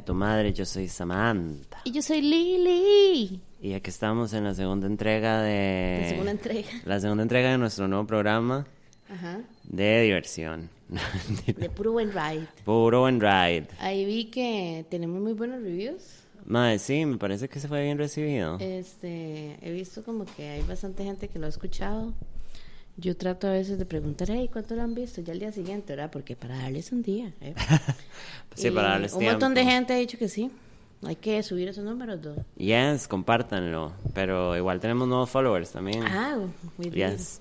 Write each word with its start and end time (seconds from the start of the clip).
tu 0.00 0.14
madre. 0.14 0.52
Yo 0.52 0.64
soy 0.64 0.88
Samantha. 0.88 1.78
Y 1.84 1.92
yo 1.92 2.02
soy 2.02 2.20
Lili. 2.22 3.40
Y 3.60 3.72
aquí 3.74 3.90
estamos 3.90 4.32
en 4.32 4.44
la 4.44 4.54
segunda 4.54 4.86
entrega 4.86 5.42
de. 5.42 5.98
La 6.02 6.08
segunda 6.08 6.30
entrega. 6.30 6.68
La 6.84 7.00
segunda 7.00 7.22
entrega 7.22 7.50
de 7.50 7.58
nuestro 7.58 7.88
nuevo 7.88 8.06
programa 8.06 8.66
Ajá. 9.10 9.40
de 9.64 10.02
diversión. 10.02 10.70
De 11.56 11.70
puro 11.70 11.92
buen 11.92 12.10
ride. 12.12 12.48
Puro 12.64 13.00
buen 13.00 13.20
ride. 13.20 13.68
Ahí 13.78 14.04
vi 14.04 14.24
que 14.24 14.84
tenemos 14.90 15.20
muy 15.20 15.34
buenos 15.34 15.62
reviews. 15.62 16.02
Madre, 16.46 16.80
sí, 16.80 17.04
me 17.06 17.16
parece 17.16 17.48
que 17.48 17.60
se 17.60 17.68
fue 17.68 17.84
bien 17.84 17.96
recibido. 17.96 18.58
Este, 18.58 19.56
he 19.62 19.70
visto 19.72 20.02
como 20.02 20.24
que 20.24 20.48
hay 20.48 20.62
bastante 20.62 21.04
gente 21.04 21.28
que 21.28 21.38
lo 21.38 21.46
ha 21.46 21.48
escuchado. 21.48 22.12
Yo 23.00 23.16
trato 23.16 23.48
a 23.48 23.52
veces 23.52 23.78
de 23.78 23.86
preguntar, 23.86 24.28
hey, 24.30 24.50
¿cuánto 24.52 24.74
lo 24.74 24.82
han 24.82 24.94
visto? 24.94 25.22
Ya 25.22 25.32
al 25.32 25.38
día 25.38 25.52
siguiente, 25.52 25.94
¿verdad? 25.94 26.10
Porque 26.10 26.36
para 26.36 26.58
darles 26.58 26.92
un 26.92 27.02
día. 27.02 27.32
¿eh? 27.40 27.54
sí, 28.54 28.68
Y 28.68 28.70
para 28.70 28.90
darles 28.90 29.14
Un 29.14 29.24
montón 29.24 29.54
de 29.54 29.62
tiempo. 29.62 29.74
gente 29.74 29.92
ha 29.94 29.96
dicho 29.96 30.18
que 30.18 30.28
sí. 30.28 30.50
Hay 31.06 31.16
que 31.16 31.42
subir 31.42 31.66
esos 31.68 31.82
números, 31.82 32.20
dos. 32.20 32.36
Yes, 32.58 33.08
compártanlo. 33.08 33.92
Pero 34.12 34.54
igual 34.54 34.80
tenemos 34.80 35.08
nuevos 35.08 35.30
followers 35.30 35.70
también. 35.70 36.04
Ah, 36.04 36.36
muy 36.76 36.90
bien. 36.90 37.12
Yes. 37.12 37.40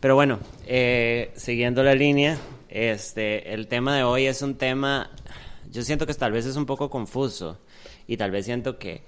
Pero 0.00 0.14
bueno, 0.14 0.38
eh, 0.66 1.32
siguiendo 1.36 1.82
la 1.82 1.94
línea, 1.94 2.38
este, 2.70 3.52
el 3.52 3.66
tema 3.66 3.94
de 3.94 4.04
hoy 4.04 4.24
es 4.24 4.40
un 4.40 4.54
tema, 4.54 5.10
yo 5.70 5.82
siento 5.82 6.06
que 6.06 6.14
tal 6.14 6.32
vez 6.32 6.46
es 6.46 6.56
un 6.56 6.64
poco 6.64 6.88
confuso 6.88 7.58
y 8.06 8.16
tal 8.16 8.30
vez 8.30 8.46
siento 8.46 8.78
que, 8.78 9.02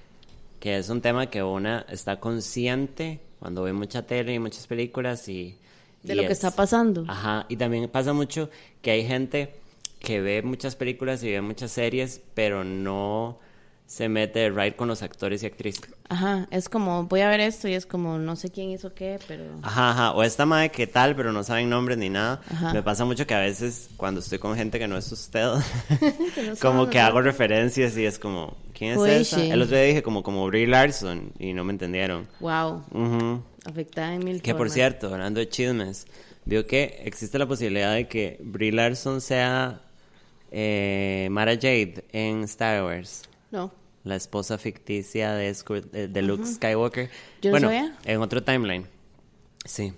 que 0.58 0.76
es 0.76 0.90
un 0.90 1.00
tema 1.00 1.30
que 1.30 1.42
una 1.42 1.86
está 1.88 2.20
consciente 2.20 3.20
cuando 3.38 3.62
ve 3.62 3.72
mucha 3.72 4.06
tele 4.06 4.34
y 4.34 4.38
muchas 4.38 4.66
películas 4.66 5.26
y... 5.30 5.56
De 6.02 6.14
lo 6.14 6.22
que 6.22 6.26
es- 6.28 6.32
está 6.32 6.50
pasando. 6.52 7.04
Ajá, 7.08 7.46
y 7.48 7.56
también 7.56 7.88
pasa 7.88 8.12
mucho 8.12 8.48
que 8.82 8.90
hay 8.90 9.06
gente 9.06 9.54
que 9.98 10.20
ve 10.20 10.42
muchas 10.42 10.76
películas 10.76 11.22
y 11.22 11.30
ve 11.30 11.40
muchas 11.42 11.70
series, 11.72 12.20
pero 12.34 12.64
no 12.64 13.38
se 13.86 14.08
mete 14.08 14.38
de 14.38 14.50
right 14.50 14.76
con 14.76 14.86
los 14.88 15.02
actores 15.02 15.42
y 15.42 15.46
actrices. 15.46 15.82
Ajá, 16.08 16.46
es 16.52 16.68
como, 16.68 17.04
voy 17.04 17.20
a 17.22 17.28
ver 17.28 17.40
esto 17.40 17.66
y 17.68 17.74
es 17.74 17.86
como, 17.86 18.18
no 18.18 18.36
sé 18.36 18.50
quién 18.50 18.70
hizo 18.70 18.94
qué, 18.94 19.18
pero... 19.26 19.42
Ajá, 19.62 19.90
ajá. 19.90 20.12
O 20.12 20.22
esta 20.22 20.46
madre 20.46 20.70
que 20.70 20.86
tal, 20.86 21.16
pero 21.16 21.32
no 21.32 21.42
saben 21.42 21.68
nombres 21.68 21.98
ni 21.98 22.08
nada. 22.08 22.40
Ajá. 22.50 22.72
Me 22.72 22.82
pasa 22.84 23.04
mucho 23.04 23.26
que 23.26 23.34
a 23.34 23.40
veces 23.40 23.90
cuando 23.96 24.20
estoy 24.20 24.38
con 24.38 24.56
gente 24.56 24.78
que 24.78 24.86
no 24.88 24.96
es 24.96 25.10
usted, 25.10 25.48
Que 26.34 26.42
no 26.44 26.54
como 26.62 26.88
que 26.88 27.00
hago 27.00 27.20
referencias 27.20 27.96
y 27.96 28.04
es 28.06 28.18
como, 28.20 28.56
¿quién 28.80 28.92
es 28.92 28.96
Who 28.98 29.06
esa? 29.06 29.36
she? 29.38 29.50
El 29.52 29.62
otro 29.62 29.76
día 29.76 29.84
dije 29.84 30.02
como, 30.02 30.24
como 30.24 30.44
Brie 30.48 30.66
Larson 30.66 31.32
y 31.38 31.52
no 31.52 31.62
me 31.62 31.70
entendieron. 31.72 32.26
Wow, 32.40 32.82
Ujú. 32.90 33.42
afectada 33.64 34.12
en 34.14 34.24
mil 34.24 34.42
Que 34.42 34.54
por 34.56 34.70
cierto, 34.70 35.12
hablando 35.14 35.38
de 35.38 35.48
chismes, 35.48 36.06
vio 36.46 36.66
que 36.66 37.02
existe 37.04 37.38
la 37.38 37.46
posibilidad 37.46 37.94
de 37.94 38.08
que 38.08 38.38
Brie 38.42 38.72
Larson 38.72 39.20
sea 39.20 39.82
eh, 40.50 41.28
Mara 41.30 41.52
Jade 41.54 42.04
en 42.12 42.42
Star 42.44 42.82
Wars. 42.82 43.22
No, 43.52 43.72
La 44.04 44.16
esposa 44.16 44.58
ficticia 44.58 45.32
de, 45.34 45.50
Scu- 45.52 45.82
de- 45.90 46.22
Luke 46.22 46.46
Skywalker. 46.46 47.10
Yo 47.42 47.50
bueno, 47.50 47.70
en 48.04 48.20
otro 48.22 48.42
timeline. 48.42 48.86
Sí. 49.64 49.92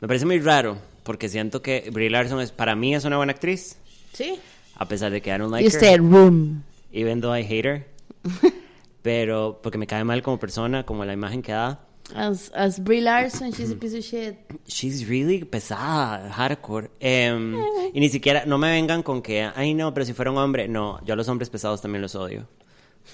Me 0.00 0.06
parece 0.08 0.24
muy 0.24 0.38
raro, 0.38 0.78
porque 1.02 1.28
siento 1.28 1.60
que 1.60 1.90
Brie 1.92 2.08
Larson 2.10 2.40
es, 2.40 2.52
para 2.52 2.74
mí 2.76 2.94
es 2.94 3.04
una 3.04 3.16
buena 3.18 3.32
actriz, 3.32 3.76
sí. 4.14 4.38
a 4.76 4.86
pesar 4.86 5.10
de 5.12 5.20
que 5.20 5.28
I 5.34 5.36
don't 5.38 5.50
like 5.50 5.68
You 5.68 5.74
her, 5.76 5.80
said 5.84 5.98
room. 5.98 6.62
even 6.92 7.20
though 7.20 7.36
I 7.36 7.42
hate 7.42 7.66
her. 7.68 7.86
pero 9.02 9.60
porque 9.62 9.78
me 9.78 9.86
cae 9.86 10.04
mal 10.04 10.22
como 10.22 10.38
persona, 10.38 10.84
como 10.84 11.04
la 11.04 11.12
imagen 11.12 11.42
que 11.42 11.52
da. 11.52 11.80
As, 12.14 12.50
as 12.54 12.82
Brie 12.82 13.00
Larson, 13.00 13.52
she's 13.52 13.70
a 13.70 13.76
piece 13.76 13.96
of 13.96 14.04
shit. 14.04 14.34
She's 14.66 15.08
really 15.08 15.44
pesada, 15.44 16.28
hardcore. 16.32 16.90
Em, 16.98 17.54
y 17.94 18.00
ni 18.00 18.08
siquiera, 18.08 18.44
no 18.46 18.58
me 18.58 18.68
vengan 18.70 19.02
con 19.04 19.22
que, 19.22 19.42
ay 19.54 19.74
no, 19.74 19.94
pero 19.94 20.04
si 20.04 20.12
fuera 20.12 20.30
un 20.32 20.38
hombre. 20.38 20.66
No, 20.66 20.98
yo 21.04 21.14
a 21.14 21.16
los 21.16 21.28
hombres 21.28 21.50
pesados 21.50 21.80
también 21.80 22.02
los 22.02 22.14
odio. 22.16 22.48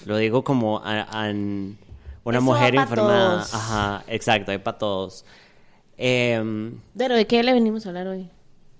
Lo 0.05 0.17
digo 0.17 0.43
como 0.43 0.79
a, 0.79 1.01
a- 1.01 1.29
una 1.29 1.77
Eso 2.39 2.41
mujer 2.41 2.73
informada. 2.75 3.35
todos. 3.37 3.53
Ajá, 3.53 4.03
exacto, 4.07 4.51
hay 4.51 4.57
para 4.57 4.77
todos. 4.79 5.25
Em, 5.95 6.79
Pero, 6.97 7.15
¿de 7.15 7.25
qué 7.27 7.41
le 7.43 7.53
venimos 7.53 7.85
a 7.85 7.89
hablar 7.89 8.07
hoy? 8.07 8.29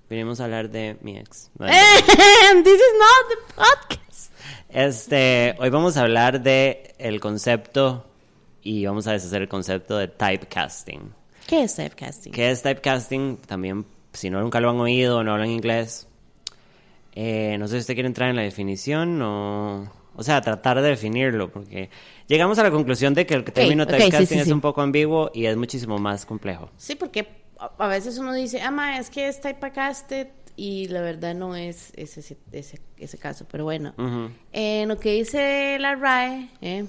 venimos 0.10 0.40
a 0.40 0.46
hablar 0.46 0.70
de 0.70 0.98
mi 1.02 1.18
ex. 1.18 1.52
This 1.60 1.70
is 1.70 2.94
not 2.98 3.28
the 3.30 3.54
podcast. 3.56 4.07
Este, 4.70 5.56
hoy 5.60 5.70
vamos 5.70 5.98
a 5.98 6.02
hablar 6.02 6.42
de 6.42 6.96
el 6.98 7.20
concepto 7.20 8.06
y 8.62 8.86
vamos 8.86 9.08
a 9.08 9.14
deshacer 9.14 9.42
el 9.42 9.48
concepto 9.48 9.98
de 9.98 10.08
typecasting. 10.08 11.14
¿Qué 11.48 11.64
es 11.64 11.76
typecasting? 11.76 12.34
¿Qué 12.34 12.52
es 12.52 12.62
typecasting? 12.62 13.38
También, 13.38 13.86
si 14.14 14.30
no 14.30 14.42
nunca 14.42 14.60
lo 14.60 14.70
han 14.70 14.80
oído 14.80 15.18
o 15.18 15.24
no 15.24 15.34
hablan 15.34 15.50
inglés, 15.50 16.08
eh, 17.14 17.58
no 17.58 17.68
sé 17.68 17.76
si 17.76 17.80
usted 17.80 17.94
quiere 17.94 18.08
entrar 18.08 18.30
en 18.30 18.36
la 18.36 18.44
definición 18.44 19.22
o... 19.22 19.98
O 20.20 20.24
sea, 20.24 20.42
tratar 20.42 20.82
de 20.82 20.90
definirlo, 20.90 21.52
porque 21.52 21.92
llegamos 22.26 22.58
a 22.58 22.64
la 22.64 22.72
conclusión 22.72 23.14
de 23.14 23.28
que 23.28 23.36
el 23.36 23.44
término 23.44 23.86
typecasting 23.86 24.28
sí, 24.28 24.40
es 24.40 24.46
sí. 24.46 24.52
un 24.52 24.62
poco 24.62 24.82
ambiguo 24.82 25.30
y 25.32 25.46
es 25.46 25.56
muchísimo 25.56 26.00
más 26.00 26.26
complejo. 26.26 26.72
Sí, 26.76 26.96
porque 26.96 27.28
a, 27.60 27.70
a 27.78 27.88
veces 27.88 28.18
uno 28.18 28.34
dice, 28.34 28.60
ah, 28.60 28.72
ma, 28.72 28.98
es 28.98 29.12
que 29.12 29.28
es 29.28 29.40
typecasted 29.40 30.30
y 30.58 30.88
la 30.88 31.02
verdad 31.02 31.36
no 31.36 31.56
es 31.56 31.94
ese, 31.96 32.36
ese, 32.52 32.82
ese, 32.98 33.18
caso. 33.20 33.46
Pero 33.50 33.64
bueno, 33.64 33.94
en 34.52 34.90
lo 34.90 35.00
que 35.00 35.14
dice 35.14 35.78
la 35.80 35.96
RAE, 35.96 36.50
¿eh? 36.62 36.86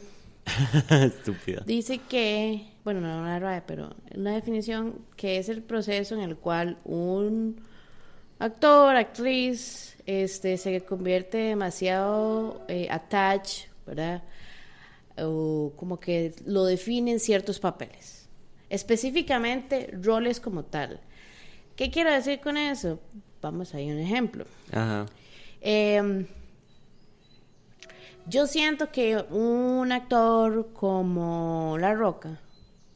Estúpido. 0.90 1.62
dice 1.66 1.98
que, 2.08 2.66
bueno, 2.82 3.02
no 3.02 3.22
la 3.24 3.38
RAE, 3.38 3.62
pero 3.66 3.94
una 4.16 4.34
definición 4.34 5.04
que 5.16 5.36
es 5.36 5.50
el 5.50 5.62
proceso 5.62 6.14
en 6.14 6.22
el 6.22 6.36
cual 6.36 6.78
un 6.84 7.60
actor, 8.38 8.96
actriz, 8.96 9.96
este, 10.06 10.56
se 10.56 10.80
convierte 10.86 11.36
demasiado 11.36 12.64
eh, 12.68 12.88
attached, 12.90 13.68
¿verdad? 13.86 14.22
O 15.18 15.74
como 15.76 16.00
que 16.00 16.34
lo 16.46 16.64
definen 16.64 17.20
ciertos 17.20 17.60
papeles. 17.60 18.30
Específicamente 18.70 19.90
roles 19.92 20.40
como 20.40 20.64
tal. 20.64 21.00
¿Qué 21.76 21.90
quiero 21.90 22.10
decir 22.10 22.40
con 22.40 22.56
eso? 22.56 22.98
Vamos 23.40 23.74
a 23.74 23.80
ir 23.80 23.92
un 23.94 24.00
ejemplo. 24.00 24.44
Ajá. 24.72 25.06
Eh, 25.60 26.26
yo 28.26 28.46
siento 28.46 28.90
que 28.90 29.16
un 29.30 29.90
actor 29.92 30.68
como 30.74 31.76
La 31.80 31.94
Roca, 31.94 32.38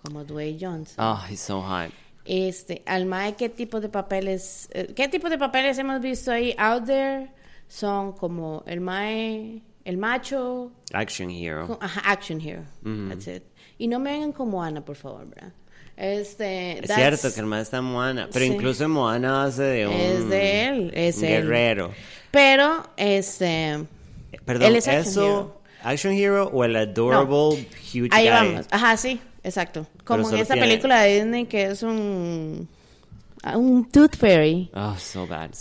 como 0.03 0.25
Dwayne 0.25 0.59
Johnson, 0.61 0.97
Oh, 1.05 1.19
he's 1.29 1.41
so 1.41 1.61
hot. 1.63 1.91
este, 2.25 2.83
al 2.87 3.07
mae, 3.07 3.35
¿qué 3.35 3.49
tipo 3.49 3.81
de 3.81 3.89
papeles, 3.89 4.69
eh, 4.73 4.93
qué 4.95 5.09
tipo 5.09 5.29
de 5.31 5.39
papeles 5.39 5.79
hemos 5.79 6.01
visto 6.01 6.31
ahí 6.33 6.55
out 6.59 6.85
there? 6.85 7.31
Son 7.69 8.13
como 8.13 8.63
el 8.67 8.81
mae, 8.81 9.63
el 9.85 9.97
macho, 9.97 10.71
Action 10.93 11.31
hero. 11.31 11.79
ajá, 11.81 12.03
action 12.05 12.41
hero, 12.41 12.63
that's 13.09 13.27
it. 13.27 13.43
Y 13.79 13.89
no 13.89 13.99
me 13.99 14.13
vengan 14.13 14.33
con 14.33 14.51
Moana, 14.51 14.85
por 14.85 14.97
favor, 14.97 15.27
¿verdad? 15.29 15.53
Este, 15.97 16.79
Es 16.79 16.89
that's- 16.91 16.95
cierto 17.19 17.35
que 17.35 17.41
el 17.41 17.47
más 17.47 17.63
está 17.63 17.79
en 17.79 17.85
Moana, 17.85 18.29
pero 18.33 18.45
Sí. 18.47 18.53
incluso 18.53 18.89
Moana 18.89 19.45
hace 19.45 19.63
de 19.63 19.87
un, 19.87 19.93
Es 19.93 20.29
de 20.29 20.65
él, 20.69 20.91
es 20.95 21.19
un 21.19 21.25
él. 21.25 21.31
guerrero. 21.43 21.93
Pero, 22.31 22.89
este, 22.97 23.85
Perdón, 24.45 24.69
Él 24.69 24.77
es 24.77 24.89
action 24.89 25.07
¿eso 25.07 25.23
hero. 25.25 25.61
action 25.85 26.13
hero 26.15 26.51
o 26.53 26.65
el 26.65 26.75
adorable 26.77 27.69
huge 27.93 28.09
Ahí 28.11 28.25
guy? 28.25 28.31
vamos. 28.31 28.67
Ajá, 28.71 28.97
sí, 28.97 29.21
exacto. 29.45 29.87
Como 30.05 30.29
en 30.31 30.47
tiene- 30.47 30.61
película 30.61 31.03
de 31.03 31.15
Disney 31.17 31.45
que 31.47 31.65
es 31.67 31.83
un. 31.83 32.69
Un 33.55 33.91
Tooth 33.91 34.17
Fairy. 34.17 34.71
Oh, 34.75 34.97
so 34.99 35.27
bad. 35.27 35.51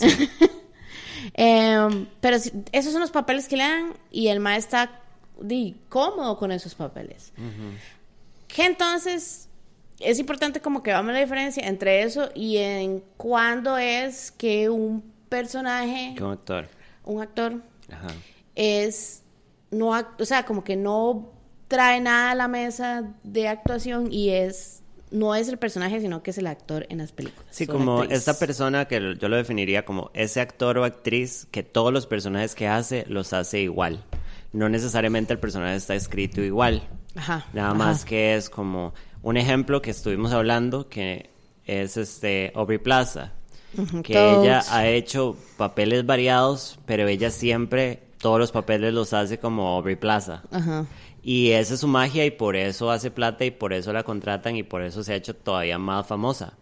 Em, 1.34 2.06
pero 2.20 2.38
sí, 2.38 2.52
esos 2.72 2.92
son 2.92 3.00
los 3.00 3.10
papeles 3.10 3.48
que 3.48 3.56
le 3.56 3.62
dan 3.64 3.92
y 4.10 4.28
el 4.28 4.40
maestro 4.40 4.78
está 4.80 5.00
di, 5.40 5.76
cómodo 5.88 6.36
con 6.36 6.52
esos 6.52 6.74
papeles. 6.74 7.32
Que 8.48 8.66
entonces 8.66 9.48
es 10.04 10.18
importante 10.18 10.60
como 10.60 10.82
que 10.82 10.92
vamos 10.92 11.10
a 11.10 11.12
la 11.14 11.20
diferencia 11.20 11.66
entre 11.66 12.02
eso 12.02 12.28
y 12.34 12.58
en 12.58 13.02
cuándo 13.16 13.76
es 13.78 14.30
que 14.32 14.68
un 14.68 15.02
personaje, 15.28 16.14
Como 16.18 16.32
actor. 16.32 16.68
un 17.04 17.22
actor, 17.22 17.62
Ajá. 17.90 18.08
es 18.54 19.22
no 19.70 19.90
o 20.18 20.24
sea 20.24 20.44
como 20.44 20.64
que 20.64 20.76
no 20.76 21.30
trae 21.68 22.00
nada 22.00 22.32
a 22.32 22.34
la 22.34 22.48
mesa 22.48 23.04
de 23.22 23.48
actuación 23.48 24.12
y 24.12 24.30
es 24.30 24.82
no 25.10 25.34
es 25.34 25.48
el 25.48 25.58
personaje 25.58 26.00
sino 26.00 26.22
que 26.22 26.30
es 26.30 26.38
el 26.38 26.46
actor 26.46 26.86
en 26.90 26.98
las 26.98 27.12
películas 27.12 27.46
Sí, 27.50 27.66
como 27.66 28.00
actriz. 28.00 28.18
esta 28.18 28.38
persona 28.38 28.86
que 28.86 29.16
yo 29.18 29.28
lo 29.28 29.36
definiría 29.36 29.84
como 29.84 30.10
ese 30.14 30.40
actor 30.40 30.76
o 30.78 30.84
actriz 30.84 31.46
que 31.50 31.62
todos 31.62 31.92
los 31.92 32.06
personajes 32.06 32.54
que 32.54 32.68
hace 32.68 33.04
los 33.08 33.32
hace 33.32 33.60
igual. 33.60 34.04
No 34.52 34.68
necesariamente 34.68 35.32
el 35.32 35.38
personaje 35.38 35.76
está 35.76 35.94
escrito 35.94 36.42
igual. 36.42 36.82
ajá 37.14 37.46
Nada 37.54 37.68
ajá. 37.68 37.74
más 37.78 38.04
que 38.04 38.34
es 38.36 38.50
como 38.50 38.92
un 39.22 39.36
ejemplo 39.36 39.82
que 39.82 39.90
estuvimos 39.90 40.32
hablando 40.32 40.88
que 40.88 41.30
es 41.64 41.96
este 41.96 42.52
Aubrey 42.54 42.78
Plaza. 42.78 43.32
Que 44.02 44.12
todos. 44.12 44.44
ella 44.44 44.64
ha 44.68 44.86
hecho 44.86 45.36
papeles 45.56 46.04
variados, 46.04 46.78
pero 46.84 47.08
ella 47.08 47.30
siempre 47.30 48.02
todos 48.18 48.38
los 48.38 48.52
papeles 48.52 48.92
los 48.92 49.12
hace 49.12 49.38
como 49.38 49.68
Aubrey 49.68 49.96
Plaza. 49.96 50.42
ajá 50.50 50.86
Y 51.22 51.50
esa 51.52 51.74
es 51.74 51.80
su 51.80 51.88
magia 51.88 52.26
y 52.26 52.30
por 52.30 52.56
eso 52.56 52.90
hace 52.90 53.10
plata 53.10 53.44
y 53.44 53.50
por 53.50 53.72
eso 53.72 53.92
la 53.92 54.02
contratan 54.02 54.56
y 54.56 54.62
por 54.62 54.82
eso 54.82 55.02
se 55.02 55.12
ha 55.12 55.16
hecho 55.16 55.34
todavía 55.34 55.78
más 55.78 56.06
famosa. 56.06 56.54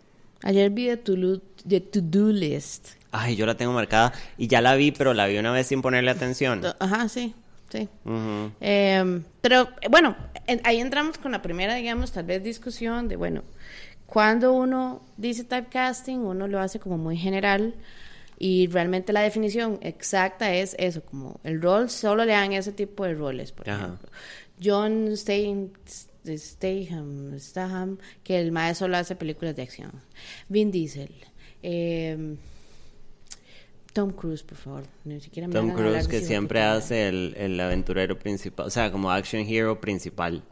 Ayer 0.42 0.70
vi 0.70 0.86
de 0.86 0.96
de 1.64 1.80
to 1.80 2.00
-do 2.00 2.32
List. 2.32 2.88
Ay, 3.12 3.36
yo 3.36 3.44
la 3.44 3.56
tengo 3.56 3.72
marcada 3.72 4.12
y 4.38 4.46
ya 4.46 4.60
la 4.60 4.74
vi, 4.76 4.92
pero 4.92 5.12
la 5.14 5.26
vi 5.26 5.36
una 5.38 5.50
vez 5.50 5.66
sin 5.66 5.82
ponerle 5.82 6.10
atención. 6.10 6.62
Ajá, 6.78 7.08
sí, 7.08 7.34
sí. 7.70 7.88
Eh, 8.60 9.22
pero 9.40 9.68
bueno, 9.90 10.16
en- 10.46 10.60
ahí 10.64 10.78
entramos 10.80 11.16
con 11.18 11.32
la 11.32 11.40
primera, 11.42 11.74
digamos, 11.74 12.12
tal 12.12 12.24
vez 12.26 12.42
discusión 12.42 13.08
de, 13.08 13.16
bueno, 13.16 13.42
cuando 14.06 14.52
uno 14.52 15.02
dice 15.16 15.44
typecasting, 15.44 16.18
uno 16.20 16.48
lo 16.48 16.58
hace 16.60 16.78
como 16.80 16.98
muy 16.98 17.16
general 17.16 17.74
y 18.38 18.66
realmente 18.68 19.12
la 19.12 19.20
definición 19.20 19.78
exacta 19.82 20.52
es 20.54 20.74
eso, 20.78 21.02
como 21.04 21.38
el 21.44 21.60
rol, 21.62 21.88
solo 21.90 22.24
le 22.24 22.32
dan 22.32 22.52
ese 22.52 22.72
tipo 22.72 23.04
de 23.04 23.14
roles, 23.14 23.52
por 23.52 23.68
Ajá. 23.70 23.84
ejemplo. 23.84 24.08
John 24.62 25.16
Statham, 25.16 25.70
Statham, 27.38 27.98
que 28.24 28.38
el 28.40 28.52
maestro 28.52 28.86
solo 28.86 28.96
hace 28.98 29.14
películas 29.16 29.56
de 29.56 29.62
acción. 29.62 29.92
Vin 30.48 30.70
Diesel. 30.70 31.12
eh, 31.62 32.36
Tom 33.92 34.10
Cruise, 34.12 34.42
por 34.42 34.56
favor. 34.58 34.82
Ni 35.04 35.20
siquiera 35.20 35.48
me 35.48 35.54
Tom 35.54 35.72
Cruise 35.72 36.06
que 36.08 36.20
siempre 36.20 36.62
hace 36.62 37.08
el, 37.08 37.34
el 37.36 37.58
aventurero 37.60 38.18
principal, 38.18 38.66
o 38.66 38.70
sea, 38.70 38.90
como 38.92 39.10
action 39.10 39.44
hero 39.46 39.80
principal. 39.80 40.42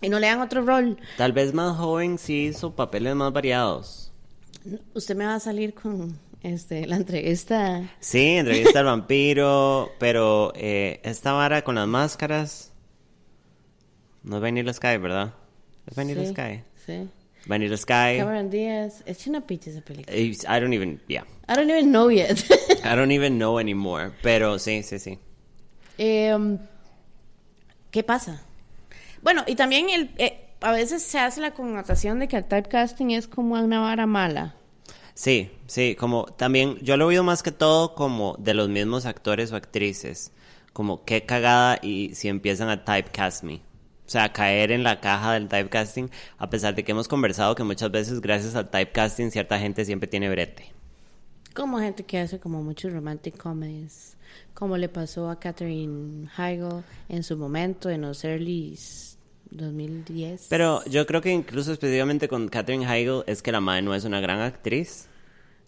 Y 0.00 0.08
no 0.08 0.20
le 0.20 0.28
dan 0.28 0.40
otro 0.40 0.64
rol. 0.64 0.96
Tal 1.16 1.32
vez 1.32 1.52
más 1.54 1.76
joven 1.76 2.18
sí 2.18 2.46
hizo 2.46 2.74
papeles 2.76 3.14
más 3.16 3.32
variados. 3.32 4.12
Usted 4.94 5.16
me 5.16 5.24
va 5.24 5.34
a 5.34 5.40
salir 5.40 5.74
con 5.74 6.18
este 6.42 6.86
la 6.86 6.96
entrevista. 6.96 7.82
Sí, 7.98 8.36
entrevista 8.36 8.80
al 8.80 8.84
vampiro, 8.84 9.90
pero 9.98 10.52
eh, 10.54 11.00
esta 11.02 11.32
vara 11.32 11.62
con 11.62 11.74
las 11.74 11.88
máscaras 11.88 12.72
no 14.22 14.36
es 14.36 14.42
Vanilla 14.42 14.72
Sky, 14.72 14.98
¿verdad? 14.98 15.34
Es 15.86 15.96
Vanilla 15.96 16.24
Sí, 16.24 16.30
Sky. 16.32 16.62
Sí. 16.86 17.08
Vanilla 17.48 17.76
Sky. 17.76 18.18
Cameron 18.18 18.50
Díaz. 18.50 19.02
Es 19.06 19.26
una 19.26 19.40
picha 19.40 19.70
esa 19.70 19.80
película. 19.80 20.16
I 20.16 20.60
don't 20.60 20.74
even, 20.74 21.00
yeah. 21.08 21.24
I 21.48 21.54
don't 21.54 21.70
even 21.70 21.90
know 21.90 22.10
yet. 22.10 22.44
I 22.84 22.94
don't 22.94 23.10
even 23.10 23.38
know 23.38 23.58
anymore. 23.58 24.12
Pero 24.22 24.58
sí, 24.58 24.82
sí, 24.82 24.98
sí. 24.98 25.18
Em, 25.96 26.58
¿Qué 27.90 28.02
pasa? 28.02 28.42
Bueno, 29.22 29.44
y 29.46 29.56
también 29.56 29.88
el, 29.90 30.10
eh, 30.18 30.50
a 30.60 30.72
veces 30.72 31.02
se 31.02 31.18
hace 31.18 31.40
la 31.40 31.52
connotación 31.54 32.18
de 32.18 32.28
que 32.28 32.36
el 32.36 32.44
typecasting 32.44 33.10
es 33.12 33.26
como 33.26 33.54
una 33.54 33.80
vara 33.80 34.06
mala. 34.06 34.54
Sí, 35.14 35.50
sí, 35.66 35.96
como 35.96 36.26
también 36.26 36.76
yo 36.80 36.96
lo 36.96 37.06
he 37.06 37.08
oído 37.08 37.24
más 37.24 37.42
que 37.42 37.50
todo 37.50 37.94
como 37.94 38.36
de 38.38 38.54
los 38.54 38.68
mismos 38.68 39.06
actores 39.06 39.50
o 39.50 39.56
actrices, 39.56 40.32
como 40.72 41.04
qué 41.04 41.24
cagada 41.24 41.78
y 41.82 42.14
si 42.14 42.28
empiezan 42.28 42.68
a 42.68 42.84
typecast 42.84 43.42
me. 43.42 43.62
O 44.08 44.10
sea, 44.10 44.32
caer 44.32 44.72
en 44.72 44.84
la 44.84 45.00
caja 45.00 45.34
del 45.34 45.48
typecasting, 45.48 46.10
a 46.38 46.48
pesar 46.48 46.74
de 46.74 46.82
que 46.82 46.92
hemos 46.92 47.08
conversado 47.08 47.54
que 47.54 47.62
muchas 47.62 47.90
veces 47.90 48.22
gracias 48.22 48.54
al 48.54 48.70
typecasting 48.70 49.30
cierta 49.30 49.58
gente 49.58 49.84
siempre 49.84 50.08
tiene 50.08 50.30
brete. 50.30 50.72
Como 51.52 51.78
gente 51.78 52.04
que 52.04 52.18
hace 52.18 52.40
como 52.40 52.62
muchos 52.62 52.90
romantic 52.90 53.36
comedies. 53.36 54.16
Como 54.54 54.78
le 54.78 54.88
pasó 54.88 55.28
a 55.28 55.38
Catherine 55.38 56.26
Heigl 56.38 56.82
en 57.10 57.22
su 57.22 57.36
momento 57.36 57.90
en 57.90 58.00
los 58.00 58.24
early 58.24 58.78
2010. 59.50 60.46
Pero 60.48 60.82
yo 60.86 61.06
creo 61.06 61.20
que 61.20 61.30
incluso 61.30 61.74
específicamente 61.74 62.28
con 62.28 62.48
Katherine 62.48 62.86
Heigl 62.86 63.24
es 63.26 63.42
que 63.42 63.52
la 63.52 63.60
madre 63.60 63.82
no 63.82 63.94
es 63.94 64.04
una 64.04 64.20
gran 64.20 64.40
actriz. 64.40 65.06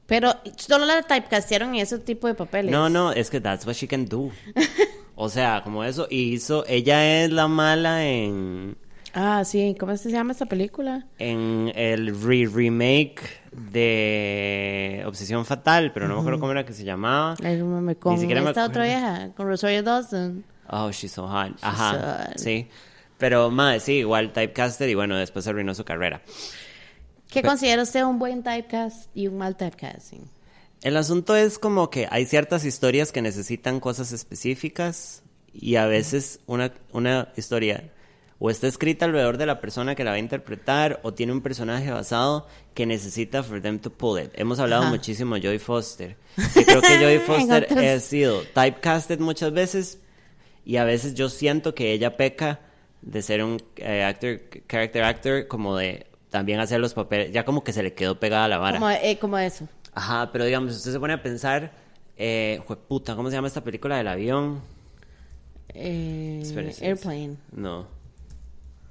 Pero 0.06 0.34
solo 0.56 0.86
la 0.86 1.02
typecastearon 1.02 1.74
en 1.74 1.82
ese 1.82 1.98
tipo 1.98 2.26
de 2.26 2.32
papeles. 2.32 2.72
No, 2.72 2.88
no, 2.88 3.12
es 3.12 3.28
que 3.28 3.38
that's 3.38 3.66
what 3.66 3.74
she 3.74 3.86
can 3.86 4.06
do. 4.06 4.30
O 5.22 5.28
sea, 5.28 5.60
como 5.62 5.84
eso, 5.84 6.06
y 6.08 6.32
hizo, 6.32 6.64
ella 6.66 7.22
es 7.22 7.30
la 7.30 7.46
mala 7.46 8.06
en... 8.06 8.78
Ah, 9.12 9.44
sí. 9.44 9.76
¿Cómo 9.78 9.94
se 9.98 10.10
llama 10.10 10.32
esta 10.32 10.46
película? 10.46 11.04
en 11.18 11.70
el 11.74 12.18
re-remake 12.18 13.20
de 13.52 15.02
Obsesión 15.04 15.44
Fatal, 15.44 15.92
pero 15.92 16.08
no 16.08 16.14
me 16.14 16.20
acuerdo 16.20 16.40
cómo 16.40 16.52
era 16.52 16.64
que 16.64 16.72
se 16.72 16.84
llamaba. 16.84 17.34
Ay, 17.44 17.58
no 17.58 17.66
mames, 17.66 17.98
con 17.98 18.18
siquiera 18.18 18.40
me 18.40 18.48
esta 18.48 18.64
otra 18.64 18.84
vieja, 18.84 19.28
con 19.36 19.46
Rosario 19.46 19.82
Dawson. 19.82 20.42
Oh, 20.70 20.90
she's 20.90 21.12
so 21.12 21.28
hot. 21.28 21.52
Ajá, 21.60 22.28
hot. 22.28 22.38
sí. 22.38 22.70
Pero, 23.18 23.50
madre, 23.50 23.80
sí, 23.80 23.96
igual 23.96 24.32
typecaster 24.32 24.88
y 24.88 24.94
bueno, 24.94 25.16
después 25.18 25.46
arruinó 25.46 25.74
su 25.74 25.84
carrera. 25.84 26.22
¿Qué 27.28 27.42
considera 27.42 27.82
usted 27.82 28.04
un 28.04 28.18
buen 28.18 28.42
typecast 28.42 29.14
y 29.14 29.26
un 29.26 29.36
mal 29.36 29.54
typecasting? 29.54 30.39
El 30.82 30.96
asunto 30.96 31.36
es 31.36 31.58
como 31.58 31.90
que 31.90 32.08
hay 32.10 32.24
ciertas 32.24 32.64
historias 32.64 33.12
que 33.12 33.20
necesitan 33.20 33.80
cosas 33.80 34.12
específicas 34.12 35.22
y 35.52 35.76
a 35.76 35.86
veces 35.86 36.40
una, 36.46 36.72
una 36.92 37.28
historia 37.36 37.90
o 38.38 38.48
está 38.48 38.66
escrita 38.66 39.04
alrededor 39.04 39.36
de 39.36 39.44
la 39.44 39.60
persona 39.60 39.94
que 39.94 40.04
la 40.04 40.12
va 40.12 40.16
a 40.16 40.20
interpretar 40.20 40.98
o 41.02 41.12
tiene 41.12 41.32
un 41.32 41.42
personaje 41.42 41.90
basado 41.90 42.46
que 42.72 42.86
necesita 42.86 43.42
for 43.42 43.60
them 43.60 43.78
to 43.78 43.90
pull 43.90 44.18
it. 44.18 44.30
Hemos 44.32 44.58
hablado 44.58 44.82
Ajá. 44.82 44.90
muchísimo 44.90 45.34
de 45.34 45.42
Jodie 45.42 45.58
Foster. 45.58 46.16
Y 46.56 46.64
creo 46.64 46.80
que 46.80 46.94
En 47.14 47.20
Foster 47.20 47.66
ha 47.78 48.00
sido 48.00 48.40
typecasted 48.54 49.20
muchas 49.20 49.52
veces 49.52 49.98
y 50.64 50.76
a 50.76 50.84
veces 50.84 51.12
yo 51.12 51.28
siento 51.28 51.74
que 51.74 51.92
ella 51.92 52.16
peca 52.16 52.60
de 53.02 53.20
ser 53.20 53.44
un 53.44 53.62
eh, 53.76 54.02
actor, 54.02 54.40
character 54.66 55.04
actor, 55.04 55.46
como 55.46 55.76
de 55.76 56.06
también 56.30 56.60
hacer 56.60 56.80
los 56.80 56.94
papeles, 56.94 57.32
ya 57.32 57.44
como 57.44 57.62
que 57.62 57.74
se 57.74 57.82
le 57.82 57.92
quedó 57.92 58.18
pegada 58.18 58.48
la 58.48 58.56
vara. 58.56 58.78
Como, 58.78 58.90
eh, 58.90 59.18
como 59.20 59.36
eso. 59.36 59.68
Ajá, 60.00 60.32
pero 60.32 60.46
digamos, 60.46 60.74
usted 60.74 60.92
se 60.92 60.98
pone 60.98 61.12
a 61.12 61.22
pensar, 61.22 61.70
eh, 62.16 62.58
puta, 62.88 63.14
¿cómo 63.14 63.28
se 63.28 63.36
llama 63.36 63.48
esta 63.48 63.62
película 63.62 63.98
del 63.98 64.08
avión? 64.08 64.62
Eh, 65.74 66.38
Espérese. 66.40 66.86
airplane. 66.86 67.36
No, 67.52 67.86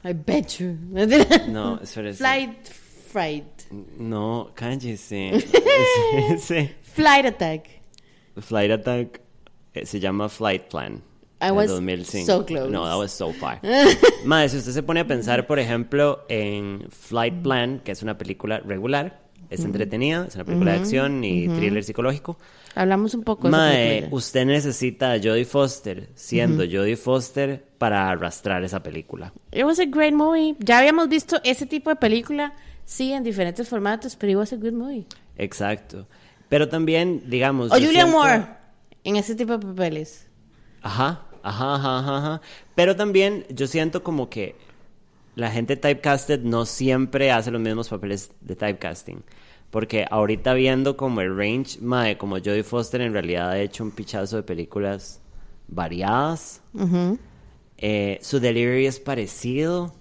I 0.03 0.13
bet 0.13 0.59
you. 0.59 0.77
no, 1.49 1.79
espérese. 1.81 2.19
Flight, 2.19 2.67
fright. 3.11 3.71
No, 3.97 4.51
cállese. 4.53 5.31
sí. 6.39 6.69
Flight 6.83 7.25
attack. 7.25 7.67
Flight 8.39 8.71
Attack 8.71 9.21
eh, 9.73 9.87
se 9.87 9.99
llama 9.99 10.29
Flight 10.29 10.69
Plan. 10.69 11.01
I 11.41 11.51
was 11.51 11.71
2005. 11.71 12.25
so 12.25 12.45
close. 12.45 12.69
No, 12.69 12.85
that 12.85 12.97
was 12.97 13.11
so 13.11 13.33
far. 13.33 13.59
Madre, 14.25 14.49
si 14.49 14.57
usted 14.57 14.73
se 14.73 14.83
pone 14.83 14.99
a 14.99 15.07
pensar, 15.07 15.47
por 15.47 15.57
ejemplo, 15.57 16.23
en 16.29 16.85
Flight 16.91 17.41
Plan, 17.41 17.79
que 17.83 17.93
es 17.93 18.03
una 18.03 18.15
película 18.17 18.59
regular, 18.59 19.28
es 19.49 19.63
entretenida, 19.65 20.25
es 20.27 20.35
una 20.35 20.45
película 20.45 20.73
de 20.73 20.79
acción 20.79 21.23
y 21.23 21.47
thriller 21.47 21.83
psicológico. 21.83 22.37
Hablamos 22.75 23.13
un 23.15 23.23
poco 23.23 23.47
de 23.47 23.51
Mae, 23.51 23.87
película. 23.97 24.17
usted 24.17 24.45
necesita 24.45 25.13
a 25.13 25.17
Jodie 25.17 25.45
Foster 25.45 26.09
siendo 26.15 26.63
Jodie 26.63 26.95
Foster 26.95 27.65
para 27.77 28.09
arrastrar 28.09 28.63
esa 28.63 28.81
película. 28.83 29.33
It 29.51 29.63
was 29.63 29.79
a 29.79 29.85
great 29.85 30.13
movie. 30.13 30.55
Ya 30.59 30.79
habíamos 30.79 31.09
visto 31.09 31.39
ese 31.43 31.65
tipo 31.65 31.89
de 31.89 31.95
película, 31.95 32.53
sí, 32.85 33.11
en 33.11 33.23
diferentes 33.23 33.67
formatos, 33.67 34.15
pero 34.15 34.31
it 34.33 34.37
was 34.37 34.53
a 34.53 34.57
good 34.57 34.73
movie. 34.73 35.05
Exacto. 35.37 36.07
Pero 36.47 36.69
también, 36.69 37.23
digamos. 37.27 37.71
O 37.71 37.77
yo 37.77 37.87
Julian 37.87 38.07
siento- 38.07 38.17
Moore, 38.17 38.45
en 39.03 39.15
ese 39.15 39.35
tipo 39.35 39.57
de 39.57 39.65
papeles. 39.65 40.27
Ajá, 40.81 41.23
ajá, 41.43 41.75
ajá, 41.75 42.17
ajá. 42.17 42.41
Pero 42.75 42.95
también 42.95 43.45
yo 43.49 43.65
siento 43.67 44.03
como 44.03 44.29
que 44.29 44.55
la 45.39 45.49
gente 45.51 45.75
typecasted 45.77 46.41
no 46.41 46.65
siempre 46.65 47.31
hace 47.31 47.49
los 47.51 47.61
mismos 47.61 47.89
papeles 47.89 48.31
de 48.41 48.55
typecasting. 48.55 49.23
Porque 49.71 50.05
ahorita 50.09 50.53
viendo 50.53 50.97
como 50.97 51.21
el 51.21 51.35
range, 51.35 51.79
mae, 51.81 52.17
como 52.17 52.37
Jodie 52.37 52.63
Foster 52.63 53.01
en 53.01 53.13
realidad 53.13 53.49
ha 53.51 53.59
hecho 53.59 53.83
un 53.83 53.91
pichazo 53.91 54.37
de 54.37 54.43
películas 54.43 55.21
variadas. 55.67 56.61
Eh, 57.77 58.19
su 58.21 58.39
delivery 58.39 58.85
es 58.87 58.99
parecido. 58.99 59.93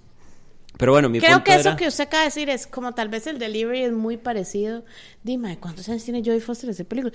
Pero 0.78 0.92
bueno, 0.92 1.08
mi 1.08 1.18
Creo 1.18 1.32
punto 1.32 1.44
que 1.44 1.54
eso 1.56 1.68
era- 1.70 1.76
que 1.76 1.88
usted 1.88 2.04
acaba 2.04 2.22
de 2.22 2.28
decir 2.28 2.48
es 2.50 2.66
como 2.66 2.92
tal 2.94 3.08
vez 3.08 3.26
el 3.26 3.38
delivery 3.38 3.82
es 3.82 3.92
muy 3.92 4.16
parecido. 4.16 4.84
Dime, 5.22 5.58
¿cuántos 5.58 5.88
años 5.88 6.04
tiene 6.04 6.20
Jodie 6.24 6.40
Foster 6.40 6.68
en 6.68 6.74
esa 6.74 6.84
película? 6.84 7.12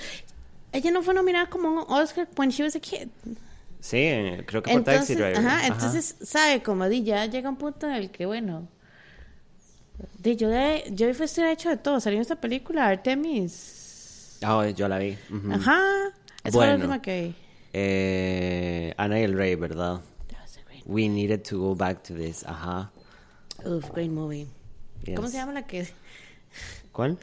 Ella 0.72 0.92
no 0.92 1.02
fue 1.02 1.14
nominada 1.14 1.50
como 1.50 1.70
un 1.70 1.80
Oscar 1.88 2.28
when 2.38 2.50
she 2.50 2.64
was 2.64 2.76
a 2.76 2.80
kid. 2.80 3.08
Sí, 3.84 3.98
eh, 3.98 4.44
creo 4.48 4.64
que 4.64 4.72
por 4.72 4.82
Taxi 4.86 5.14
Entonces, 5.14 5.18
Driver. 5.18 5.38
ajá, 5.38 5.58
Ajá. 5.58 5.68
entonces, 5.68 6.16
sabe, 6.22 6.64
como 6.64 6.88
di, 6.88 7.04
ya 7.04 7.26
llega 7.26 7.50
un 7.50 7.58
punto 7.58 7.86
en 7.86 7.94
el 7.96 8.12
que, 8.12 8.26
bueno, 8.26 8.70
di, 10.20 10.38
yo 10.38 10.48
de, 10.50 11.14
Foster 11.14 11.44
ha 11.46 11.52
hecho 11.52 11.68
de 11.68 11.76
todo. 11.76 12.00
Salió 12.00 12.22
esta 12.22 12.38
película, 12.40 12.88
Artemis. 12.88 14.38
Ah, 14.42 14.70
yo 14.70 14.88
la 14.88 15.00
vi. 15.00 15.18
ujú. 15.30 15.52
Ajá. 15.52 15.82
Esa 16.46 16.52
fue 16.52 16.66
la 16.66 16.72
Bueno. 16.72 16.76
última 16.76 17.02
que 17.02 17.22
vi. 17.24 17.36
Eh, 17.74 18.94
Ana 18.96 19.20
y 19.20 19.24
el 19.24 19.34
Rey, 19.38 19.56
¿verdad? 19.56 20.00
We 20.86 21.10
needed 21.10 21.44
to 21.50 21.58
go 21.60 21.76
back 21.76 22.04
to 22.04 22.14
this. 22.16 22.46
Ajá. 22.46 22.90
Uf, 23.66 23.90
great 23.92 24.10
movie. 24.12 24.48
¿Cómo 25.16 25.24
Yes. 25.24 25.32
se 25.32 25.38
llama 25.38 25.52
la 25.54 25.68
que? 25.68 25.88
¿Cuál? 26.94 27.18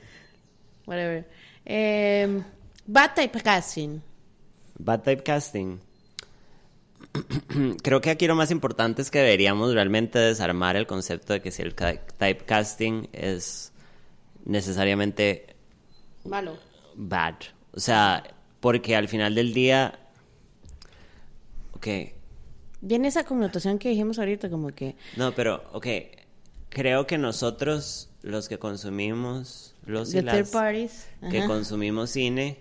Whatever. 0.87 1.27
Eh, 1.65 2.43
Bad 2.87 3.15
Typecasting. 3.15 4.03
Bad 4.79 5.03
typecasting. 5.05 5.81
Creo 7.83 8.01
que 8.01 8.11
aquí 8.11 8.27
lo 8.27 8.35
más 8.37 8.51
importante 8.51 9.03
es 9.03 9.11
que 9.11 9.19
deberíamos 9.19 9.73
realmente 9.75 10.19
desarmar 10.19 10.77
el 10.77 10.87
concepto 10.87 11.33
de 11.33 11.41
que 11.43 11.51
si 11.51 11.63
el 11.63 11.75
ca- 11.75 12.01
typecasting 12.19 13.09
es 13.13 13.73
necesariamente 14.45 15.57
Malo. 16.25 16.59
bad. 16.95 17.35
O 17.73 17.81
sea, 17.81 18.23
porque 18.61 18.95
al 18.97 19.09
final 19.09 19.35
del 19.35 19.53
día. 19.55 19.99
Ok. 21.73 21.87
Viene 22.83 23.09
esa 23.09 23.25
connotación 23.25 23.79
que 23.79 23.91
dijimos 23.91 24.19
ahorita, 24.19 24.49
como 24.51 24.69
que. 24.69 24.97
No, 25.17 25.33
pero, 25.35 25.65
ok. 25.73 25.87
Creo 26.69 27.07
que 27.07 27.19
nosotros 27.19 28.09
los 28.23 28.49
que 28.49 28.59
consumimos, 28.59 29.75
los 29.85 30.15
y 30.15 30.21
las 30.23 30.51
parties. 30.51 31.09
que 31.31 31.45
consumimos 31.47 32.11
cine 32.11 32.59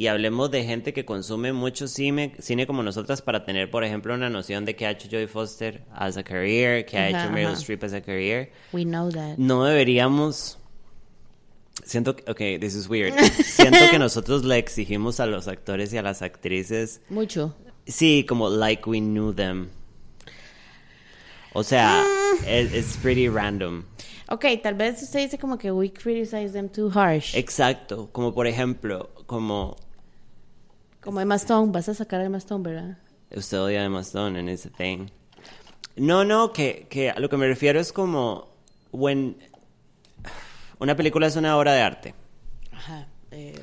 y 0.00 0.06
hablemos 0.06 0.50
de 0.50 0.64
gente 0.64 0.94
que 0.94 1.04
consume 1.04 1.52
mucho 1.52 1.86
cine, 1.86 2.34
cine 2.38 2.66
como 2.66 2.82
nosotras 2.82 3.20
para 3.20 3.44
tener, 3.44 3.70
por 3.70 3.84
ejemplo, 3.84 4.14
una 4.14 4.30
noción 4.30 4.64
de 4.64 4.74
qué 4.74 4.86
ha 4.86 4.92
hecho 4.92 5.08
Jodie 5.10 5.28
Foster 5.28 5.82
as 5.92 6.16
a 6.16 6.22
career, 6.22 6.86
qué 6.86 6.96
ha 6.96 7.08
hecho 7.10 7.30
Meryl. 7.30 7.52
Streep 7.54 7.84
as 7.84 7.92
a 7.92 8.00
career. 8.00 8.50
We 8.72 8.84
know 8.84 9.10
that. 9.10 9.36
No 9.36 9.62
deberíamos. 9.64 10.56
Siento 11.84 12.16
que. 12.16 12.30
Ok, 12.30 12.38
this 12.60 12.74
is 12.74 12.88
weird. 12.88 13.12
Siento 13.44 13.78
que 13.90 13.98
nosotros 14.06 14.42
le 14.46 14.56
exigimos 14.56 15.20
a 15.20 15.26
los 15.26 15.48
actores 15.48 15.92
y 15.92 15.98
a 15.98 16.02
las 16.02 16.22
actrices. 16.22 17.02
Mucho. 17.10 17.54
Sí, 17.86 18.24
como 18.26 18.48
like 18.48 18.88
we 18.88 19.00
knew 19.00 19.34
them. 19.34 19.68
O 21.52 21.62
sea, 21.62 22.02
Mm. 22.40 22.44
it- 22.48 22.74
it's 22.74 22.96
pretty 22.96 23.28
random. 23.28 23.84
Ok, 24.30 24.46
tal 24.62 24.74
vez 24.76 25.02
usted 25.02 25.20
dice 25.24 25.36
como 25.38 25.58
que 25.58 25.70
we 25.72 25.90
criticize 25.92 26.52
them 26.52 26.70
too 26.70 26.88
harsh. 26.94 27.34
Exacto. 27.34 28.08
Como 28.12 28.32
por 28.32 28.46
ejemplo, 28.46 29.10
como. 29.26 29.76
Como 31.00 31.20
Emma 31.20 31.36
Stone, 31.36 31.72
vas 31.72 31.88
a 31.88 31.94
sacar 31.94 32.20
a 32.20 32.24
Emma 32.24 32.38
Stone, 32.38 32.68
¿verdad? 32.68 32.98
Usted 33.34 33.60
odia 33.60 33.80
a 33.80 33.84
Emma 33.84 34.00
Stone 34.00 34.38
and 34.38 34.48
it's 34.48 34.66
a 34.66 34.70
thing. 34.70 35.08
No, 35.96 36.24
no, 36.24 36.52
que, 36.52 36.86
que 36.88 37.10
a 37.10 37.18
lo 37.18 37.28
que 37.28 37.36
me 37.36 37.46
refiero 37.46 37.80
es 37.80 37.92
como. 37.92 38.48
When. 38.92 39.36
Una 40.78 40.96
película 40.96 41.26
es 41.26 41.36
una 41.36 41.56
obra 41.56 41.74
de 41.74 41.82
arte. 41.82 42.14
Ajá. 42.72 43.06
Eh, 43.32 43.54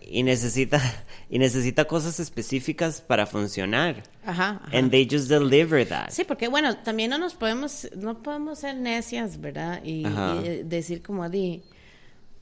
y 0.00 0.22
necesita 0.22 0.80
y 1.30 1.38
necesita 1.38 1.84
cosas 1.84 2.18
específicas 2.18 3.02
para 3.02 3.26
funcionar 3.26 4.02
Ajá. 4.24 4.62
ajá. 4.64 4.78
and 4.78 4.90
they 4.90 5.06
just 5.10 5.28
deliver 5.28 5.86
that 5.86 6.08
Sí, 6.10 6.24
porque 6.24 6.48
bueno, 6.48 6.78
también 6.78 7.10
no 7.10 7.18
nos 7.18 7.34
podemos, 7.34 7.88
no 7.94 8.22
podemos 8.22 8.60
ser 8.60 8.76
necias, 8.76 9.38
¿verdad? 9.38 9.82
Y, 9.84 10.04
eh, 10.06 10.62
decir 10.64 11.02
como 11.02 11.28
di 11.28 11.62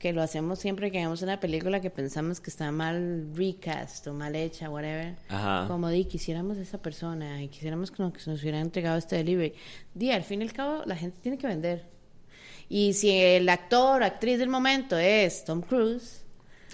que 0.05 0.13
lo 0.13 0.21
hacemos 0.21 0.59
siempre 0.59 0.91
que 0.91 0.99
vemos 0.99 1.23
una 1.23 1.39
película 1.39 1.81
que 1.81 1.89
pensamos 1.89 2.39
que 2.39 2.51
está 2.51 2.71
mal 2.71 3.27
recast 3.33 4.05
o 4.05 4.13
mal 4.13 4.35
hecha, 4.35 4.69
whatever. 4.69 5.15
Ajá. 5.29 5.65
Como 5.67 5.89
di, 5.89 6.05
quisiéramos 6.05 6.59
esa 6.59 6.77
persona 6.77 7.41
y 7.41 7.47
quisiéramos 7.47 7.89
que 7.89 8.03
nos, 8.03 8.13
que 8.13 8.29
nos 8.29 8.39
hubiera 8.43 8.59
entregado 8.59 8.99
este 8.99 9.15
delivery. 9.15 9.55
Di, 9.95 10.11
al 10.11 10.21
fin 10.21 10.43
y 10.43 10.45
al 10.45 10.53
cabo, 10.53 10.83
la 10.85 10.95
gente 10.95 11.17
tiene 11.23 11.39
que 11.39 11.47
vender. 11.47 11.89
Y 12.69 12.93
si 12.93 13.09
el 13.09 13.49
actor 13.49 14.03
o 14.03 14.05
actriz 14.05 14.37
del 14.37 14.47
momento 14.47 14.95
es 14.95 15.43
Tom 15.43 15.63
Cruise, 15.63 16.21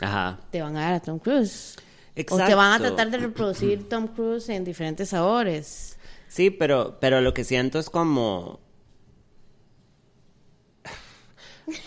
ajá 0.01 0.37
te 0.51 0.61
van 0.61 0.75
a 0.75 0.81
dar 0.81 0.93
a 0.95 0.99
Tom 0.99 1.17
Cruise. 1.17 1.75
O 1.77 2.13
te 2.13 2.21
Exacto. 2.23 2.57
van 2.57 2.73
a 2.73 2.79
tratar 2.79 3.11
de 3.11 3.17
reproducir 3.17 3.87
Tom 3.87 4.07
Cruise 4.07 4.49
en 4.49 4.65
diferentes 4.65 5.07
sabores. 5.07 5.97
sí 6.27 6.49
pero 6.49 6.97
pero 6.99 7.21
lo 7.21 7.33
que 7.33 7.45
siento 7.45 7.79
es 7.79 7.89
como 7.89 8.59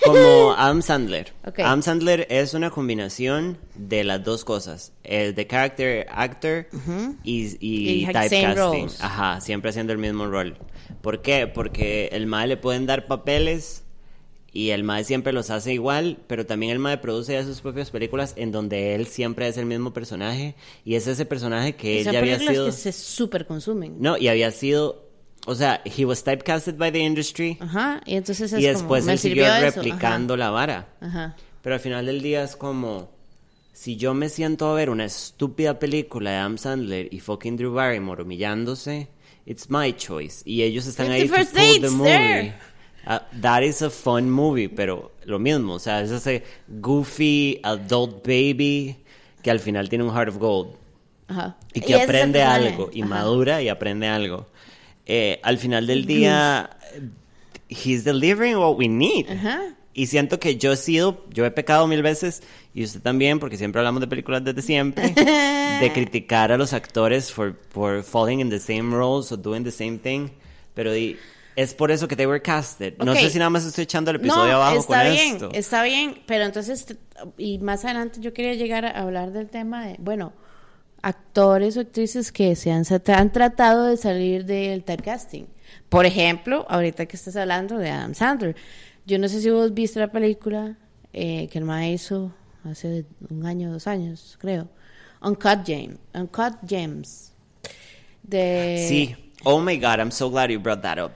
como 0.05 0.53
Adam 0.59 0.83
Sandler. 0.83 1.33
Adam 1.59 1.83
Sandler 1.83 2.27
es 2.31 2.55
una 2.55 2.71
combinación 2.71 3.59
de 3.75 4.05
las 4.05 4.23
dos 4.25 4.45
cosas 4.45 4.93
el 5.03 5.35
de 5.35 5.47
character 5.47 6.07
actor 6.11 6.67
y, 7.23 7.57
y 7.61 8.01
Y 8.01 8.07
same 8.07 8.29
typecasting 8.29 8.89
ajá 9.01 9.41
siempre 9.41 9.71
haciendo 9.71 9.93
el 9.93 9.99
mismo 9.99 10.27
rol 10.27 10.57
¿por 11.03 11.23
qué? 11.23 11.47
porque 11.47 12.09
el 12.13 12.27
mae 12.27 12.47
le 12.47 12.57
pueden 12.57 12.87
dar 12.87 13.07
papeles 13.07 13.85
Y 14.53 14.71
el 14.71 14.85
MAE 14.85 15.03
siempre 15.03 15.33
los 15.33 15.51
hace 15.51 15.73
igual, 15.73 16.19
pero 16.29 16.47
también 16.47 16.71
el 16.71 16.79
MAE 16.79 16.99
produce 16.99 17.43
sus 17.43 17.61
propias 17.61 17.91
películas 17.91 18.35
en 18.37 18.53
donde 18.53 18.95
él 18.95 19.09
siempre 19.09 19.49
es 19.49 19.57
el 19.57 19.67
mismo 19.67 19.93
personaje 19.93 20.55
y 20.85 20.95
es 20.95 21.09
ese 21.09 21.27
personaje 21.27 21.75
que 21.75 22.03
Y 22.03 22.05
ya 22.05 22.21
había 22.21 22.39
sido... 22.39 22.67
que 22.67 22.73
se 22.73 22.93
super 22.93 23.47
consumen. 23.47 23.97
No, 23.99 24.17
y 24.17 24.29
había 24.29 24.53
sido... 24.53 25.04
O 25.47 25.55
sea, 25.55 25.83
he 25.85 26.05
was 26.05 26.23
typecasted 26.25 26.77
by 26.79 26.91
the 26.91 27.01
industry 27.01 27.59
Ajá, 27.61 28.01
y 28.07 28.17
entonces 28.17 28.53
es 28.53 28.61
y 28.61 28.63
como, 28.63 28.79
después 28.79 29.05
me 29.05 29.13
él 29.13 29.19
siguió 29.19 29.47
replicando 29.61 30.37
la 30.37 30.51
vara. 30.51 30.89
Ajá. 31.01 31.37
Pero 31.63 31.75
al 31.75 31.81
final 31.81 32.07
del 32.07 32.23
día 32.23 32.45
es 32.45 32.57
como... 32.57 33.13
Si 33.73 33.97
yo 33.97 34.15
me 34.15 34.29
siento 34.29 34.71
a 34.71 34.75
ver 34.75 34.89
una 34.89 35.05
estúpida 35.05 35.81
película 35.81 36.31
de 36.31 36.37
Adam 36.37 36.59
Sandler 36.59 37.13
y 37.13 37.19
fucking 37.19 37.57
Drew 37.57 37.73
Barrymore 37.73 38.23
humillándose, 38.23 39.09
it's 39.47 39.69
my 39.69 39.93
choice. 39.93 40.43
Y 40.45 40.63
ellos 40.63 40.87
están 40.87 41.11
ahí 41.11 41.29
to 41.29 41.35
pull 41.35 41.81
the 41.81 41.91
movie. 41.91 42.55
Uh, 43.07 43.19
that 43.41 43.63
is 43.63 43.83
a 43.83 43.91
fun 43.91 44.31
movie, 44.31 44.69
pero 44.69 45.13
lo 45.25 45.39
mismo, 45.39 45.75
o 45.75 45.79
sea, 45.79 46.01
es 46.01 46.11
ese 46.11 46.43
goofy 46.69 47.61
adult 47.63 48.27
baby 48.27 48.97
que 49.43 49.51
al 49.51 49.59
final 49.61 49.89
tiene 49.89 50.05
un 50.05 50.15
heart 50.15 50.31
of 50.31 50.39
gold 50.39 50.77
Ajá. 51.29 51.57
y 51.75 51.81
que 51.81 52.01
aprende 52.01 52.43
algo 52.43 52.89
y 52.93 53.03
Ajá. 53.03 53.11
madura 53.11 53.61
y 53.61 53.69
aprende 53.69 54.07
algo. 54.09 54.47
Eh, 55.07 55.41
al 55.43 55.59
final 55.59 55.87
del 55.87 56.07
día, 56.07 56.71
he's 57.69 58.05
delivering 58.05 58.57
what 58.57 58.77
we 58.79 58.89
need. 58.89 59.29
Ajá. 59.31 59.61
Y 59.97 60.07
siento 60.09 60.41
que 60.41 60.57
yo 60.57 60.73
he 60.73 60.77
sido, 60.77 61.25
yo 61.31 61.45
he 61.47 61.51
pecado 61.53 61.87
mil 61.87 62.03
veces, 62.03 62.43
y 62.75 62.83
usted 62.83 63.01
también, 63.01 63.39
porque 63.39 63.57
siempre 63.57 63.79
hablamos 63.81 64.01
de 64.01 64.09
películas 64.09 64.43
desde 64.43 64.61
siempre, 64.63 65.11
de 65.81 65.93
criticar 65.93 66.51
a 66.51 66.57
los 66.57 66.73
actores 66.73 67.31
for, 67.31 67.57
for 67.71 68.03
falling 68.03 68.41
in 68.41 68.51
the 68.51 68.59
same 68.59 68.91
roles 68.97 69.31
o 69.31 69.37
doing 69.37 69.63
the 69.63 69.71
same 69.71 69.99
thing. 69.99 70.31
Pero 70.75 70.91
di- 70.93 71.17
es 71.55 71.73
por 71.75 71.93
eso 71.93 72.09
que 72.09 72.17
they 72.17 72.27
were 72.27 72.43
casted. 72.43 72.95
No 72.99 73.13
Ok. 73.13 73.19
sé 73.19 73.31
si 73.31 73.39
nada 73.39 73.51
más 73.51 73.65
estoy 73.65 73.85
echando 73.85 74.11
el 74.11 74.17
episodio 74.17 74.51
no, 74.55 74.57
abajo 74.63 74.81
está 74.81 75.05
con 75.05 75.13
bien, 75.13 75.33
esto. 75.35 75.51
está 75.53 75.83
bien, 75.85 76.19
pero 76.27 76.45
entonces, 76.45 76.85
y 77.39 77.59
más 77.59 77.85
adelante 77.85 78.19
yo 78.21 78.33
quería 78.33 78.55
llegar 78.55 78.85
a 78.85 78.91
hablar 79.03 79.31
del 79.31 79.47
tema 79.49 79.87
de, 79.87 79.95
bueno, 80.01 80.33
actores 81.05 81.77
o 81.77 81.81
actrices 81.81 82.33
que 82.33 82.57
se 82.57 82.73
han, 82.73 82.85
se 82.85 83.01
han 83.13 83.31
tratado 83.31 83.85
de 83.85 83.97
salir 83.97 84.47
del 84.47 84.85
typecasting. 84.85 85.47
Por 85.89 86.07
ejemplo, 86.07 86.67
ahorita 86.69 87.07
que 87.07 87.17
estás 87.17 87.37
hablando 87.37 87.77
de 87.77 87.91
Adam 87.91 88.15
Sandler, 88.15 88.57
yo 89.05 89.19
no 89.19 89.29
sé 89.29 89.43
si 89.43 89.51
vos 89.51 89.75
viste 89.75 90.01
la 90.01 90.11
película 90.11 90.79
eh, 91.13 91.49
que 91.51 91.59
el 91.59 91.65
ma 91.65 91.87
hizo 91.87 92.33
hace 92.65 93.05
un 93.29 93.45
año, 93.45 93.71
dos 93.71 93.87
años, 93.87 94.39
creo, 94.41 94.69
Uncut 95.21 95.65
Gems, 95.67 95.99
Uncut 96.15 96.55
Gems. 96.67 97.33
De... 98.23 98.87
Sí. 98.89 99.17
Oh 99.47 99.61
my 99.61 99.77
God, 99.77 99.99
I'm 99.99 100.11
so 100.11 100.31
glad 100.31 100.51
you 100.51 100.59
brought 100.59 100.81
that 100.81 100.99
up. 100.99 101.13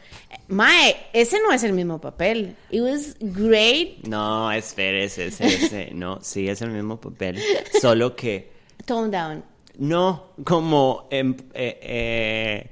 Mae, 0.48 0.96
ese 1.14 1.38
no 1.40 1.50
es 1.50 1.64
el 1.64 1.72
mismo 1.72 1.98
papel. 1.98 2.54
It 2.70 2.82
was 2.82 3.16
great 3.20 4.06
No, 4.06 4.52
espérese, 4.52 5.28
espérese. 5.28 5.92
No, 5.94 6.18
sí, 6.20 6.46
es 6.46 6.60
el 6.60 6.70
mismo 6.70 7.00
papel. 7.00 7.40
Solo 7.80 8.14
que, 8.14 8.52
tone 8.84 9.10
down. 9.10 9.42
No, 9.78 10.32
como 10.44 11.08
em- 11.10 11.34
eh, 11.54 11.78
eh, 11.82 12.70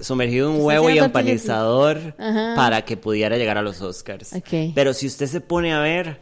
sumergido 0.00 0.50
en 0.50 0.56
un 0.60 0.64
huevo 0.66 0.90
y 0.90 0.98
empanizador 0.98 2.14
para 2.56 2.84
que 2.84 2.96
pudiera 2.96 3.36
llegar 3.38 3.56
a 3.58 3.62
los 3.62 3.80
Oscars. 3.80 4.34
Pero 4.74 4.92
si 4.92 5.06
usted 5.06 5.26
se 5.26 5.40
pone 5.40 5.72
a 5.72 5.80
ver, 5.80 6.20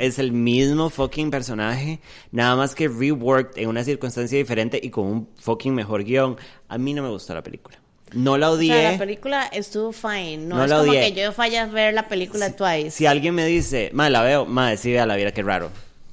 es 0.00 0.18
el 0.18 0.32
mismo 0.32 0.90
fucking 0.90 1.30
personaje, 1.30 2.00
nada 2.32 2.56
más 2.56 2.74
que 2.74 2.88
reworked 2.88 3.58
en 3.60 3.68
una 3.68 3.84
circunstancia 3.84 4.36
diferente 4.38 4.80
y 4.82 4.90
con 4.90 5.06
un 5.06 5.28
fucking 5.38 5.74
mejor 5.74 6.04
guion. 6.04 6.36
A 6.68 6.78
mí 6.78 6.92
no 6.94 7.02
me 7.02 7.08
gustó 7.10 7.34
la 7.34 7.42
película. 7.42 7.78
No 8.12 8.36
la 8.36 8.50
O 8.50 8.54
odié. 8.54 8.72
sea, 8.72 8.92
la 8.92 8.98
película 8.98 9.46
estuvo 9.52 9.92
fine. 9.92 10.38
No, 10.38 10.56
No 10.56 10.64
es 10.64 10.70
la 10.70 10.78
como 10.78 10.90
odié. 10.90 11.12
que 11.14 11.20
yo 11.22 11.30
falla 11.32 11.62
a 11.62 11.66
ver 11.66 11.94
la 11.94 12.08
película 12.08 12.56
twice. 12.56 12.90
Si 12.90 13.06
alguien 13.06 13.34
me 13.36 13.46
dice, 13.46 13.90
madre, 13.92 14.10
la 14.10 14.22
veo, 14.22 14.46
madre, 14.46 14.76
sí, 14.78 14.90
véala, 14.90 15.14
mira 15.14 15.30
qué 15.32 15.42
raro. 15.44 15.70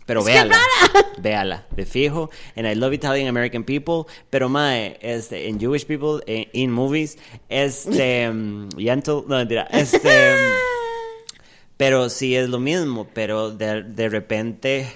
Pero 0.07 0.23
véala. 0.23 0.55
Véala, 1.21 1.65
de 1.75 1.85
fijo. 1.85 2.29
And 2.55 2.65
I 2.67 2.73
love 2.75 2.93
Italian 2.93 3.27
American 3.27 3.63
people. 3.63 4.05
Pero, 4.31 4.49
madre, 4.49 4.97
este, 5.01 5.47
en 5.49 5.59
Jewish 5.59 5.85
people, 5.85 6.23
eh, 6.27 6.49
in 6.53 6.71
movies, 6.71 7.17
este, 7.49 8.23
Yentl, 8.77 9.23
no, 9.27 9.35
mentira, 9.37 9.67
este, 9.69 10.33
mm, 10.33 11.33
pero 11.77 12.09
sí 12.09 12.35
es 12.35 12.49
lo 12.49 12.59
mismo, 12.59 13.07
pero 13.13 13.51
de, 13.51 13.83
de 13.83 14.09
repente, 14.09 14.87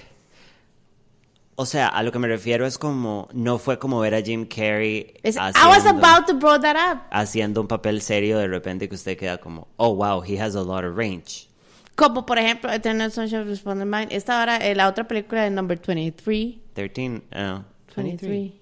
o 1.56 1.66
sea, 1.66 1.88
a 1.88 2.02
lo 2.02 2.10
que 2.10 2.18
me 2.18 2.28
refiero 2.28 2.66
es 2.66 2.78
como, 2.78 3.28
no 3.34 3.58
fue 3.58 3.78
como 3.78 4.00
ver 4.00 4.14
a 4.14 4.22
Jim 4.22 4.46
Carrey 4.46 5.14
Es- 5.22 5.36
I 5.36 5.40
was 5.40 5.54
haciendo- 5.84 6.04
about 6.06 6.26
to 6.26 6.34
bring 6.34 6.62
that 6.62 6.76
up. 6.76 7.00
haciendo 7.10 7.60
un 7.60 7.68
papel 7.68 8.00
serio 8.00 8.38
de 8.38 8.48
repente 8.48 8.88
que 8.88 8.94
usted 8.94 9.16
queda 9.18 9.38
como, 9.38 9.68
oh 9.76 9.94
wow, 9.94 10.22
he 10.24 10.40
has 10.40 10.56
a 10.56 10.62
lot 10.62 10.84
of 10.84 10.96
range. 10.96 11.48
Como 11.94 12.24
por 12.24 12.38
ejemplo, 12.38 12.72
Eternal 12.72 13.12
Sunshine 13.12 13.50
of 13.50 13.62
the 13.62 13.84
Mind. 13.84 14.08
Esta 14.10 14.40
ahora, 14.40 14.56
eh, 14.56 14.74
la 14.74 14.88
otra 14.88 15.06
película 15.06 15.42
de 15.42 15.50
Number 15.50 15.78
23. 15.78 16.56
13, 16.74 17.22
uh, 17.32 17.62
23. 17.96 18.52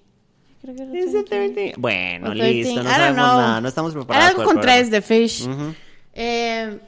Creo 0.61 0.75
que 0.75 0.83
era 0.83 0.99
Is 0.99 1.07
it 1.07 1.29
23. 1.29 1.53
13? 1.53 1.73
Bueno, 1.77 2.29
O 2.29 2.33
13, 2.33 2.53
listo, 2.53 2.83
no 2.83 2.89
sabemos 2.89 3.15
know. 3.15 3.37
nada, 3.37 3.61
no 3.61 3.67
estamos 3.67 3.91
Era 3.93 3.99
preparados 4.01 4.29
algo 4.29 4.37
para 4.37 4.43
el 4.43 4.45
con 4.45 4.61
programa. 4.61 4.77
tres 4.79 4.91
de 4.91 5.01
Fish. 5.01 5.47
Ujú. 5.47 5.75
Eh, 6.13 6.79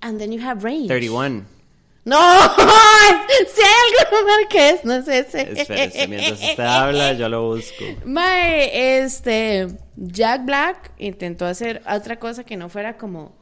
and 0.00 0.18
then 0.18 0.32
you 0.32 0.42
have 0.42 0.64
Range. 0.64 0.88
31. 0.88 1.44
No, 2.02 2.16
si 3.54 3.60
hay 3.62 4.06
algo 4.06 4.48
que 4.48 4.70
es, 4.70 4.84
no 4.84 4.94
es 4.94 5.06
ese. 5.06 5.42
Espérese, 5.60 6.08
mientras 6.08 6.40
usted 6.42 6.64
habla, 6.64 7.12
yo 7.12 7.28
lo 7.28 7.46
busco. 7.54 7.84
Mae, 8.06 9.02
este, 9.04 9.68
Jack 9.96 10.46
Black 10.46 10.92
intentó 10.98 11.44
hacer 11.44 11.82
otra 11.88 12.18
cosa 12.18 12.42
que 12.42 12.56
no 12.56 12.70
fuera 12.70 12.96
como 12.96 13.36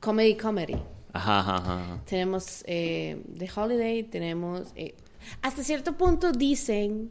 comedy 0.00 0.36
comedy. 0.36 0.76
Ajá, 1.14 1.38
ajá, 1.40 1.56
ajá. 1.56 2.00
Tenemos 2.04 2.62
eh, 2.66 3.22
The 3.38 3.48
Holiday, 3.54 4.02
tenemos... 4.02 4.72
eh, 4.76 4.94
hasta 5.40 5.62
cierto 5.64 5.96
punto 5.96 6.32
dicen 6.32 7.10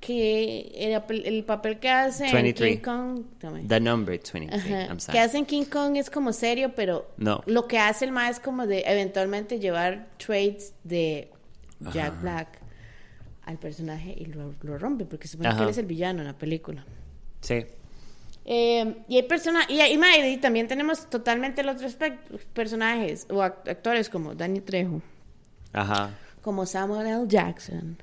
que 0.00 0.92
el 1.16 1.44
papel 1.44 1.78
que 1.78 1.88
hace 1.88 2.26
en 2.26 2.32
23. 2.32 2.76
King 2.76 2.82
Kong 2.82 3.22
también. 3.38 3.66
The 3.68 3.80
number 3.80 4.18
23. 4.20 4.52
Ajá. 4.52 4.80
I'm 4.88 4.96
Que 4.96 5.00
sorry. 5.00 5.18
hace 5.18 5.38
en 5.38 5.46
King 5.46 5.64
Kong 5.64 5.96
es 5.96 6.10
como 6.10 6.32
serio, 6.34 6.72
pero 6.76 7.08
No. 7.16 7.42
lo 7.46 7.66
que 7.66 7.78
hace 7.78 8.04
el 8.04 8.12
ma 8.12 8.28
es 8.28 8.38
como 8.40 8.66
de 8.66 8.80
eventualmente 8.86 9.58
llevar 9.58 10.08
traits 10.18 10.74
de 10.84 11.30
Jack 11.80 12.12
Ajá. 12.12 12.20
Black 12.20 12.58
al 13.46 13.58
personaje 13.58 14.14
y 14.18 14.26
lo, 14.26 14.54
lo 14.62 14.76
rompe, 14.78 15.04
porque 15.06 15.28
supone 15.28 15.54
que 15.56 15.62
él 15.62 15.68
es 15.70 15.78
el 15.78 15.86
villano 15.86 16.20
en 16.20 16.26
la 16.26 16.36
película. 16.36 16.84
Sí. 17.40 17.64
Eh, 18.46 18.96
y 19.08 19.16
hay 19.16 19.22
personas, 19.22 19.66
y, 19.70 19.80
y, 19.80 20.36
también 20.36 20.68
tenemos 20.68 21.08
totalmente 21.08 21.62
el 21.62 21.68
otro 21.68 21.86
aspecto, 21.86 22.36
personajes 22.52 23.26
o 23.30 23.36
act- 23.36 23.68
actores 23.68 24.10
como 24.10 24.34
Danny 24.34 24.60
Trejo, 24.60 25.00
Ajá. 25.72 26.10
como 26.42 26.66
Samuel 26.66 27.06
L. 27.06 27.24
Jackson, 27.26 27.96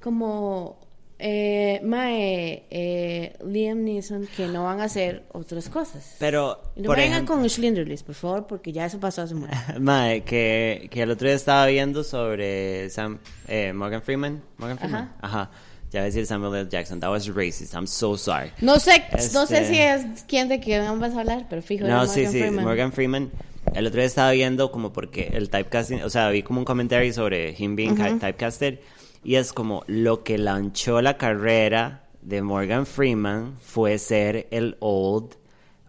como 0.00 0.78
eh, 1.18 1.80
mae, 1.84 2.64
eh, 2.70 3.36
Liam 3.46 3.84
Neeson, 3.84 4.26
que 4.36 4.46
no 4.48 4.64
van 4.64 4.80
a 4.80 4.84
hacer 4.84 5.24
otras 5.32 5.68
cosas. 5.68 6.16
Pero, 6.18 6.60
no 6.76 6.84
por 6.84 6.96
vengan 6.96 7.12
ejemplo, 7.24 7.36
con 7.36 7.48
Schindler's 7.48 7.88
List, 7.88 8.06
por 8.06 8.14
favor, 8.14 8.46
porque 8.46 8.72
ya 8.72 8.86
eso 8.86 8.98
pasó 8.98 9.22
hace 9.22 9.34
mucho. 9.34 9.52
Mae, 9.80 10.22
que, 10.22 10.88
que 10.90 11.02
el 11.02 11.10
otro 11.10 11.28
día 11.28 11.36
estaba 11.36 11.66
viendo 11.66 12.04
sobre 12.04 12.88
Sam, 12.90 13.18
eh, 13.48 13.72
Morgan 13.72 14.02
Freeman. 14.02 14.42
Morgan 14.56 14.78
Freeman. 14.78 15.14
Ajá. 15.20 15.50
Ya 15.94 16.00
voy 16.00 16.06
a 16.06 16.06
decir 16.06 16.26
Samuel 16.26 16.54
L. 16.56 16.68
Jackson. 16.68 16.98
That 16.98 17.10
was 17.10 17.28
racist. 17.28 17.72
I'm 17.72 17.86
so 17.86 18.16
sorry. 18.16 18.50
No 18.60 18.80
sé, 18.80 19.04
no 19.32 19.46
sé 19.46 19.60
Este- 19.62 19.64
si 19.68 19.78
es 19.78 20.24
quién 20.26 20.48
de 20.48 20.58
quién 20.58 20.84
vamos 20.84 21.14
a 21.16 21.20
hablar, 21.20 21.46
pero 21.48 21.62
fijo. 21.62 21.86
No, 21.86 22.04
sí, 22.06 22.22
Morgan 22.22 22.32
sí, 22.32 22.38
Freeman. 22.40 22.64
Morgan 22.64 22.92
Freeman. 22.92 23.30
El 23.74 23.86
otro 23.86 23.98
día 23.98 24.06
estaba 24.06 24.32
viendo 24.32 24.72
como 24.72 24.92
porque 24.92 25.30
el 25.34 25.50
typecasting, 25.50 26.02
o 26.02 26.10
sea, 26.10 26.28
vi 26.30 26.42
como 26.42 26.58
un 26.58 26.64
comentario 26.64 27.12
sobre 27.12 27.54
him 27.56 27.76
being 27.76 27.94
ki- 27.94 28.18
typecasted 28.18 28.80
y 29.22 29.36
es 29.36 29.52
como 29.52 29.84
lo 29.86 30.24
que 30.24 30.36
lanchó 30.36 31.00
la 31.00 31.16
carrera 31.16 32.02
de 32.22 32.42
Morgan 32.42 32.86
Freeman 32.86 33.56
fue 33.62 33.96
ser 33.98 34.48
el 34.50 34.76
old 34.80 35.34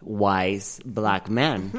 wise 0.06 0.80
black 0.84 1.28
man. 1.28 1.72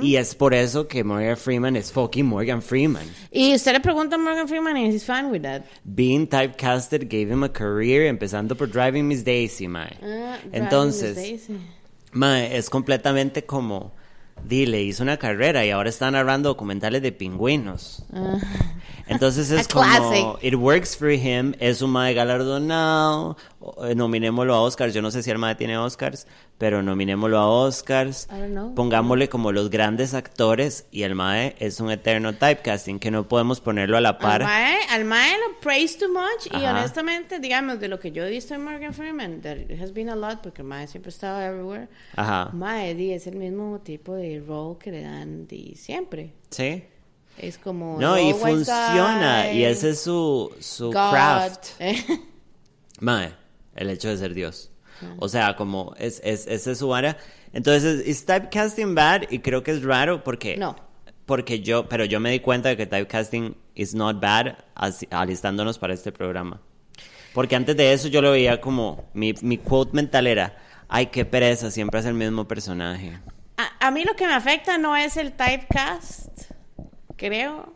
Y 0.00 0.16
es 0.16 0.34
por 0.34 0.54
eso 0.54 0.86
que 0.86 1.02
Morgan 1.02 1.36
Freeman 1.36 1.76
es 1.76 1.90
fucking 1.90 2.26
Morgan 2.26 2.62
Freeman. 2.62 3.06
Y 3.32 3.54
usted 3.54 3.72
le 3.72 3.80
pregunta 3.80 4.16
a 4.16 4.18
Morgan 4.18 4.46
Freeman 4.46 4.76
y 4.76 4.86
he's 4.86 5.04
fine 5.04 5.30
with 5.30 5.42
that. 5.42 5.62
Being 5.84 6.26
typecasted 6.26 7.08
gave 7.08 7.32
him 7.32 7.42
a 7.42 7.48
career, 7.48 8.06
empezando 8.06 8.54
por 8.54 8.68
Driving 8.68 9.08
Miss 9.08 9.24
Daisy, 9.24 9.66
mae. 9.66 9.96
Ah, 10.02 10.36
Driving 10.42 10.62
Entonces, 10.62 11.16
Daisy. 11.16 11.58
Mae, 12.12 12.56
es 12.56 12.68
completamente 12.68 13.44
como, 13.44 13.92
dile, 14.46 14.82
hizo 14.82 15.02
una 15.02 15.16
carrera 15.16 15.64
y 15.64 15.70
ahora 15.70 15.88
está 15.88 16.10
narrando 16.10 16.50
documentales 16.50 17.02
de 17.02 17.12
pingüinos. 17.12 18.04
Ah. 18.12 18.38
Entonces 19.06 19.50
es 19.52 19.66
como, 19.68 19.84
classic. 19.84 20.44
it 20.44 20.54
works 20.54 20.96
for 20.96 21.10
him, 21.10 21.54
es 21.58 21.80
un 21.82 21.90
mae 21.90 22.12
galardonado, 22.14 23.36
nominémoslo 23.96 24.54
a 24.54 24.60
Oscars, 24.60 24.92
yo 24.92 25.02
no 25.02 25.10
sé 25.10 25.22
si 25.22 25.30
el 25.30 25.38
mae 25.38 25.54
tiene 25.54 25.78
Oscars, 25.78 26.26
pero 26.60 26.82
nominémoslo 26.82 27.38
a 27.38 27.48
Oscars, 27.48 28.28
pongámosle 28.76 29.30
como 29.30 29.50
los 29.50 29.70
grandes 29.70 30.12
actores 30.12 30.84
y 30.90 31.04
el 31.04 31.14
mae 31.14 31.56
es 31.58 31.80
un 31.80 31.90
eterno 31.90 32.34
typecasting 32.34 32.98
que 32.98 33.10
no 33.10 33.26
podemos 33.26 33.62
ponerlo 33.62 33.96
a 33.96 34.02
la 34.02 34.18
par. 34.18 34.42
Al 34.42 34.46
mae, 34.48 34.78
al 34.90 35.04
mae 35.06 35.38
lo 35.38 35.58
praise 35.60 35.98
too 35.98 36.10
much 36.10 36.52
y 36.52 36.62
honestamente, 36.62 37.38
digamos, 37.38 37.80
de 37.80 37.88
lo 37.88 37.98
que 37.98 38.12
yo 38.12 38.24
he 38.26 38.30
visto 38.30 38.54
en 38.54 38.62
Morgan 38.62 38.92
Freeman, 38.92 39.40
it 39.70 39.80
has 39.80 39.90
been 39.94 40.10
a 40.10 40.14
lot 40.14 40.42
porque 40.42 40.60
el 40.60 40.68
mae 40.68 40.86
siempre 40.86 41.08
estaba 41.08 41.46
everywhere. 41.46 41.88
Ajá, 42.14 42.50
Mae, 42.52 42.94
di, 42.94 43.14
es 43.14 43.26
el 43.26 43.36
mismo 43.36 43.80
tipo 43.82 44.14
de 44.14 44.44
role 44.46 44.76
que 44.78 44.90
le 44.90 45.00
dan 45.00 45.46
di, 45.46 45.74
siempre. 45.76 46.34
sí. 46.50 46.84
Es 47.38 47.56
como... 47.56 47.98
No, 47.98 48.18
y 48.18 48.34
funciona, 48.34 49.46
guy, 49.46 49.60
y 49.60 49.64
ese 49.64 49.90
es 49.90 50.02
su, 50.02 50.52
su 50.60 50.88
God. 50.88 51.10
craft. 51.10 51.68
Mae, 53.00 53.32
el 53.76 53.88
hecho 53.88 54.10
de 54.10 54.18
ser 54.18 54.34
Dios. 54.34 54.70
O 55.18 55.28
sea, 55.28 55.56
como 55.56 55.94
es, 55.98 56.20
es, 56.24 56.46
esa 56.46 56.72
es 56.72 56.78
su 56.78 56.88
vara. 56.88 57.16
Entonces, 57.52 58.06
es 58.06 58.24
typecasting 58.26 58.94
bad 58.94 59.22
y 59.30 59.40
creo 59.40 59.62
que 59.62 59.72
es 59.72 59.82
raro 59.82 60.22
porque... 60.24 60.56
No. 60.56 60.76
Porque 61.26 61.60
yo, 61.60 61.88
pero 61.88 62.04
yo 62.04 62.18
me 62.18 62.30
di 62.32 62.40
cuenta 62.40 62.70
de 62.70 62.76
que 62.76 62.86
typecasting 62.86 63.56
is 63.76 63.94
not 63.94 64.20
bad 64.20 64.56
as- 64.74 65.06
alistándonos 65.10 65.78
para 65.78 65.94
este 65.94 66.10
programa. 66.10 66.60
Porque 67.32 67.54
antes 67.54 67.76
de 67.76 67.92
eso 67.92 68.08
yo 68.08 68.20
lo 68.20 68.32
veía 68.32 68.60
como, 68.60 69.08
mi, 69.14 69.34
mi 69.42 69.56
quote 69.56 69.92
mental 69.94 70.26
era, 70.26 70.56
ay, 70.88 71.06
qué 71.06 71.24
pereza, 71.24 71.70
siempre 71.70 72.00
es 72.00 72.06
el 72.06 72.14
mismo 72.14 72.48
personaje. 72.48 73.20
A, 73.56 73.86
a 73.86 73.90
mí 73.92 74.02
lo 74.04 74.16
que 74.16 74.26
me 74.26 74.32
afecta 74.34 74.76
no 74.78 74.96
es 74.96 75.16
el 75.16 75.30
typecast, 75.32 76.50
creo. 77.14 77.74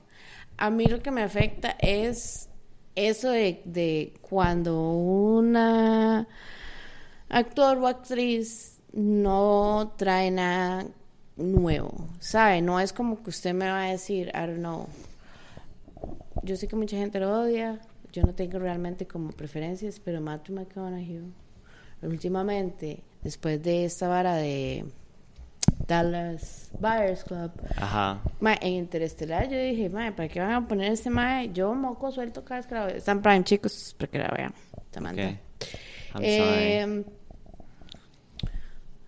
A 0.57 0.71
mí 0.71 0.87
lo 0.87 1.01
que 1.01 1.13
me 1.13 1.23
afecta 1.23 1.77
es 1.79 2.49
eso 2.97 3.31
de, 3.31 3.63
de 3.65 4.15
cuando 4.21 4.81
una 4.81 6.27
actor 7.29 7.79
o 7.79 7.87
actriz 7.87 8.81
no 8.93 9.95
trae 9.97 10.31
nada 10.31 10.87
nuevo, 11.37 12.09
¿sabe? 12.21 12.63
No 12.63 12.79
es 12.81 12.93
como 12.93 13.23
que 13.23 13.31
usted 13.31 13.55
me 13.55 13.69
va 13.69 13.85
a 13.85 13.91
decir, 13.91 14.29
I 14.29 14.47
don't 14.47 14.59
know. 14.59 14.87
Yo 16.43 16.57
sé 16.57 16.69
que 16.69 16.77
mucha 16.77 16.97
gente 16.97 17.19
lo 17.21 17.41
odia, 17.41 17.81
yo 18.13 18.23
no 18.23 18.35
tengo 18.35 18.59
realmente 18.59 19.07
como 19.07 19.31
preferencias, 19.31 19.99
pero 19.99 20.21
Matthew 20.21 20.57
McConaughey, 20.57 21.23
últimamente, 22.03 23.03
después 23.23 23.63
de 23.63 23.87
esta 23.87 24.09
vara 24.09 24.37
de 24.37 24.85
Dallas 25.87 26.71
Buyers 26.79 27.25
Club, 27.25 27.51
Ajá. 27.77 28.21
Ma, 28.41 28.55
en 28.61 28.75
Interestelar 28.75 29.49
yo 29.49 29.59
dije, 29.59 29.89
ma, 29.89 30.15
¿para 30.15 30.29
qué 30.29 30.41
van 30.41 30.53
a 30.53 30.69
poner 30.69 30.93
este 30.93 31.11
mae? 31.11 31.51
Yo 31.53 31.75
moco 31.75 32.13
suelto 32.13 32.45
cada 32.45 32.61
vez 32.61 32.67
que 32.67 32.75
la 32.75 32.87
veo. 32.87 32.97
Están 32.97 33.23
Prime, 33.23 33.45
chicos, 33.45 33.95
para 33.99 34.11
que 34.11 34.19
la 34.19 34.29
vean. 34.29 34.55
Samantha. 34.93 35.29
Ok. 35.29 35.37
I'm 36.15 36.23
sorry. 36.23 36.25
Eh, 36.29 37.05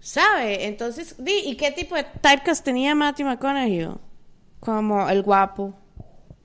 ¿Sabe? 0.01 0.66
Entonces, 0.66 1.16
¿y 1.27 1.57
qué 1.57 1.71
tipo 1.73 1.97
de 1.97 2.05
typecast 2.05 2.64
tenía 2.64 2.95
Matthew 2.95 3.27
McConaughey? 3.27 3.88
Como 4.61 5.09
el 5.09 5.23
guapo, 5.23 5.75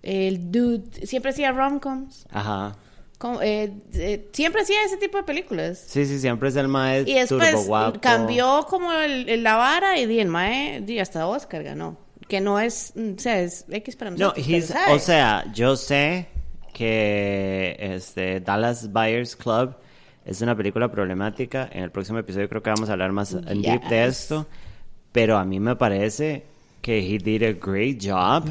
el 0.01 0.51
dude, 0.51 1.05
siempre 1.05 1.31
hacía 1.31 1.51
rom-coms, 1.51 2.25
Ajá. 2.31 2.75
como, 3.17 3.41
eh, 3.41 3.71
eh, 3.93 4.29
siempre 4.33 4.61
hacía 4.63 4.83
ese 4.83 4.97
tipo 4.97 5.17
de 5.17 5.23
películas. 5.23 5.83
Sí, 5.87 6.05
sí, 6.05 6.19
siempre 6.19 6.49
es 6.49 6.55
el 6.55 6.67
mae 6.67 7.01
Y 7.01 7.13
después 7.13 7.51
turbo 7.51 7.63
guapo. 7.65 7.99
cambió 8.01 8.65
como 8.67 8.91
el, 8.93 9.29
el- 9.29 9.43
la 9.43 9.55
vara 9.55 9.97
y 9.99 10.05
di, 10.07 10.19
el 10.19 10.27
mae, 10.27 10.81
di, 10.81 10.99
hasta 10.99 11.27
Oscar 11.27 11.63
ganó. 11.63 11.97
Que 12.27 12.41
no 12.41 12.59
es, 12.59 12.93
mm, 12.95 13.13
o 13.17 13.19
sea, 13.19 13.39
es 13.41 13.65
X 13.69 13.95
para 13.95 14.11
No, 14.11 14.17
nosotros. 14.17 14.45
pero, 14.47 14.57
he's- 14.57 14.95
o 14.95 14.99
sea, 14.99 15.45
yo 15.53 15.75
sé 15.75 16.27
que 16.73 17.75
este 17.79 18.39
Dallas 18.39 18.91
Buyers 18.91 19.35
Club 19.35 19.75
es 20.25 20.41
una 20.41 20.55
película 20.55 20.91
problemática. 20.91 21.69
En 21.71 21.83
el 21.83 21.91
próximo 21.91 22.19
episodio 22.19 22.47
creo 22.49 22.61
que 22.61 22.69
vamos 22.69 22.89
a 22.89 22.93
hablar 22.93 23.11
más 23.11 23.33
en 23.33 23.61
deep 23.61 23.83
de 23.89 24.05
esto. 24.05 24.47
Pero 25.11 25.37
a 25.37 25.45
mí 25.45 25.59
me 25.59 25.75
parece 25.75 26.45
que 26.81 26.99
he 26.99 27.17
did 27.17 27.43
a 27.43 27.53
great 27.53 27.99
job. 28.01 28.47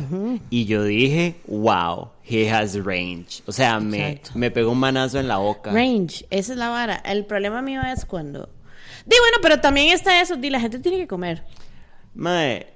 Y 0.50 0.66
yo 0.66 0.84
dije, 0.84 1.36
wow, 1.46 2.10
he 2.24 2.50
has 2.50 2.74
range. 2.84 3.42
O 3.46 3.52
sea, 3.52 3.80
me, 3.80 4.20
me 4.34 4.50
pegó 4.50 4.72
un 4.72 4.78
manazo 4.78 5.18
en 5.18 5.28
la 5.28 5.38
boca. 5.38 5.72
Range, 5.72 6.26
esa 6.30 6.52
es 6.52 6.58
la 6.58 6.68
vara. 6.68 6.96
El 6.96 7.24
problema 7.26 7.62
mío 7.62 7.80
es 7.82 8.04
cuando... 8.04 8.48
Di, 9.06 9.16
bueno, 9.18 9.38
pero 9.40 9.60
también 9.60 9.88
está 9.94 10.20
eso, 10.20 10.36
di, 10.36 10.50
la 10.50 10.60
gente 10.60 10.78
tiene 10.78 10.98
que 10.98 11.06
comer. 11.06 11.42
Mae, 12.14 12.66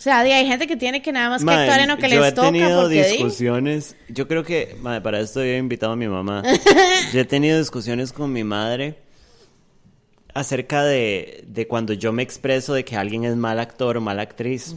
O 0.00 0.02
sea, 0.02 0.20
hay 0.20 0.46
gente 0.46 0.66
que 0.66 0.78
tiene 0.78 1.02
que 1.02 1.12
nada 1.12 1.28
más 1.28 1.44
que 1.44 1.50
actuar 1.50 1.78
en 1.80 1.88
lo 1.88 1.98
que 1.98 2.08
yo 2.08 2.20
les 2.20 2.28
he 2.30 2.32
toca 2.32 2.46
tenido 2.46 2.80
porque 2.80 3.04
di, 3.04 3.12
discusiones. 3.18 3.96
Yo 4.08 4.26
creo 4.26 4.42
que, 4.42 4.74
mae, 4.80 5.02
para 5.02 5.20
esto 5.20 5.40
yo 5.40 5.50
he 5.50 5.58
invitado 5.58 5.92
a 5.92 5.96
mi 5.96 6.08
mamá. 6.08 6.42
yo 7.12 7.20
he 7.20 7.26
tenido 7.26 7.58
discusiones 7.58 8.10
con 8.10 8.32
mi 8.32 8.42
madre 8.42 8.96
acerca 10.32 10.84
de, 10.84 11.44
de 11.46 11.66
cuando 11.66 11.92
yo 11.92 12.14
me 12.14 12.22
expreso 12.22 12.72
de 12.72 12.82
que 12.82 12.96
alguien 12.96 13.24
es 13.24 13.36
mal 13.36 13.60
actor 13.60 13.98
o 13.98 14.00
mala 14.00 14.22
actriz. 14.22 14.74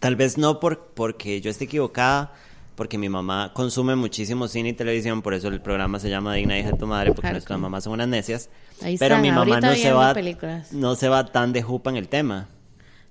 Tal 0.00 0.16
vez 0.16 0.36
no 0.38 0.58
por, 0.58 0.88
porque 0.94 1.40
yo 1.40 1.48
esté 1.48 1.66
equivocada, 1.66 2.32
porque 2.74 2.98
mi 2.98 3.08
mamá 3.08 3.52
consume 3.54 3.94
muchísimo 3.94 4.48
cine 4.48 4.70
y 4.70 4.72
televisión, 4.72 5.22
por 5.22 5.34
eso 5.34 5.46
el 5.46 5.60
programa 5.60 6.00
se 6.00 6.10
llama 6.10 6.34
Digna 6.34 6.58
hija 6.58 6.72
de 6.72 6.78
tu 6.78 6.88
madre, 6.88 7.10
porque 7.10 7.20
Claro. 7.22 7.34
nuestras 7.34 7.60
mamás 7.60 7.84
son 7.84 7.92
unas 7.92 8.08
necias. 8.08 8.50
Ahí 8.82 8.98
pero 8.98 9.14
están, 9.14 9.22
mi 9.22 9.30
mamá 9.30 9.60
no 9.60 9.72
se 9.76 9.92
va 9.92 10.12
películas. 10.14 10.72
no 10.72 10.96
se 10.96 11.08
va 11.08 11.26
tan 11.26 11.52
de 11.52 11.62
jupa 11.62 11.90
en 11.90 11.96
el 11.96 12.08
tema. 12.08 12.48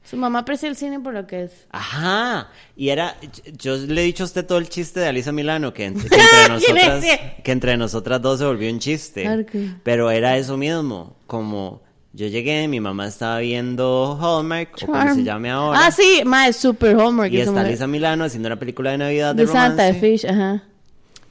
Su 0.10 0.18
mamá 0.18 0.40
aprecia 0.40 0.70
el 0.70 0.76
cine 0.76 1.00
por 1.00 1.14
lo 1.14 1.26
que 1.26 1.44
es. 1.44 1.52
Ajá, 1.72 2.50
y 2.78 2.90
era, 2.90 3.16
yo 3.58 3.76
le 3.78 4.02
he 4.02 4.06
dicho 4.06 4.24
a 4.24 4.28
usted 4.28 4.46
todo 4.46 4.60
el 4.60 4.70
chiste 4.70 5.00
de 5.00 5.08
Alisa 5.08 5.32
Milano, 5.32 5.74
que, 5.74 5.90
ent- 5.92 6.08
que 6.08 6.16
entre 6.22 6.50
nosotras, 6.50 7.06
que 7.44 7.52
entre 7.52 7.78
nosotras 7.78 8.22
dos 8.22 8.40
se 8.40 8.46
volvió 8.46 8.72
un 8.72 8.80
chiste, 8.80 9.46
pero 9.84 10.12
era 10.12 10.38
eso 10.38 10.58
mismo, 10.58 11.16
como 11.28 11.82
yo 12.14 12.28
llegué, 12.28 12.68
mi 12.68 12.80
mamá 12.80 13.08
estaba 13.08 13.40
viendo 13.40 14.18
Hallmark, 14.22 14.70
o 14.84 14.86
como 14.86 15.02
se 15.02 15.08
Charm. 15.08 15.24
llame 15.24 15.50
ahora, 15.50 15.80
Ah, 15.88 15.92
sí, 15.92 16.22
ma, 16.26 16.48
es 16.48 16.56
super 16.56 16.96
homework. 16.96 17.34
y 17.34 17.42
está. 17.42 17.62
Alisa 17.62 17.88
Milano 17.88 18.24
haciendo 18.24 18.48
una 18.48 18.58
película 18.60 18.92
de 18.92 19.00
Navidad 19.00 19.36
de, 19.36 19.46
de 19.46 19.52
Santa, 19.52 19.84
de 19.84 19.96
Fish, 19.96 20.26
ajá. 20.26 20.64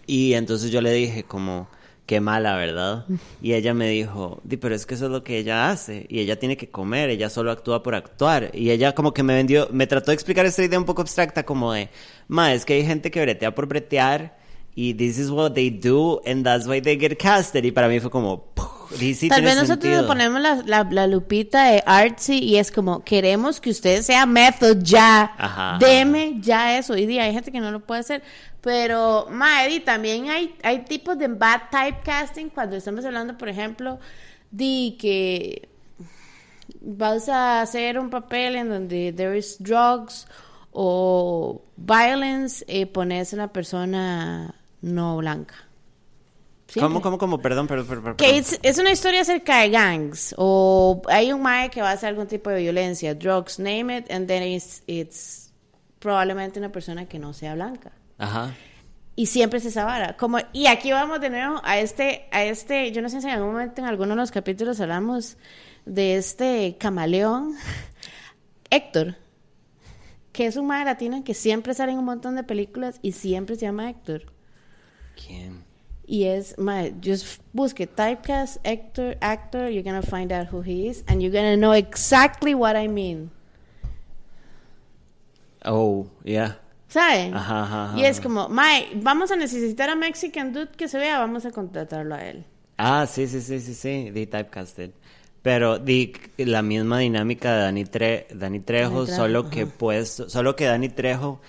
y 0.06 0.34
entonces 0.34 0.70
yo 0.70 0.80
le 0.82 0.92
dije 0.92 1.22
como, 1.22 1.68
qué 2.06 2.20
mala, 2.20 2.56
¿verdad? 2.56 3.06
Y 3.40 3.54
ella 3.54 3.74
me 3.74 3.88
dijo, 3.88 4.40
di, 4.44 4.56
pero 4.56 4.74
es 4.74 4.86
que 4.86 4.94
eso 4.94 5.06
es 5.06 5.10
lo 5.10 5.24
que 5.24 5.38
ella 5.38 5.70
hace, 5.70 6.06
y 6.08 6.20
ella 6.20 6.38
tiene 6.38 6.56
que 6.56 6.70
comer, 6.70 7.10
ella 7.10 7.30
solo 7.30 7.50
actúa 7.50 7.82
por 7.82 7.94
actuar, 7.94 8.50
y 8.52 8.70
ella 8.70 8.94
como 8.94 9.14
que 9.14 9.22
me 9.22 9.34
vendió, 9.34 9.68
me 9.72 9.86
trató 9.86 10.10
de 10.10 10.14
explicar 10.14 10.44
esta 10.46 10.62
idea 10.62 10.78
un 10.78 10.84
poco 10.84 11.02
abstracta, 11.02 11.44
como 11.44 11.72
de, 11.72 11.88
ma, 12.28 12.52
es 12.52 12.64
que 12.64 12.74
hay 12.74 12.84
gente 12.84 13.10
que 13.10 13.20
bretea 13.22 13.54
por 13.54 13.66
bretear, 13.66 14.36
y 14.76 14.94
this 14.94 15.18
is 15.18 15.30
what 15.30 15.52
they 15.52 15.70
do 15.70 16.20
and 16.26 16.44
that's 16.44 16.66
why 16.66 16.80
they 16.80 16.98
get 16.98 17.16
casted 17.16 17.64
y 17.64 17.70
para 17.70 17.86
mí 17.86 18.00
fue 18.00 18.10
como 18.10 18.52
sí, 18.98 19.28
Tal 19.28 19.42
vez 19.42 19.54
nosotros 19.54 19.84
sentido. 19.84 20.02
le 20.02 20.08
ponemos 20.08 20.40
la, 20.40 20.62
la, 20.66 20.88
la 20.90 21.06
lupita 21.06 21.64
de 21.70 21.82
artsy 21.86 22.38
y 22.38 22.56
es 22.56 22.70
como, 22.70 23.04
queremos 23.04 23.60
que 23.60 23.70
usted 23.70 24.02
sea 24.02 24.26
method 24.26 24.78
ya. 24.82 25.32
Ajá. 25.36 25.78
Deme 25.78 26.38
ya 26.40 26.78
eso. 26.78 26.96
Y 26.96 27.06
di, 27.06 27.18
hay 27.18 27.32
gente 27.32 27.52
que 27.52 27.60
no 27.60 27.70
lo 27.70 27.80
puede 27.80 28.00
hacer. 28.00 28.22
Pero, 28.64 29.26
Maedi, 29.30 29.80
también 29.80 30.30
hay, 30.30 30.56
hay 30.62 30.86
tipos 30.86 31.18
de 31.18 31.28
bad 31.28 31.64
typecasting 31.70 32.48
cuando 32.48 32.76
estamos 32.76 33.04
hablando, 33.04 33.36
por 33.36 33.50
ejemplo, 33.50 34.00
de 34.50 34.96
que 34.98 35.68
vas 36.80 37.28
a 37.28 37.60
hacer 37.60 37.98
un 37.98 38.08
papel 38.08 38.56
en 38.56 38.70
donde 38.70 39.12
there 39.12 39.36
is 39.36 39.56
drugs 39.58 40.26
o 40.72 41.62
violence 41.76 42.64
y 42.66 42.86
pones 42.86 43.34
a 43.34 43.36
una 43.36 43.52
persona 43.52 44.54
no 44.80 45.18
blanca. 45.18 45.56
¿Cómo, 46.72 46.88
Siempre. 46.88 47.02
cómo, 47.02 47.18
cómo? 47.18 47.42
Perdón, 47.42 47.66
perdón, 47.66 47.86
perdón. 47.86 48.04
perdón. 48.04 48.16
Que 48.16 48.38
es, 48.38 48.58
es 48.62 48.78
una 48.78 48.92
historia 48.92 49.20
acerca 49.20 49.58
de 49.58 49.68
gangs 49.68 50.34
o 50.38 51.02
hay 51.08 51.32
un 51.32 51.42
mae 51.42 51.68
que 51.68 51.82
va 51.82 51.90
a 51.90 51.92
hacer 51.92 52.08
algún 52.08 52.28
tipo 52.28 52.48
de 52.48 52.62
violencia, 52.62 53.14
drugs, 53.14 53.58
name 53.58 53.98
it, 53.98 54.10
and 54.10 54.26
then 54.26 54.42
it's, 54.42 54.82
it's 54.86 55.52
probablemente 55.98 56.58
una 56.58 56.72
persona 56.72 57.06
que 57.06 57.18
no 57.18 57.34
sea 57.34 57.54
blanca. 57.54 57.92
Ajá. 58.18 58.54
Y 59.16 59.26
siempre 59.26 59.58
es 59.58 59.66
esa 59.66 59.84
vara. 59.84 60.16
Como, 60.16 60.38
y 60.52 60.66
aquí 60.66 60.90
vamos 60.90 61.20
de 61.20 61.30
nuevo 61.30 61.60
a 61.62 61.78
este, 61.78 62.26
a 62.32 62.44
este, 62.44 62.90
yo 62.92 63.00
no 63.00 63.08
sé 63.08 63.20
si 63.20 63.28
en 63.28 63.34
algún 63.34 63.52
momento 63.52 63.80
en 63.80 63.86
alguno 63.86 64.10
de 64.10 64.16
los 64.16 64.30
capítulos 64.30 64.80
hablamos 64.80 65.36
de 65.86 66.16
este 66.16 66.76
camaleón, 66.78 67.54
Héctor, 68.70 69.16
que 70.32 70.46
es 70.46 70.56
un 70.56 70.66
mae 70.66 70.84
latino 70.84 71.22
que 71.22 71.34
siempre 71.34 71.74
sale 71.74 71.92
en 71.92 71.98
un 71.98 72.04
montón 72.04 72.34
de 72.34 72.42
películas 72.42 72.98
y 73.02 73.12
siempre 73.12 73.54
se 73.54 73.66
llama 73.66 73.88
Héctor. 73.88 74.32
¿Quién? 75.14 75.62
Y 76.06 76.24
es, 76.24 76.58
my, 76.58 76.94
just 77.02 77.40
busque 77.52 77.86
typecast, 77.86 78.58
actor, 78.66 79.16
actor, 79.20 79.70
you're 79.70 79.82
gonna 79.82 80.02
find 80.02 80.32
out 80.32 80.48
who 80.52 80.60
he 80.60 80.88
is, 80.88 81.02
and 81.06 81.22
you're 81.22 81.32
gonna 81.32 81.56
know 81.56 81.72
exactly 81.72 82.54
what 82.54 82.76
I 82.76 82.88
mean. 82.88 83.30
Oh, 85.64 86.10
yeah. 86.24 86.56
¿Saben? 86.94 87.34
Ajá, 87.34 87.64
ajá, 87.64 87.84
ajá. 87.86 87.98
Y 87.98 88.04
es 88.04 88.20
como, 88.20 88.48
my, 88.48 89.00
vamos 89.02 89.32
a 89.32 89.36
necesitar 89.36 89.90
a 89.90 89.96
Mexican 89.96 90.52
Dude 90.52 90.68
que 90.76 90.86
se 90.86 90.96
vea, 90.96 91.18
vamos 91.18 91.44
a 91.44 91.50
contratarlo 91.50 92.14
a 92.14 92.24
él. 92.24 92.44
Ah, 92.78 93.04
sí, 93.10 93.26
sí, 93.26 93.40
sí, 93.40 93.58
sí, 93.58 93.74
sí, 93.74 94.10
de 94.10 94.26
typecasted. 94.28 94.90
Pero 95.42 95.80
di 95.80 96.12
la 96.38 96.62
misma 96.62 97.00
dinámica 97.00 97.52
de 97.52 97.62
Dani, 97.62 97.84
Tre- 97.84 98.26
Dani 98.32 98.60
Trejo, 98.60 98.92
Dani 98.92 99.06
Trejo, 99.06 99.20
solo 99.22 99.50
que 99.50 99.66
pues, 99.66 100.22
solo 100.28 100.54
que 100.54 100.66
Dani 100.66 100.88
Trejo 100.88 101.40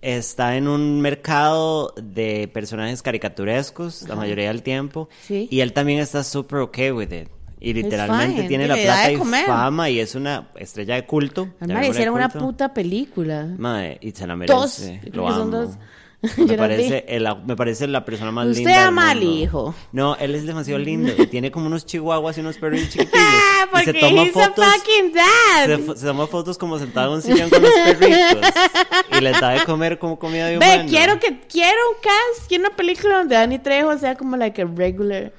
está 0.00 0.56
en 0.56 0.68
un 0.68 1.00
mercado 1.00 1.92
de 2.00 2.48
personajes 2.48 3.02
caricaturescos 3.02 4.02
la 4.08 4.14
mayoría 4.16 4.46
del 4.48 4.62
tiempo 4.62 5.08
Sí. 5.22 5.48
y 5.50 5.58
él 5.60 5.72
también 5.72 5.98
está 5.98 6.22
súper 6.24 6.60
okay 6.60 6.92
with 6.92 7.12
it. 7.12 7.28
Y 7.64 7.72
literalmente 7.74 8.42
tiene 8.48 8.64
y 8.64 8.68
la 8.68 8.74
plata 8.74 9.12
y 9.12 9.16
fama 9.46 9.88
y 9.88 10.00
es 10.00 10.14
una 10.16 10.48
estrella 10.56 10.96
de 10.96 11.06
culto. 11.06 11.48
Mae, 11.60 11.88
hicieron 11.90 12.14
una 12.16 12.28
puta 12.28 12.74
película. 12.74 13.46
Mae, 13.56 13.98
y 14.00 14.10
se 14.10 14.26
la 14.26 14.34
Dos, 14.36 14.80
merece. 14.80 15.00
creo 15.10 15.22
Lo 15.22 15.26
que 15.28 15.32
son 15.34 15.42
amo. 15.42 15.50
dos. 15.66 15.70
Me 16.38 16.56
parece, 16.56 17.04
el- 17.08 17.26
me 17.44 17.56
parece 17.56 17.88
la 17.88 18.04
persona 18.04 18.30
más 18.30 18.46
Usted 18.46 18.58
linda. 18.58 18.78
del 18.78 18.80
ama 18.88 19.10
al 19.10 19.22
hijo. 19.24 19.74
No, 19.90 20.14
él 20.16 20.36
es 20.36 20.46
demasiado 20.46 20.78
lindo. 20.78 21.12
y 21.18 21.26
tiene 21.26 21.50
como 21.50 21.66
unos 21.66 21.84
chihuahuas 21.84 22.36
y 22.36 22.40
unos 22.42 22.58
perros 22.58 22.80
chiquitillos. 22.88 23.10
Ah, 23.74 23.80
y 23.80 23.84
se 23.86 23.92
porque 23.92 24.00
toma 24.00 24.22
he's 24.22 24.36
a 24.36 24.40
fotos. 24.48 24.64
fucking 24.66 25.12
dad. 25.12 25.66
Se, 25.94 26.00
se 26.00 26.06
toma 26.06 26.26
fotos 26.28 26.58
como 26.58 26.78
sentado 26.78 27.08
en 27.08 27.14
un 27.16 27.22
sillón 27.22 27.48
con 27.50 27.62
los 27.62 27.72
perritos. 27.72 28.50
y 29.18 29.20
les 29.20 29.40
da 29.40 29.50
de 29.50 29.64
comer 29.64 29.98
como 29.98 30.18
comida 30.18 30.46
de 30.46 30.58
humano. 30.58 30.82
Ve, 30.84 30.88
quiero 30.88 31.18
que 31.18 31.40
quiero 31.48 31.78
un 31.90 31.96
cast, 32.02 32.48
quiero 32.48 32.66
una 32.66 32.76
película 32.76 33.18
donde 33.18 33.34
Danny 33.34 33.58
Trejo 33.58 33.96
sea 33.98 34.14
como 34.16 34.36
like 34.36 34.60
a 34.62 34.64
regular 34.66 35.32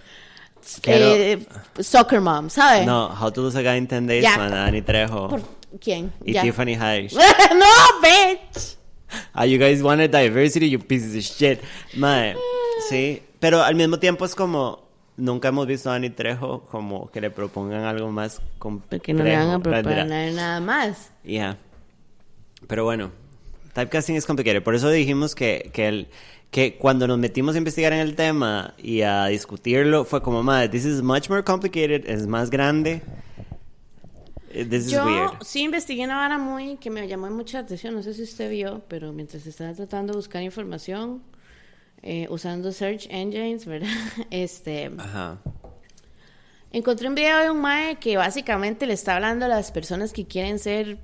Quiero- 0.81 1.13
eh, 1.13 1.45
soccer 1.79 2.21
mom, 2.21 2.49
¿sabes? 2.49 2.85
No, 2.85 3.07
How 3.07 3.31
to 3.31 3.41
Lose 3.41 3.57
a 3.57 3.61
Guy 3.61 3.77
in 3.77 3.87
10 3.87 4.07
Days, 4.07 4.25
man, 4.37 4.51
Dani 4.51 4.81
Trejo. 4.81 5.29
¿Por 5.29 5.41
quién? 5.79 6.11
Y. 6.25 6.33
Tiffany 6.33 6.75
Haddish. 6.75 7.13
no, 7.53 8.01
bitch. 8.01 8.77
Ah, 9.33 9.45
you 9.45 9.57
guys 9.59 9.81
wanted 9.81 10.11
diversity, 10.11 10.69
you 10.69 10.79
pieces 10.79 11.15
of 11.15 11.23
shit. 11.23 11.59
Mae, 11.95 12.35
sí. 12.89 13.21
Pero 13.39 13.61
al 13.61 13.75
mismo 13.75 13.99
tiempo 13.99 14.25
es 14.25 14.35
como... 14.35 14.81
Nunca 15.15 15.49
hemos 15.49 15.67
visto 15.67 15.89
a 15.89 15.93
Dani 15.93 16.09
Trejo 16.09 16.65
como 16.71 17.11
que 17.11 17.21
le 17.21 17.29
propongan 17.29 17.83
algo 17.83 18.09
más 18.09 18.41
complejo. 18.57 18.89
Porque 18.89 19.13
no 19.13 19.23
le 19.23 19.37
van 19.37 19.49
a 19.51 19.59
proponer 19.59 20.33
nada 20.33 20.59
más. 20.59 21.11
Yeah. 21.23 21.57
Pero 22.67 22.83
bueno, 22.83 23.11
typecasting 23.73 24.15
es 24.15 24.25
complicado. 24.25 24.63
Por 24.63 24.73
eso 24.73 24.89
dijimos 24.89 25.35
que, 25.35 25.69
que, 25.71 25.87
el, 25.87 26.07
que 26.53 26.77
cuando 26.77 27.07
nos 27.07 27.17
metimos 27.17 27.55
a 27.55 27.57
investigar 27.57 27.91
en 27.93 27.99
el 27.99 28.15
tema 28.15 28.75
y 28.77 29.01
a 29.01 29.25
discutirlo, 29.25 30.05
fue 30.05 30.21
como, 30.21 30.43
madre, 30.43 30.69
this 30.69 30.85
is 30.85 31.01
much 31.01 31.27
more 31.27 31.43
complicated, 31.43 32.07
es 32.07 32.27
más 32.27 32.51
grande. 32.51 33.01
Eh, 34.51 34.63
This 34.65 34.85
is 34.85 34.91
Yo 34.91 35.03
weird. 35.03 35.31
sí 35.43 35.61
investigué 35.63 36.03
una 36.05 36.15
vara 36.15 36.37
muy 36.37 36.77
que 36.77 36.91
me 36.91 37.07
llamó 37.07 37.27
mucha 37.31 37.57
atención. 37.59 37.95
No 37.95 38.03
sé 38.03 38.13
si 38.13 38.21
usted 38.21 38.51
vio, 38.51 38.83
pero 38.87 39.11
mientras 39.11 39.47
estaba 39.47 39.73
tratando 39.73 40.13
de 40.13 40.17
buscar 40.17 40.43
información 40.43 41.23
eh, 42.03 42.27
usando 42.29 42.71
search 42.71 43.07
engines, 43.09 43.65
¿verdad? 43.65 43.89
Este, 44.29 44.91
Ajá. 44.95 45.39
encontré 46.71 47.07
un 47.07 47.15
video 47.15 47.39
de 47.39 47.49
un 47.49 47.61
mae 47.61 47.95
que 47.95 48.15
básicamente 48.15 48.85
le 48.85 48.93
está 48.93 49.15
hablando 49.15 49.45
a 49.45 49.47
las 49.47 49.71
personas 49.71 50.13
que 50.13 50.27
quieren 50.27 50.59
ser 50.59 50.99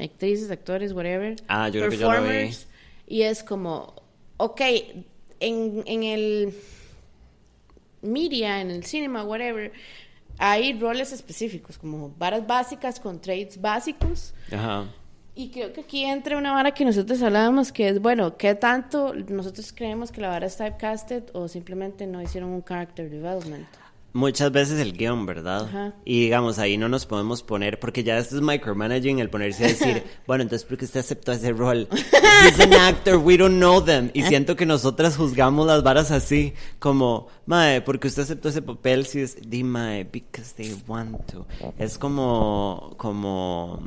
actrices, 0.00 0.50
actores, 0.50 0.92
whatever. 0.92 1.36
Ah, 1.48 1.68
yo 1.68 1.80
creo 1.80 1.90
que 1.90 1.98
yo 1.98 2.10
lo 2.10 2.22
vi. 2.22 2.50
Y 3.06 3.22
es 3.22 3.42
como, 3.42 3.99
ok, 4.40 4.60
en, 5.40 5.82
en 5.86 6.02
el 6.02 6.54
media, 8.02 8.60
en 8.60 8.70
el 8.70 8.84
cinema, 8.84 9.22
whatever, 9.24 9.72
hay 10.38 10.78
roles 10.78 11.12
específicos, 11.12 11.76
como 11.76 12.10
varas 12.18 12.46
básicas 12.46 12.98
con 12.98 13.20
traits 13.20 13.60
básicos. 13.60 14.32
Ajá. 14.50 14.86
Y 15.34 15.50
creo 15.50 15.72
que 15.72 15.82
aquí 15.82 16.04
entra 16.04 16.36
una 16.36 16.52
vara 16.52 16.72
que 16.72 16.84
nosotros 16.84 17.22
hablábamos, 17.22 17.72
que 17.72 17.88
es, 17.88 18.00
bueno, 18.00 18.36
¿qué 18.36 18.54
tanto 18.54 19.14
nosotros 19.14 19.72
creemos 19.72 20.10
que 20.10 20.20
la 20.20 20.28
vara 20.28 20.46
es 20.46 20.56
typecasted 20.56 21.24
o 21.34 21.46
simplemente 21.46 22.06
no 22.06 22.20
hicieron 22.20 22.50
un 22.50 22.62
character 22.62 23.08
development? 23.08 23.68
Muchas 24.12 24.50
veces 24.50 24.80
el 24.80 24.96
guion, 24.96 25.24
¿verdad? 25.24 25.66
Ajá. 25.66 25.94
Y 26.04 26.20
digamos, 26.20 26.58
ahí 26.58 26.76
no 26.76 26.88
nos 26.88 27.06
podemos 27.06 27.44
poner, 27.44 27.78
porque 27.78 28.02
ya 28.02 28.18
esto 28.18 28.36
es 28.36 28.42
micromanaging, 28.42 29.20
el 29.20 29.30
ponerse 29.30 29.64
a 29.64 29.68
decir, 29.68 30.02
bueno, 30.26 30.42
entonces, 30.42 30.66
¿por 30.66 30.76
qué 30.76 30.84
usted 30.84 31.00
aceptó 31.00 31.30
ese 31.30 31.52
rol? 31.52 31.88
He's 31.92 32.58
an 32.58 32.72
actor, 32.74 33.16
we 33.16 33.36
don't 33.36 33.58
know 33.58 33.80
them. 33.80 34.10
Y 34.12 34.22
siento 34.22 34.56
que 34.56 34.66
nosotras 34.66 35.16
juzgamos 35.16 35.66
las 35.66 35.84
varas 35.84 36.10
así, 36.10 36.54
como, 36.80 37.28
mae, 37.46 37.82
porque 37.82 38.08
usted 38.08 38.22
aceptó 38.22 38.48
ese 38.48 38.62
papel, 38.62 39.06
si 39.06 39.20
es, 39.20 39.36
di, 39.48 39.62
mae, 39.62 40.04
because 40.04 40.54
they 40.56 40.76
want 40.88 41.16
to. 41.30 41.46
Es 41.78 41.96
como, 41.96 42.94
como, 42.96 43.80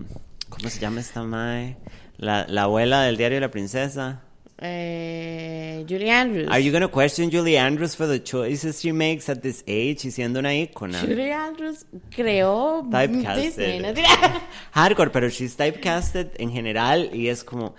¿cómo 0.47 0.69
se 0.69 0.79
llama 0.79 1.01
esta 1.01 1.23
mae? 1.23 1.77
La, 2.15 2.45
la 2.47 2.63
abuela 2.63 3.01
del 3.01 3.17
diario 3.17 3.37
de 3.37 3.41
la 3.41 3.51
princesa. 3.51 4.21
Eh, 4.59 5.83
Julie 5.87 6.09
Andrews. 6.09 6.47
Are 6.49 6.59
you 6.59 6.71
gonna 6.71 6.87
question 6.87 7.29
Julie 7.29 7.57
Andrews 7.57 7.95
for 7.95 8.07
the 8.07 8.19
choices 8.19 8.79
she 8.81 8.91
makes 8.91 9.27
at 9.29 9.41
this 9.41 9.63
age 9.67 10.05
y 10.05 10.11
siendo 10.11 10.39
una 10.39 10.53
ícona? 10.53 10.99
Julie 11.01 11.31
Andrews 11.33 11.85
creó 12.15 12.87
Typecasted. 12.89 13.41
Disney, 13.43 13.79
¿no? 13.79 13.93
Hardcore, 14.71 15.09
pero 15.11 15.29
she's 15.29 15.55
typecasted 15.55 16.31
en 16.39 16.51
general 16.51 17.09
y 17.13 17.27
es 17.29 17.43
como. 17.43 17.75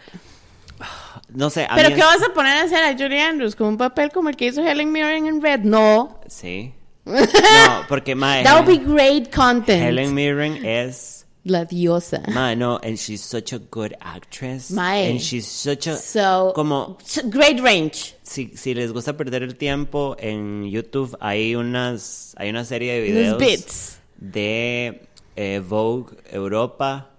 No 1.33 1.49
sé, 1.51 1.67
Pero 1.75 1.89
¿qué 1.89 1.95
es- 1.95 2.01
vas 2.01 2.23
a 2.23 2.35
poner 2.35 2.57
a 2.59 2.63
hacer 2.63 2.83
a 2.83 2.93
Julie 2.99 3.21
Andrews? 3.21 3.55
¿Con 3.57 3.69
un 3.69 3.77
papel 3.79 4.11
como 4.11 4.29
el 4.29 4.37
que 4.37 4.47
hizo 4.47 4.63
Helen 4.67 4.91
Mirren 4.93 5.27
en 5.27 5.41
Red? 5.41 5.61
No. 5.61 6.21
Sí. 6.27 6.75
No, 7.07 7.85
porque 7.89 8.15
mae, 8.15 8.43
That 8.45 8.67
would 8.67 8.67
be 8.67 8.83
great 8.85 9.31
content. 9.35 9.83
Helen 9.83 10.15
Mirren 10.15 10.65
es. 10.65 11.14
La 11.45 11.67
diosa. 11.67 12.23
Mae, 12.33 12.57
no, 12.57 12.79
and 12.83 12.97
she's 12.97 13.21
such 13.21 13.53
a 13.53 13.59
good 13.59 13.95
actress. 14.01 14.71
Mae. 14.71 15.11
And 15.11 15.21
she's 15.21 15.47
such 15.47 15.87
a. 15.87 15.97
So, 15.97 16.53
como. 16.55 16.97
great 17.29 17.61
range. 17.61 18.15
Si, 18.23 18.57
si 18.57 18.75
les 18.75 18.93
gusta 18.93 19.17
perder 19.17 19.43
el 19.43 19.57
tiempo, 19.57 20.17
en 20.19 20.65
YouTube 20.71 21.17
hay 21.21 21.55
unas. 21.55 22.35
Hay 22.39 22.49
una 22.49 22.65
serie 22.65 22.95
de 22.95 23.01
videos. 23.03 23.39
bits. 23.39 23.99
de 24.17 25.07
eh, 25.37 25.61
Vogue 25.67 26.17
Europa 26.31 27.11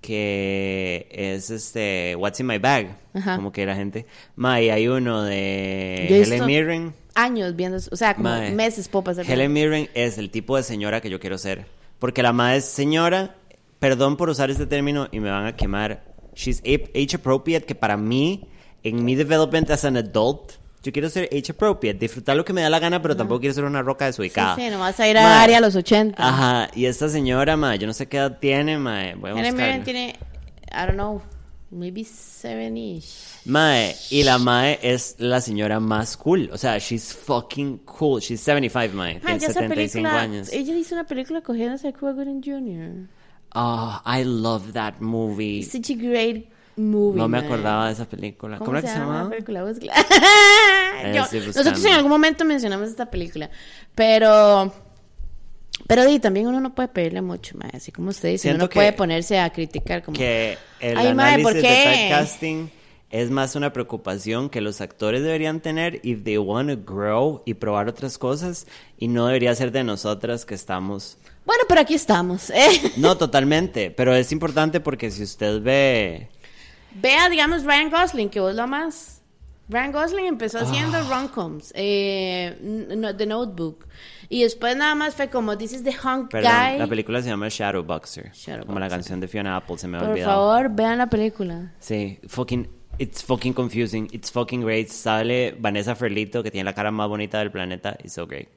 que 0.00 1.06
es 1.10 1.50
este 1.50 2.16
What's 2.16 2.40
in 2.40 2.46
my 2.46 2.58
bag 2.58 2.96
Ajá. 3.12 3.36
como 3.36 3.52
que 3.52 3.66
la 3.66 3.76
gente 3.76 4.06
ma 4.34 4.60
y 4.60 4.70
hay 4.70 4.88
uno 4.88 5.22
de 5.22 6.06
Yo 6.08 6.16
Helen 6.16 6.46
Mirren 6.46 6.94
Años 7.14 7.56
viendo, 7.56 7.76
o 7.76 7.96
sea, 7.96 8.14
como 8.14 8.28
Mae, 8.28 8.52
meses 8.52 8.88
puedo 8.88 9.02
pasar. 9.02 9.28
Helen 9.28 9.52
Mirren 9.52 9.90
es 9.94 10.16
el 10.16 10.30
tipo 10.30 10.56
de 10.56 10.62
señora 10.62 11.00
que 11.00 11.10
yo 11.10 11.18
quiero 11.18 11.38
ser 11.38 11.66
porque 12.00 12.24
la 12.24 12.32
madre 12.32 12.56
es 12.56 12.64
señora 12.64 13.36
perdón 13.78 14.16
por 14.16 14.28
usar 14.28 14.50
este 14.50 14.66
término 14.66 15.08
y 15.10 15.20
me 15.20 15.30
van 15.30 15.46
a 15.46 15.56
quemar. 15.56 16.04
She's 16.34 16.62
age 16.64 17.16
appropriate 17.16 17.66
que 17.66 17.74
para 17.74 17.96
mí 17.96 18.48
en 18.84 19.04
mi 19.04 19.14
development 19.16 19.70
as 19.70 19.84
an 19.84 19.96
adult 19.96 20.52
yo 20.82 20.92
quiero 20.92 21.10
ser 21.10 21.28
age 21.32 21.52
appropriate 21.52 21.98
disfrutar 21.98 22.36
lo 22.36 22.44
que 22.44 22.52
me 22.52 22.62
da 22.62 22.70
la 22.70 22.78
gana 22.78 23.02
pero 23.02 23.16
tampoco 23.16 23.40
quiero 23.40 23.54
ser 23.54 23.64
una 23.64 23.82
roca 23.82 24.06
desubicada. 24.06 24.54
Sí, 24.54 24.62
sí, 24.62 24.70
no 24.70 24.78
vas 24.78 24.98
a 25.00 25.08
ir 25.08 25.18
a 25.18 25.42
área 25.42 25.58
a 25.58 25.60
los 25.60 25.74
80. 25.74 26.22
Ajá, 26.22 26.70
y 26.74 26.86
esta 26.86 27.08
señora, 27.08 27.56
ma, 27.56 27.76
yo 27.76 27.86
no 27.86 27.92
sé 27.92 28.06
qué 28.06 28.18
edad 28.18 28.38
tiene, 28.38 28.78
ma, 28.78 29.14
voy 29.16 29.30
a 29.30 29.34
buscarla. 29.34 29.84
tiene, 29.84 30.18
I 30.70 30.86
don't 30.86 30.92
know, 30.92 31.20
maybe 31.70 32.04
seven-ish. 32.04 33.40
Mae, 33.46 33.94
y 34.10 34.22
la 34.22 34.38
Mae 34.38 34.78
es 34.82 35.16
la 35.18 35.40
señora 35.40 35.80
más 35.80 36.16
cool. 36.16 36.50
O 36.52 36.58
sea, 36.58 36.78
she's 36.78 37.14
fucking 37.14 37.78
cool. 37.84 38.20
She's 38.20 38.40
75, 38.40 38.94
Mae. 38.94 39.14
Ma, 39.14 39.20
Tiene 39.20 39.38
ya 39.40 39.46
esa 39.48 39.60
75 39.60 39.92
película, 40.02 40.20
años. 40.20 40.52
ella 40.52 40.74
hizo 40.76 40.94
una 40.94 41.04
película 41.04 41.40
cogiéndose 41.40 41.88
a 41.88 41.92
Cuba 41.92 42.12
Gooding 42.12 42.42
Jr. 42.42 43.08
Oh, 43.54 44.00
I 44.06 44.22
love 44.24 44.72
that 44.74 45.00
movie. 45.00 45.58
It's 45.60 45.72
such 45.72 45.90
a 45.90 45.94
great 45.94 46.48
movie, 46.76 47.18
No 47.18 47.28
me 47.28 47.38
acordaba 47.38 47.86
de 47.86 47.92
esa 47.94 48.04
película. 48.04 48.58
¿Cómo, 48.58 48.70
era 48.72 48.82
que 48.82 48.88
se 48.88 48.94
llama 48.98 49.24
la 49.24 49.28
película? 49.30 49.60
Yo- 51.14 51.40
nosotros 51.46 51.84
en 51.84 51.92
algún 51.92 52.10
momento 52.10 52.44
mencionamos 52.44 52.88
esta 52.88 53.10
película, 53.10 53.50
pero 53.94 54.72
pero 55.86 56.04
di, 56.06 56.18
también 56.20 56.46
uno 56.46 56.60
no 56.60 56.74
puede 56.74 56.88
pedirle 56.88 57.22
mucho, 57.22 57.56
ma, 57.58 57.68
así 57.72 57.90
como 57.92 58.10
usted 58.10 58.28
dice, 58.30 58.48
uno 58.48 58.54
Siento 58.58 58.64
no 58.66 58.70
puede 58.74 58.92
ponerse 58.92 59.38
a 59.38 59.50
criticar 59.50 60.02
como 60.02 60.16
Que 60.16 60.56
el 60.80 60.96
Ay, 60.96 61.14
mae, 61.14 61.34
análisis 61.34 61.42
¿por 61.44 61.54
de 61.54 61.60
qué? 61.62 61.84
typecasting 62.08 62.70
es 63.10 63.28
más 63.30 63.56
una 63.56 63.72
preocupación 63.72 64.48
que 64.50 64.60
los 64.60 64.80
actores 64.80 65.22
deberían 65.22 65.60
tener 65.60 65.98
if 66.04 66.22
they 66.22 66.38
want 66.38 66.70
to 66.70 66.76
grow 66.94 67.42
y 67.44 67.54
probar 67.54 67.88
otras 67.88 68.18
cosas 68.18 68.66
y 68.98 69.08
no 69.08 69.26
debería 69.26 69.52
ser 69.56 69.72
de 69.72 69.82
nosotras 69.82 70.44
que 70.44 70.54
estamos 70.54 71.18
Bueno, 71.44 71.64
pero 71.68 71.80
aquí 71.80 71.94
estamos. 71.94 72.50
¿eh? 72.50 72.68
No, 72.98 73.16
totalmente, 73.16 73.90
pero 73.90 74.14
es 74.14 74.30
importante 74.30 74.78
porque 74.78 75.10
si 75.10 75.24
usted 75.24 75.60
ve... 75.60 76.28
Vea, 76.94 77.28
digamos, 77.28 77.64
Ryan 77.64 77.90
Gosling, 77.90 78.28
que 78.28 78.38
vos 78.40 78.54
lo 78.54 78.62
amas. 78.62 79.22
Ryan 79.68 79.92
Gosling 79.92 80.26
empezó 80.26 80.58
haciendo 80.58 80.98
Ah. 80.98 81.06
rom-coms, 81.08 81.72
eh, 81.76 82.56
no- 82.96 83.16
The 83.16 83.26
Notebook. 83.26 83.86
Y 84.30 84.42
después 84.44 84.76
nada 84.76 84.94
más 84.94 85.14
fue 85.16 85.28
como, 85.28 85.58
this 85.58 85.72
is 85.72 85.82
the 85.82 85.90
hunk 85.90 86.30
Perdón, 86.30 86.52
guy. 86.52 86.78
la 86.78 86.86
película 86.86 87.20
se 87.20 87.28
llama 87.28 87.48
Shadow 87.50 87.82
Boxer. 87.82 88.30
Shadow 88.32 88.64
como 88.64 88.78
la 88.78 88.86
Boxer. 88.86 88.98
canción 88.98 89.20
de 89.20 89.26
Fiona 89.28 89.56
Apple, 89.56 89.76
se 89.76 89.88
me 89.88 89.96
ha 89.98 90.00
Por 90.00 90.10
olvidado. 90.10 90.30
favor, 90.32 90.70
vean 90.72 90.96
la 90.98 91.08
película. 91.08 91.74
Sí, 91.80 92.18
fucking... 92.28 92.68
It's 92.98 93.24
fucking 93.24 93.54
confusing. 93.54 94.08
It's 94.12 94.30
fucking 94.30 94.60
great. 94.60 94.88
Sale 94.88 95.56
Vanessa 95.58 95.94
Ferlito, 95.96 96.42
que 96.42 96.50
tiene 96.50 96.64
la 96.66 96.74
cara 96.74 96.90
más 96.90 97.08
bonita 97.08 97.38
del 97.38 97.50
planeta. 97.50 97.96
It's 98.04 98.12
so 98.12 98.26
great. 98.26 98.48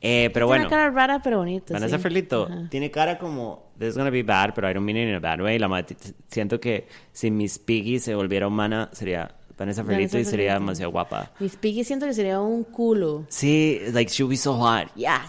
Eh, 0.00 0.30
pero 0.34 0.46
Tiene 0.46 0.46
bueno, 0.46 0.62
una 0.62 0.70
cara 0.70 0.90
rara, 0.90 1.22
pero 1.22 1.38
bonita. 1.38 1.74
Vanessa 1.74 1.96
sí. 1.96 2.02
Ferlito 2.02 2.48
Ajá. 2.50 2.68
tiene 2.70 2.90
cara 2.90 3.18
como... 3.18 3.70
This 3.78 3.90
is 3.90 3.96
gonna 3.96 4.10
be 4.10 4.22
bad, 4.24 4.52
pero 4.54 4.68
I 4.68 4.74
don't 4.74 4.84
mean 4.84 4.96
it 4.96 5.08
in 5.08 5.14
a 5.14 5.20
bad 5.20 5.40
way. 5.40 5.58
La 5.60 5.84
siento 6.28 6.58
que 6.58 6.88
si 7.12 7.30
Miss 7.30 7.58
Piggy 7.58 8.00
se 8.00 8.14
volviera 8.14 8.48
humana, 8.48 8.88
sería 8.92 9.36
Vanessa 9.58 9.82
Vanessa 9.82 10.18
y 10.18 10.24
sería 10.24 10.54
demasiado 10.54 10.90
guapa. 10.92 11.30
Miss 11.38 11.56
Piggy 11.56 11.84
siento 11.84 12.06
que 12.06 12.14
sería 12.14 12.40
un 12.40 12.64
culo. 12.64 13.26
Sí, 13.28 13.80
like, 13.92 14.10
she 14.10 14.22
would 14.22 14.30
be 14.30 14.36
so 14.36 14.54
hot. 14.54 14.88
Ya. 14.96 15.24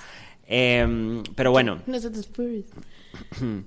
Em, 0.48 1.24
pero 1.36 1.52
bueno, 1.52 1.82
Nosotros 1.86 2.28
puros. 2.28 2.66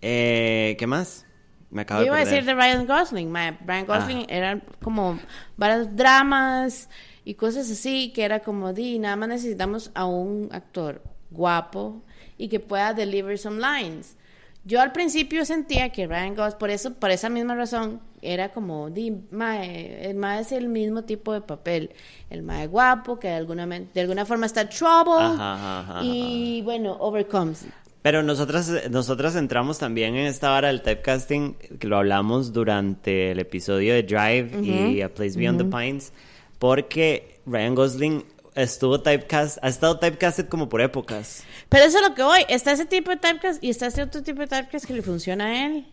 eh, 0.00 0.76
¿qué 0.78 0.86
más? 0.86 1.26
Me 1.70 1.82
acabo 1.82 2.00
Yo 2.00 2.04
de 2.04 2.08
iba 2.08 2.16
a 2.16 2.24
decir 2.24 2.44
de 2.44 2.54
Ryan 2.54 2.86
Gosling. 2.86 3.30
ma, 3.30 3.58
Ryan 3.66 3.86
Gosling 3.86 4.18
Ah. 4.22 4.26
eran 4.28 4.62
como 4.82 5.18
varios 5.56 5.94
dramas 5.96 6.88
y 7.24 7.34
cosas 7.34 7.70
así 7.70 8.12
que 8.14 8.24
era 8.24 8.40
como, 8.40 8.72
di, 8.72 8.98
nada 8.98 9.16
más 9.16 9.28
necesitamos 9.30 9.90
a 9.94 10.04
un 10.04 10.48
actor 10.52 11.02
guapo 11.30 12.02
y 12.36 12.48
que 12.48 12.60
pueda 12.60 12.92
deliver 12.92 13.38
some 13.38 13.58
lines. 13.60 14.16
Yo 14.64 14.80
al 14.80 14.92
principio 14.92 15.44
sentía 15.44 15.90
que 15.90 16.06
Ryan 16.06 16.34
Gosling, 16.36 16.58
por 16.58 16.70
eso, 16.70 16.94
por 16.94 17.10
esa 17.10 17.28
misma 17.30 17.54
razón, 17.54 18.00
era 18.22 18.52
como, 18.52 18.88
di, 18.88 19.12
mae, 19.30 20.08
el 20.08 20.14
mae 20.14 20.40
es 20.40 20.52
el 20.52 20.68
mismo 20.68 21.02
tipo 21.02 21.32
de 21.32 21.40
papel. 21.40 21.90
El 22.30 22.42
mae 22.42 22.68
guapo, 22.68 23.18
que 23.18 23.28
de 23.28 23.34
alguna, 23.34 23.66
de 23.66 24.00
alguna 24.00 24.24
forma 24.24 24.46
está 24.46 24.68
troubled 24.68 25.34
Ajá, 25.34 25.54
ajá, 25.54 25.80
ajá, 25.80 26.04
y, 26.04 26.62
bueno, 26.62 26.96
overcomes. 27.00 27.66
Pero 28.02 28.22
nosotras, 28.22 28.70
nosotras 28.90 29.36
entramos 29.36 29.78
también 29.78 30.16
en 30.16 30.26
esta 30.26 30.54
hora 30.54 30.68
del 30.68 30.82
typecasting, 30.82 31.54
que 31.78 31.86
lo 31.86 31.98
hablamos 31.98 32.52
durante 32.52 33.30
el 33.30 33.38
episodio 33.38 33.94
de 33.94 34.02
Drive 34.02 34.60
y 34.62 35.02
A 35.02 35.12
Place 35.12 35.38
Beyond 35.38 35.58
the 35.58 35.76
Pines, 35.76 36.12
porque 36.58 37.40
Ryan 37.46 37.74
Gosling 37.74 38.24
estuvo 38.54 39.00
typecast, 39.00 39.58
ha 39.62 39.68
estado 39.68 39.98
typecasted 39.98 40.48
como 40.48 40.68
por 40.68 40.80
épocas. 40.80 41.44
Pero 41.68 41.84
eso 41.84 41.98
es 41.98 42.08
lo 42.08 42.14
que 42.14 42.22
voy. 42.22 42.40
Está 42.48 42.72
ese 42.72 42.86
tipo 42.86 43.10
de 43.10 43.16
typecast 43.16 43.62
y 43.62 43.70
está 43.70 43.86
ese 43.86 44.02
otro 44.02 44.22
tipo 44.22 44.40
de 44.40 44.48
typecast 44.48 44.84
que 44.84 44.94
le 44.94 45.02
funciona 45.02 45.46
a 45.46 45.66
él. 45.66 45.86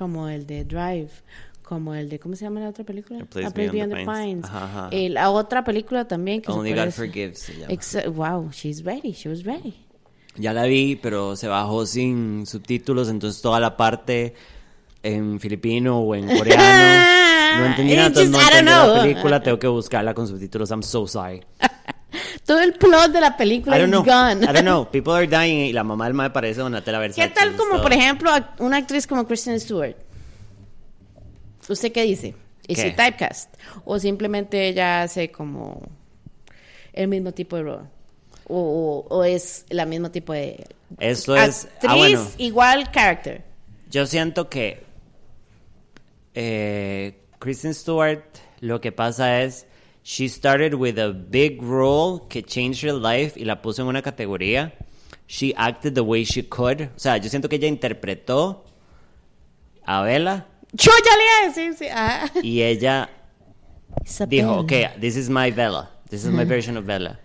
Como 0.00 0.28
el 0.28 0.46
de 0.46 0.64
Drive. 0.64 1.10
Como 1.62 1.94
el 1.94 2.08
de, 2.08 2.18
¿cómo 2.18 2.34
se 2.34 2.46
llama 2.46 2.58
la 2.60 2.70
otra 2.70 2.84
película? 2.84 3.20
A 3.20 3.26
Place 3.26 3.50
Beyond 3.50 3.92
the 3.92 3.98
Pines. 3.98 4.08
Pines. 4.18 4.44
Ajá, 4.46 4.64
ajá. 4.64 4.88
Eh, 4.92 5.10
la 5.10 5.28
otra 5.30 5.62
película 5.62 6.08
también. 6.08 6.40
Que 6.40 6.50
Only 6.50 6.70
God 6.70 6.78
parece. 6.78 6.96
Forgives 6.96 7.38
se 7.38 7.52
llama. 7.52 7.68
Exa- 7.70 8.08
wow, 8.10 8.50
she's 8.50 8.82
ready. 8.82 9.12
She 9.12 9.28
was 9.28 9.44
ready. 9.44 9.74
Ya 10.36 10.54
la 10.54 10.64
vi, 10.64 10.96
pero 10.96 11.36
se 11.36 11.48
bajó 11.48 11.84
sin 11.84 12.46
subtítulos, 12.46 13.10
entonces 13.10 13.42
toda 13.42 13.60
la 13.60 13.76
parte 13.76 14.32
en 15.02 15.38
filipino 15.38 15.98
o 16.00 16.14
en 16.14 16.34
coreano. 16.34 17.20
No 17.50 17.66
entendí 17.66 17.94
nada, 17.96 18.06
entonces 18.06 18.30
no 18.30 18.40
entendí 18.40 18.70
la 18.70 19.02
película, 19.02 19.42
tengo 19.42 19.58
que 19.58 19.66
buscarla 19.66 20.14
con 20.14 20.26
subtítulos. 20.26 20.70
I'm 20.70 20.84
so 20.84 21.06
sorry. 21.06 21.42
Todo 22.50 22.60
el 22.62 22.72
plot 22.72 23.12
de 23.12 23.20
la 23.20 23.36
película 23.36 23.76
I 23.78 23.80
don't 23.82 23.94
is 23.94 24.02
know. 24.02 24.04
gone. 24.04 24.42
I 24.42 24.46
don't 24.52 24.62
know. 24.64 24.84
People 24.90 25.12
are 25.14 25.24
dying 25.28 25.66
y 25.66 25.72
la 25.72 25.84
mamá 25.84 26.06
del 26.06 26.14
mae 26.14 26.30
parece 26.30 26.60
Donatella 26.60 26.98
Versace. 26.98 27.28
¿Qué 27.28 27.32
tal 27.32 27.50
es 27.50 27.56
como, 27.56 27.80
por 27.80 27.92
ejemplo, 27.92 28.28
una 28.58 28.78
actriz 28.78 29.06
como 29.06 29.24
Kristen 29.24 29.60
Stewart? 29.60 29.94
¿Usted 31.68 31.92
qué 31.92 32.02
dice? 32.02 32.34
¿Es 32.66 32.78
she 32.78 32.90
typecast? 32.90 33.54
¿O 33.84 34.00
simplemente 34.00 34.66
ella 34.66 35.02
hace 35.02 35.30
como 35.30 35.80
el 36.92 37.06
mismo 37.06 37.30
tipo 37.30 37.54
de 37.54 37.62
rol? 37.62 37.88
¿O, 38.48 38.58
o- 39.08 39.16
o 39.16 39.22
es 39.22 39.64
el 39.68 39.86
mismo 39.86 40.10
tipo 40.10 40.32
de 40.32 40.66
Esto 40.98 41.36
es... 41.36 41.66
actriz 41.66 41.90
Ah, 41.90 41.94
bueno. 41.96 42.26
igual 42.38 42.90
character? 42.90 43.44
Yo 43.90 44.06
siento 44.06 44.48
que 44.48 44.82
eh, 46.34 47.14
Kristen 47.38 47.74
Stewart, 47.74 48.22
lo 48.60 48.80
que 48.80 48.90
pasa 48.92 49.42
es, 49.42 49.66
she 50.10 50.26
started 50.26 50.74
with 50.74 50.98
a 50.98 51.12
big 51.12 51.62
role 51.62 52.18
que 52.28 52.42
changed 52.42 52.82
her 52.82 52.92
life 52.92 53.36
y 53.36 53.44
la 53.44 53.62
puso 53.62 53.82
en 53.82 53.86
una 53.86 54.02
categoría. 54.02 54.72
She 55.28 55.54
acted 55.54 55.94
the 55.94 56.02
way 56.02 56.24
she 56.24 56.42
could. 56.42 56.82
O 56.82 56.98
sea, 56.98 57.16
yo 57.18 57.30
siento 57.30 57.48
que 57.48 57.56
ella 57.56 57.68
interpretó 57.68 58.64
a 59.86 60.02
Bella 60.02 60.46
Yo 60.72 60.90
ya 61.04 61.16
le 61.16 61.24
iba 61.24 61.32
a 61.42 61.48
decir, 61.48 61.74
sí. 61.74 61.86
ah. 61.92 62.28
y 62.42 62.62
ella 62.62 63.08
dijo, 64.26 64.58
ok, 64.58 64.72
this 65.00 65.16
is 65.16 65.30
my 65.30 65.52
Bella. 65.52 65.88
This 66.08 66.24
is 66.24 66.30
my 66.32 66.44
version 66.44 66.76
of 66.76 66.86
Bella. 66.86 67.20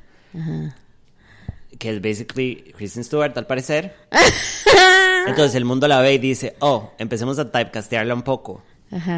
Que 1.79 1.89
es 1.89 1.99
basically 1.99 2.71
Kristen 2.77 3.03
Stewart, 3.03 3.35
al 3.35 3.47
parecer. 3.47 3.95
Entonces 5.27 5.55
el 5.55 5.65
mundo 5.65 5.87
la 5.87 6.01
ve 6.01 6.13
y 6.13 6.17
dice, 6.19 6.55
oh, 6.59 6.91
empecemos 6.99 7.39
a 7.39 7.51
typecastearla 7.51 8.13
un 8.13 8.21
poco. 8.21 8.61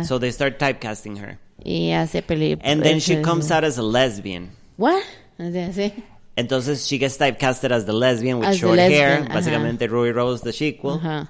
So 0.05 0.19
they 0.19 0.31
start 0.31 0.57
typecasting 0.57 1.17
her. 1.17 1.37
Y 1.63 1.91
hace 1.91 2.21
película. 2.21 2.61
And 2.63 2.81
then 2.83 2.99
she 2.99 3.21
comes 3.21 3.51
out 3.51 3.63
as 3.63 3.77
a 3.77 3.83
lesbian. 3.83 4.51
What? 4.77 5.03
O 5.39 5.51
sea, 5.51 5.71
sí. 5.73 5.91
Entonces 6.35 6.87
she 6.87 6.97
gets 6.99 7.17
typecasted 7.17 7.71
as 7.71 7.85
the 7.85 7.93
lesbian 7.93 8.37
with 8.39 8.47
As 8.49 8.57
short 8.59 8.77
hair. 8.79 9.23
ajá. 9.23 9.33
Básicamente 9.33 9.89
Ruby 9.89 10.11
Rose, 10.11 10.41
the 10.43 10.53
sequel. 10.53 10.99
Ajá. 10.99 11.29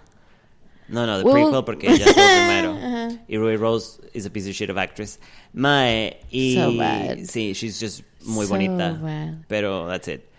No, 0.89 1.05
no, 1.05 1.19
the 1.19 1.25
Uh. 1.27 1.33
prequel 1.33 1.65
porque 1.65 1.87
ella 1.87 2.05
es 2.05 2.13
primero. 2.13 2.71
Ajá. 2.77 3.19
Y 3.27 3.37
Ruby 3.37 3.55
Rose 3.57 3.99
is 4.13 4.25
a 4.25 4.29
piece 4.29 4.47
of 4.47 4.53
shit 4.55 4.69
of 4.69 4.77
actress. 4.77 5.17
Mae, 5.53 6.17
y 6.31 6.55
So 6.55 6.71
bad. 6.77 7.19
sí, 7.27 7.53
she's 7.55 7.79
just 7.79 8.03
muy 8.25 8.45
So 8.45 8.53
bonita. 8.53 8.97
bad. 9.01 9.45
Pero 9.47 9.87
that's 9.87 10.07
it. 10.07 10.29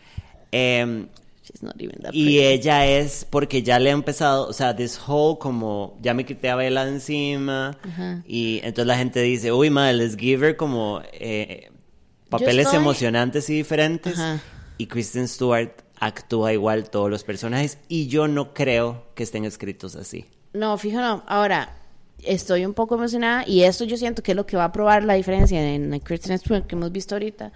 Em, 0.53 1.09
She's 1.51 1.63
not 1.63 1.81
even 1.81 1.99
that 2.03 2.13
y 2.13 2.41
ella 2.41 2.85
es 2.87 3.25
porque 3.25 3.63
ya 3.63 3.79
le 3.79 3.89
ha 3.89 3.95
empezado, 3.95 4.47
o 4.49 4.53
sea, 4.53 4.77
this 4.77 5.01
whole 5.09 5.39
como 5.39 5.97
ya 6.03 6.13
me 6.13 6.27
quité 6.27 6.51
a 6.51 6.57
Bella 6.57 6.87
encima 6.87 7.79
Ajá. 7.83 8.23
y 8.27 8.59
entonces 8.63 8.87
la 8.87 8.99
gente 8.99 9.23
dice, 9.23 9.51
uy, 9.53 9.71
madre, 9.71 9.95
let's 9.95 10.17
give 10.17 10.47
her 10.47 10.57
como 10.57 11.01
eh, 11.13 11.71
papeles 12.29 12.67
estoy- 12.67 12.77
emocionantes 12.77 13.49
y 13.49 13.55
diferentes 13.55 14.19
Ajá. 14.19 14.41
y 14.77 14.87
Kristen 14.89 15.27
Stewart 15.27 15.71
actúa 15.99 16.53
igual 16.53 16.91
todos 16.91 17.09
los 17.11 17.25
personajes 17.25 17.79
y 17.89 18.09
yo 18.09 18.29
no 18.29 18.53
creo 18.53 19.07
que 19.15 19.23
estén 19.23 19.45
escritos 19.47 19.97
así. 19.97 20.27
No, 20.53 20.77
fijo, 20.79 21.01
no. 21.01 21.25
Ahora, 21.27 21.75
estoy 22.23 22.65
un 22.67 22.75
poco 22.75 22.95
emocionada 22.97 23.45
y 23.47 23.63
esto 23.63 23.85
yo 23.85 23.97
siento 23.97 24.23
que 24.23 24.33
es 24.33 24.37
lo 24.37 24.45
que 24.47 24.57
va 24.57 24.65
a 24.65 24.73
probar 24.73 25.03
la 25.05 25.15
diferencia 25.15 25.61
en 25.75 25.99
Kristen 26.01 26.39
Stewart 26.39 26.67
que 26.67 26.75
hemos 26.75 26.93
visto 26.93 27.15
ahorita. 27.15 27.53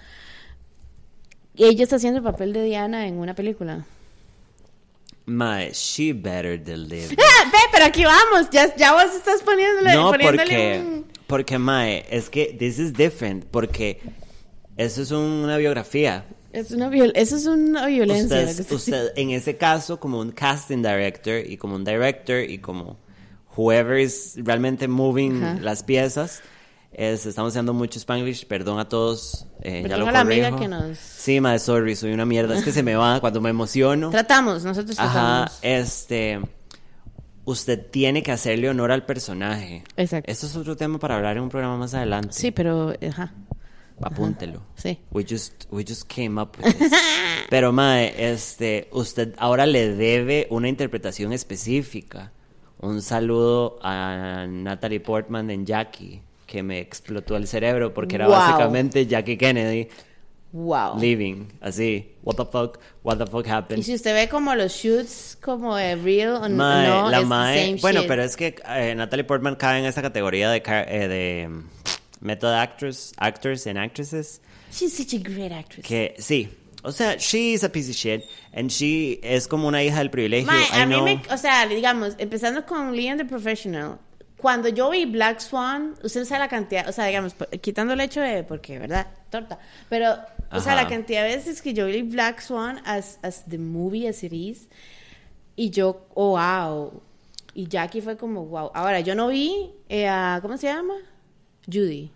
Ella 1.57 1.85
está 1.85 1.97
haciendo 1.97 2.19
el 2.19 2.25
papel 2.25 2.53
de 2.53 2.65
Diana 2.65 3.07
en 3.07 3.19
una 3.19 3.35
película. 3.35 3.85
Mae, 5.27 5.71
she 5.73 6.13
better 6.13 6.59
deliver. 6.63 7.17
¡Ah! 7.19 7.49
Ve, 7.53 7.59
pero 7.73 7.85
aquí 7.85 8.05
vamos. 8.05 8.51
Ya, 8.51 8.75
ya 8.75 8.93
vos 8.95 9.15
estás 9.15 9.43
poniéndole, 9.43 9.93
No, 9.95 10.11
poniéndole 10.11 10.43
porque, 10.45 10.81
un- 10.85 11.07
porque 11.27 11.59
Mae, 11.59 12.05
es 12.11 12.29
que 12.29 12.57
this 12.59 12.79
is 12.79 12.93
different, 12.93 13.45
porque 13.45 14.01
eso 14.77 15.03
es 15.03 15.11
una 15.11 15.57
biografía. 15.59 16.25
Es 16.53 16.71
una 16.73 16.89
viol- 16.91 17.13
Eso 17.15 17.37
es 17.37 17.47
una 17.47 17.87
violencia. 17.87 18.43
Usted, 18.45 18.67
que 18.67 18.75
usted, 18.75 19.13
en 19.17 19.31
ese 19.31 19.57
caso, 19.57 19.99
como 20.01 20.19
un 20.21 20.33
casting 20.33 20.79
director 20.83 21.39
y 21.47 21.57
como 21.57 21.77
un 21.77 21.85
director 21.85 22.41
y 22.41 22.59
como 22.59 22.99
whoever 23.57 23.99
is 23.99 24.35
realmente 24.37 24.89
moving 24.89 25.43
Ajá. 25.45 25.59
las 25.61 25.83
piezas, 25.83 26.43
es, 26.95 27.27
estamos 27.27 27.53
haciendo 27.53 27.73
mucho 27.75 27.99
Spanglish, 27.99 28.47
perdón 28.47 28.79
a 28.79 28.89
todos, 28.89 29.47
eh, 29.63 29.85
ya 29.89 29.97
lo 29.97 30.07
a 30.07 30.13
la 30.13 30.21
amiga 30.21 30.51
corrijo. 30.51 30.63
que 30.63 30.69
nos- 30.69 30.99
Sí, 30.99 31.41
madre, 31.41 31.59
sorry, 31.59 31.97
soy 31.97 32.13
una 32.13 32.25
mierda, 32.27 32.57
es 32.57 32.65
que 32.65 32.73
se 32.73 32.83
me 32.83 32.95
va 32.95 33.21
cuando 33.21 33.41
me 33.41 33.51
emociono. 33.51 34.11
Tratamos, 34.11 34.65
nosotros 34.65 34.99
Ajá, 34.99 35.11
tratamos. 35.13 35.59
este. 35.63 36.41
usted 37.45 37.87
tiene 37.91 38.23
que 38.23 38.31
hacerle 38.31 38.69
honor 38.69 38.93
al 38.93 39.05
personaje. 39.05 39.83
Exacto. 39.97 40.31
Esto 40.31 40.47
es 40.47 40.55
otro 40.57 40.77
tema 40.77 40.99
para 40.99 41.17
hablar 41.17 41.37
en 41.37 41.43
un 41.43 41.49
programa 41.49 41.77
más 41.77 41.93
adelante. 41.95 42.29
Sí, 42.33 42.51
pero, 42.53 42.95
ajá. 43.09 43.33
Apúntelo. 44.01 44.63
Sí. 44.77 44.99
We 45.11 45.25
just, 45.29 45.65
we 45.71 45.85
just 45.87 46.05
came 46.13 46.41
up 46.41 46.57
with 46.59 46.75
this. 46.77 46.93
Pero, 47.51 47.73
mae, 47.73 48.15
este, 48.33 48.89
usted 48.93 49.35
ahora 49.39 49.67
le 49.67 49.95
debe 49.95 50.47
una 50.51 50.69
interpretación 50.69 51.33
específica. 51.33 52.33
Un 52.81 53.01
saludo 53.03 53.79
a 53.83 54.47
Natalie 54.49 54.99
Portman 55.01 55.51
en 55.51 55.67
Jackie, 55.67 56.21
que 56.53 56.63
me 56.63 56.79
explotó 56.81 57.37
el 57.37 57.47
cerebro 57.47 57.95
porque 57.95 58.17
era 58.17 58.27
Wow. 58.27 58.37
básicamente 58.37 59.07
Jackie 59.07 59.39
Kennedy 59.39 59.89
Wow. 60.53 60.99
living. 61.01 61.47
Así, 61.63 62.11
what 62.23 62.35
the 62.37 62.45
fuck, 62.45 62.79
what 63.03 63.17
the 63.17 63.27
fuck 63.27 63.47
Y 63.47 63.51
happened. 63.51 63.83
si 63.85 63.95
usted 63.95 64.13
ve 64.15 64.29
como 64.29 64.55
los 64.55 64.73
shoots 64.75 65.39
como 65.41 65.75
de 65.77 65.97
real 65.97 66.35
o 66.37 66.49
Mae, 66.51 66.89
no, 66.89 67.09
la 67.09 67.17
es 67.17 67.23
the 67.23 67.27
mae- 67.27 67.67
same 67.69 67.81
bueno, 67.81 68.01
shit. 68.01 68.09
pero 68.09 68.23
es 68.23 68.37
que 68.37 68.55
eh, 68.69 68.95
Natalie 68.95 69.25
Portman 69.25 69.55
cae 69.57 69.79
en 69.79 69.87
esta 69.87 70.03
categoría 70.03 70.51
de, 70.51 70.63
eh, 70.67 71.09
de 71.09 71.49
mm, 71.49 71.65
method 72.21 72.53
actors, 72.53 73.15
actors 73.17 73.67
and 73.67 73.79
actresses. 73.79 74.43
She's 74.71 74.95
such 74.95 75.15
a 75.15 75.19
great 75.23 75.53
actress. 75.53 75.87
Que 75.87 76.15
sí, 76.19 76.51
o 76.83 76.93
sea, 76.93 77.17
she's 77.17 77.65
a 77.65 77.71
piece 77.71 77.89
of 77.91 77.97
shit 77.97 78.23
and 78.53 78.69
she 78.71 79.21
es 79.23 79.49
como 79.49 79.69
una 79.69 79.83
hija 79.83 80.01
del 80.01 80.11
privilegio. 80.11 80.53
Mae, 80.53 80.65
I 80.71 80.83
a 80.83 80.87
mí 80.87 80.95
know. 80.97 81.05
me, 81.05 81.23
o 81.31 81.39
sea, 81.39 81.67
digamos, 81.67 82.15
empezando 82.19 82.67
con 82.67 82.95
Leon 82.95 83.17
the 83.17 83.25
Professional, 83.25 83.99
cuando 84.43 84.69
yo 84.69 84.91
vi 84.91 85.07
Black 85.07 85.39
Swan, 85.39 85.95
usted 86.03 86.25
sabe 86.25 86.41
la 86.41 86.49
cantidad, 86.49 86.89
o 86.89 86.93
sea, 86.93 87.07
digamos, 87.07 87.35
quitando 87.61 87.95
el 87.95 88.01
hecho 88.01 88.21
de, 88.21 88.43
porque, 88.43 88.79
¿verdad? 88.79 89.07
Torta. 89.31 89.59
Pero, 89.89 90.17
o 90.51 90.61
sea, 90.61 90.75
la 90.75 90.89
cantidad 90.89 91.23
de 91.23 91.37
veces 91.37 91.63
que 91.63 91.73
yo 91.73 91.87
vi 91.87 92.03
Black 92.03 92.41
Swan 92.41 92.83
as, 92.85 93.21
as 93.23 93.45
the 93.47 93.57
movie, 93.57 94.09
as 94.09 94.23
it 94.25 94.33
is, 94.33 94.69
y 95.55 95.71
yo, 95.71 96.09
oh, 96.15 96.37
wow. 96.37 97.03
Y 97.55 97.69
Jackie 97.69 98.01
fue 98.01 98.17
como, 98.17 98.45
wow. 98.47 98.73
Ahora, 98.75 98.99
yo 99.01 99.15
no 99.15 99.29
vi 99.29 99.71
eh, 99.89 100.09
a, 100.09 100.41
¿cómo 100.43 100.57
se 100.57 100.67
llama? 100.67 100.95
Judy. 101.67 102.11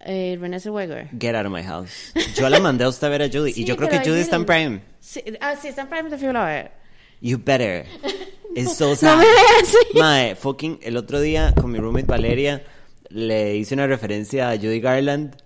Eh, 0.00 0.38
Zellweger. 0.60 1.08
Get 1.18 1.34
out 1.34 1.46
of 1.46 1.52
my 1.52 1.62
house. 1.62 2.12
Yo 2.34 2.48
la 2.50 2.60
mandé 2.60 2.84
a 2.84 2.88
usted 2.88 3.06
a 3.06 3.10
ver 3.10 3.22
a 3.22 3.28
Judy 3.28 3.52
Sí, 3.52 3.62
y 3.62 3.64
yo 3.64 3.76
creo 3.76 3.88
que 3.88 4.00
Judy 4.00 4.20
está 4.20 4.36
en. 4.36 4.44
Prime. 4.44 4.82
Sí, 5.00 5.22
ah, 5.40 5.54
sí, 5.56 5.68
está 5.68 5.82
en 5.82 5.88
Prime, 5.88 6.10
te 6.10 6.18
fijo 6.18 6.36
a 6.36 6.44
ver. 6.44 6.72
You 7.20 7.38
better. 7.38 7.86
It's 8.54 8.76
so 8.76 8.94
sad. 8.94 9.12
No 9.12 9.18
me 9.18 9.24
veas 9.24 9.62
así. 9.62 9.98
Mae, 9.98 10.34
fucking, 10.34 10.80
el 10.82 10.96
otro 10.96 11.20
día 11.20 11.54
con 11.58 11.70
mi 11.70 11.78
roommate 11.78 12.06
Valeria 12.06 12.62
le 13.08 13.56
hice 13.56 13.74
una 13.74 13.86
referencia 13.86 14.50
a 14.50 14.56
Judy 14.56 14.80
Garland 14.80 15.36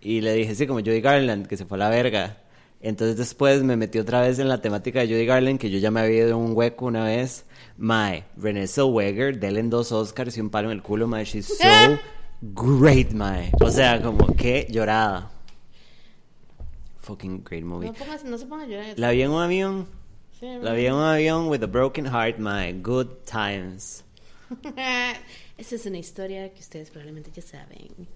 y 0.00 0.20
le 0.20 0.34
dije, 0.34 0.54
sí, 0.54 0.66
como 0.66 0.80
Judy 0.80 1.00
Garland, 1.00 1.46
que 1.46 1.56
se 1.56 1.64
fue 1.66 1.76
a 1.76 1.80
la 1.80 1.88
verga. 1.90 2.38
Entonces 2.82 3.16
después 3.18 3.62
me 3.62 3.76
metí 3.76 3.98
otra 3.98 4.22
vez 4.22 4.38
en 4.38 4.48
la 4.48 4.62
temática 4.62 5.00
de 5.00 5.06
Judy 5.08 5.26
Garland, 5.26 5.58
que 5.60 5.70
yo 5.70 5.78
ya 5.78 5.90
me 5.90 6.00
había 6.00 6.26
ido 6.26 6.38
un 6.38 6.56
hueco 6.56 6.86
una 6.86 7.04
vez. 7.04 7.44
Mae, 7.76 8.24
Renée 8.36 8.66
Zellweger, 8.66 9.38
denle 9.38 9.62
dos 9.64 9.92
Oscars 9.92 10.36
y 10.36 10.40
un 10.40 10.50
palo 10.50 10.70
en 10.70 10.76
el 10.78 10.82
culo, 10.82 11.06
mae, 11.06 11.24
she's 11.24 11.46
so 11.46 11.98
great, 12.40 13.12
mae. 13.12 13.52
O 13.60 13.70
sea, 13.70 14.00
como, 14.02 14.34
qué 14.34 14.66
llorada. 14.70 15.30
Fucking 17.00 17.42
great 17.44 17.64
movie. 17.64 17.88
No, 17.88 17.94
pongas- 17.94 18.24
no 18.24 18.38
se 18.38 18.46
ponga 18.46 18.64
a 18.64 18.66
llorar. 18.66 18.94
La 18.96 19.10
vi 19.10 19.22
en 19.22 19.30
un 19.30 19.42
avión. 19.42 19.86
La 20.40 20.72
vi 20.72 20.86
en 20.86 20.94
un 20.94 21.02
avión 21.02 21.48
with 21.48 21.62
a 21.62 21.66
broken 21.66 22.06
heart, 22.06 22.38
my 22.38 22.72
good 22.72 23.08
times. 23.26 24.02
Esa 25.58 25.74
es 25.74 25.86
una 25.86 25.98
historia 25.98 26.48
que 26.52 26.60
ustedes 26.60 26.90
probablemente 26.90 27.30
ya 27.30 27.42
saben. 27.42 28.06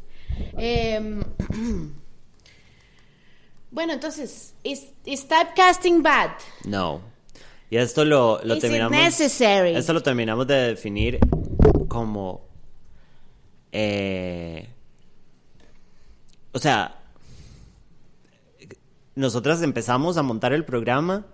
Em, 0.56 1.22
bueno, 3.70 3.92
entonces, 3.92 4.54
¿is, 4.62 4.86
is 5.04 5.26
typecasting 5.28 6.02
bad? 6.02 6.30
No. 6.64 7.02
Y 7.70 7.76
esto 7.76 8.04
lo, 8.04 8.40
lo 8.42 8.54
Is 8.54 8.58
it 8.58 8.60
terminamos. 8.62 8.96
necessary? 8.98 9.74
Esto 9.76 9.92
lo 9.92 10.02
terminamos 10.02 10.46
de 10.46 10.54
definir 10.54 11.18
como. 11.88 12.46
eh, 13.72 14.68
o 16.52 16.58
sea. 16.58 17.00
Nosotras 19.16 19.62
empezamos 19.62 20.16
a 20.16 20.22
montar 20.22 20.52
el 20.52 20.64
programa 20.64 21.24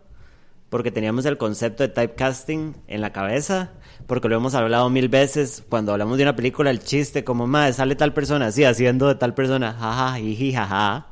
porque 0.70 0.92
teníamos 0.92 1.26
el 1.26 1.36
concepto 1.36 1.82
de 1.82 1.88
typecasting 1.88 2.76
en 2.86 3.00
la 3.00 3.12
cabeza, 3.12 3.72
porque 4.06 4.28
lo 4.28 4.36
hemos 4.36 4.54
hablado 4.54 4.88
mil 4.88 5.08
veces 5.08 5.64
cuando 5.68 5.92
hablamos 5.92 6.16
de 6.16 6.22
una 6.22 6.36
película, 6.36 6.70
el 6.70 6.78
chiste 6.78 7.24
como, 7.24 7.46
madre, 7.46 7.72
sale 7.72 7.96
tal 7.96 8.14
persona 8.14 8.46
así, 8.46 8.64
haciendo 8.64 9.08
de 9.08 9.16
tal 9.16 9.34
persona, 9.34 9.72
jaja, 9.72 10.14
jiji, 10.16 10.52
jaja. 10.52 11.08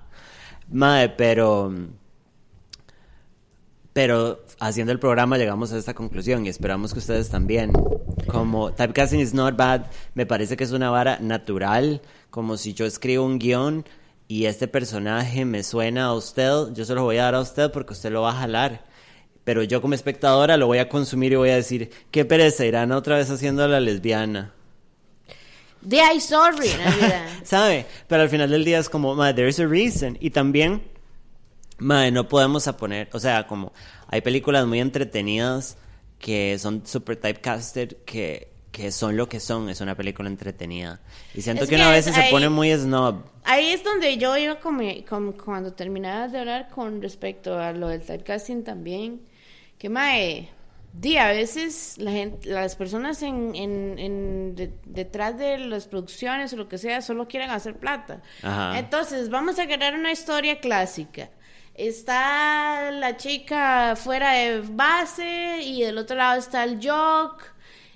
Madre, 0.70 1.10
pero... 1.10 1.72
Pero 3.92 4.44
haciendo 4.60 4.92
el 4.92 5.00
programa 5.00 5.38
llegamos 5.38 5.72
a 5.72 5.78
esta 5.78 5.92
conclusión 5.92 6.46
y 6.46 6.50
esperamos 6.50 6.92
que 6.92 7.00
ustedes 7.00 7.30
también. 7.30 7.72
Como 8.28 8.70
typecasting 8.70 9.18
is 9.18 9.34
not 9.34 9.56
bad, 9.56 9.86
me 10.14 10.24
parece 10.24 10.56
que 10.56 10.62
es 10.62 10.70
una 10.70 10.90
vara 10.90 11.18
natural, 11.20 12.00
como 12.30 12.56
si 12.56 12.74
yo 12.74 12.86
escribo 12.86 13.24
un 13.24 13.40
guion 13.40 13.84
y 14.28 14.44
este 14.44 14.68
personaje 14.68 15.44
me 15.44 15.64
suena 15.64 16.04
a 16.04 16.14
usted, 16.14 16.72
yo 16.74 16.84
se 16.84 16.94
lo 16.94 17.02
voy 17.02 17.16
a 17.16 17.24
dar 17.24 17.34
a 17.34 17.40
usted 17.40 17.72
porque 17.72 17.94
usted 17.94 18.12
lo 18.12 18.22
va 18.22 18.30
a 18.30 18.40
jalar. 18.40 18.84
Pero 19.48 19.62
yo 19.62 19.80
como 19.80 19.94
espectadora 19.94 20.58
lo 20.58 20.66
voy 20.66 20.76
a 20.76 20.90
consumir 20.90 21.32
y 21.32 21.36
voy 21.36 21.48
a 21.48 21.56
decir, 21.56 21.88
qué 22.10 22.26
pereza, 22.26 22.66
irán 22.66 22.92
otra 22.92 23.16
vez 23.16 23.30
haciendo 23.30 23.64
a 23.64 23.66
la 23.66 23.80
lesbiana. 23.80 24.52
De 25.80 26.02
ahí, 26.02 26.20
sorry. 26.20 26.68
¿Sabe? 27.44 27.86
Pero 28.08 28.20
al 28.24 28.28
final 28.28 28.50
del 28.50 28.62
día 28.62 28.78
es 28.78 28.90
como, 28.90 29.14
madre, 29.14 29.32
there's 29.32 29.58
a 29.58 29.66
reason. 29.66 30.18
Y 30.20 30.28
también, 30.28 30.82
madre, 31.78 32.10
no 32.10 32.28
podemos 32.28 32.68
a 32.68 32.76
poner, 32.76 33.08
o 33.14 33.18
sea, 33.18 33.46
como 33.46 33.72
hay 34.08 34.20
películas 34.20 34.66
muy 34.66 34.80
entretenidas 34.80 35.78
que 36.18 36.58
son 36.58 36.86
super 36.86 37.16
typecasted, 37.16 37.96
que, 38.04 38.48
que 38.70 38.92
son 38.92 39.16
lo 39.16 39.30
que 39.30 39.40
son, 39.40 39.70
es 39.70 39.80
una 39.80 39.94
película 39.94 40.28
entretenida. 40.28 41.00
Y 41.34 41.40
siento 41.40 41.64
Es 41.64 41.70
que, 41.70 41.76
que 41.76 41.80
una 41.80 41.90
vez 41.90 42.04
se 42.04 42.22
pone 42.30 42.50
muy 42.50 42.70
snob. 42.76 43.24
Ahí 43.44 43.68
es 43.68 43.82
donde 43.82 44.18
yo 44.18 44.36
iba 44.36 44.56
como 44.60 45.32
cuando 45.42 45.72
terminabas 45.72 46.32
de 46.32 46.40
hablar 46.40 46.68
con 46.68 47.00
respecto 47.00 47.58
a 47.58 47.72
lo 47.72 47.88
del 47.88 48.02
typecasting 48.02 48.62
también. 48.62 49.22
Que 49.78 49.88
mae, 49.88 50.48
di, 50.92 51.16
a 51.18 51.28
veces 51.28 51.96
la 51.98 52.10
gente, 52.10 52.48
las 52.48 52.74
personas 52.76 53.22
en, 53.22 53.54
en, 53.54 53.98
en 53.98 54.54
de- 54.56 54.72
detrás 54.84 55.38
de 55.38 55.58
las 55.58 55.86
producciones 55.86 56.52
o 56.52 56.56
lo 56.56 56.68
que 56.68 56.78
sea 56.78 57.00
solo 57.00 57.28
quieren 57.28 57.50
hacer 57.50 57.76
plata. 57.78 58.20
Ajá. 58.42 58.78
Entonces, 58.78 59.30
vamos 59.30 59.58
a 59.58 59.66
crear 59.66 59.94
una 59.94 60.10
historia 60.10 60.58
clásica. 60.60 61.30
Está 61.74 62.90
la 62.90 63.16
chica 63.16 63.94
fuera 63.96 64.32
de 64.32 64.62
base 64.62 65.60
y 65.62 65.82
del 65.82 65.98
otro 65.98 66.16
lado 66.16 66.38
está 66.38 66.64
el 66.64 66.80
jock. 66.84 67.42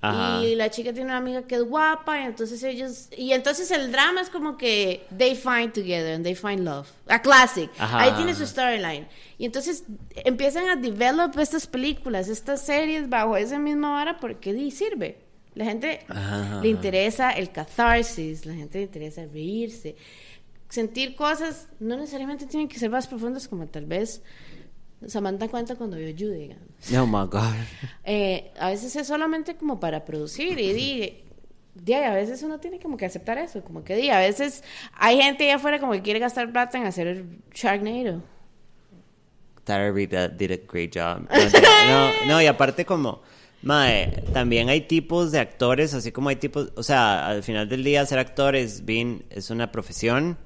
Ajá. 0.05 0.45
Y 0.45 0.57
la 0.57 0.69
chica 0.69 0.93
tiene 0.93 1.11
una 1.11 1.19
amiga 1.19 1.43
que 1.43 1.55
es 1.55 1.63
guapa 1.63 2.21
y 2.21 2.25
entonces 2.25 2.61
ellos 2.65 3.09
y 3.17 3.33
entonces 3.33 3.71
el 3.71 3.93
drama 3.93 4.21
es 4.21 4.31
como 4.31 4.57
que 4.57 5.07
they 5.17 5.37
find 5.37 5.73
together 5.73 6.15
and 6.15 6.25
they 6.25 6.35
find 6.35 6.65
love 6.65 6.89
a 7.07 7.23
classic 7.23 7.71
Ajá. 7.79 8.01
ahí 8.01 8.13
tiene 8.17 8.35
su 8.35 8.45
storyline 8.45 9.07
y 9.39 9.45
entonces 9.45 9.85
empiezan 10.17 10.69
a 10.69 10.75
develop 10.75 11.39
estas 11.39 11.69
películas 11.69 12.29
estas 12.29 12.63
series 12.67 13.09
bajo 13.09 13.37
esa 13.37 13.61
misma 13.61 13.93
vara 13.93 14.19
porque 14.19 14.53
sirve 14.73 15.19
la 15.55 15.67
gente 15.67 16.01
Ajá. 16.09 16.61
le 16.61 16.69
interesa 16.69 17.31
el 17.31 17.53
catharsis 17.53 18.45
la 18.45 18.55
gente 18.55 18.79
le 18.79 18.85
interesa 18.87 19.25
reírse 19.33 19.95
sentir 20.69 21.15
cosas 21.15 21.69
no 21.79 21.97
necesariamente 21.97 22.47
tienen 22.47 22.67
que 22.67 22.79
ser 22.81 22.91
más 22.91 23.07
profundas 23.07 23.47
como 23.47 23.69
tal 23.69 23.87
vez 23.87 24.21
Samantha 25.09 25.49
cuenta 25.49 25.77
cuando 25.77 25.97
vio 25.97 26.13
Judy 26.13 26.39
digamos. 26.39 26.69
Oh 26.97 27.07
my 27.07 27.27
God. 27.29 27.55
Eh, 28.05 28.53
a 28.59 28.71
veces 28.71 28.95
es 28.97 29.07
solamente 29.07 29.57
como 29.57 29.79
para 29.81 30.05
producir 30.05 30.59
y 30.59 30.73
di, 30.73 31.25
di, 31.75 31.93
a 31.95 32.15
veces 32.15 32.43
uno 32.43 32.59
tiene 32.59 32.79
como 32.81 32.97
que 32.97 33.07
aceptar 33.07 33.39
eso, 33.39 33.63
como 33.63 33.85
que 33.85 33.97
di, 33.97 34.11
a 34.11 34.19
veces 34.19 34.63
hay 34.95 35.21
gente 35.21 35.45
allá 35.45 35.57
afuera 35.57 35.79
como 35.79 35.93
que 35.93 36.03
quiere 36.03 36.19
gastar 36.19 36.51
plata 36.53 36.79
en 36.79 36.85
hacer 36.85 37.25
Sharknado. 37.53 38.23
Tara 39.65 39.93
Reid 39.93 40.11
that 40.11 40.33
did 40.33 40.51
a 40.51 40.57
great 40.57 40.93
job. 40.93 41.29
No, 41.89 42.11
no, 42.27 42.43
y 42.43 42.47
aparte 42.47 42.85
como, 42.85 43.23
mae, 43.63 44.23
también 44.33 44.69
hay 44.69 44.83
tipos 44.83 45.31
de 45.31 45.39
actores, 45.39 45.95
así 45.95 46.11
como 46.13 46.29
hay 46.29 46.37
tipos, 46.37 46.73
o 46.75 46.83
sea, 46.83 47.29
al 47.29 47.43
final 47.43 47.69
del 47.69 47.85
día 47.85 48.05
ser 48.07 48.19
actor 48.19 48.57
es 48.57 48.85
bien, 48.85 49.25
es 49.31 49.51
una 49.51 49.71
profesión 49.71 50.39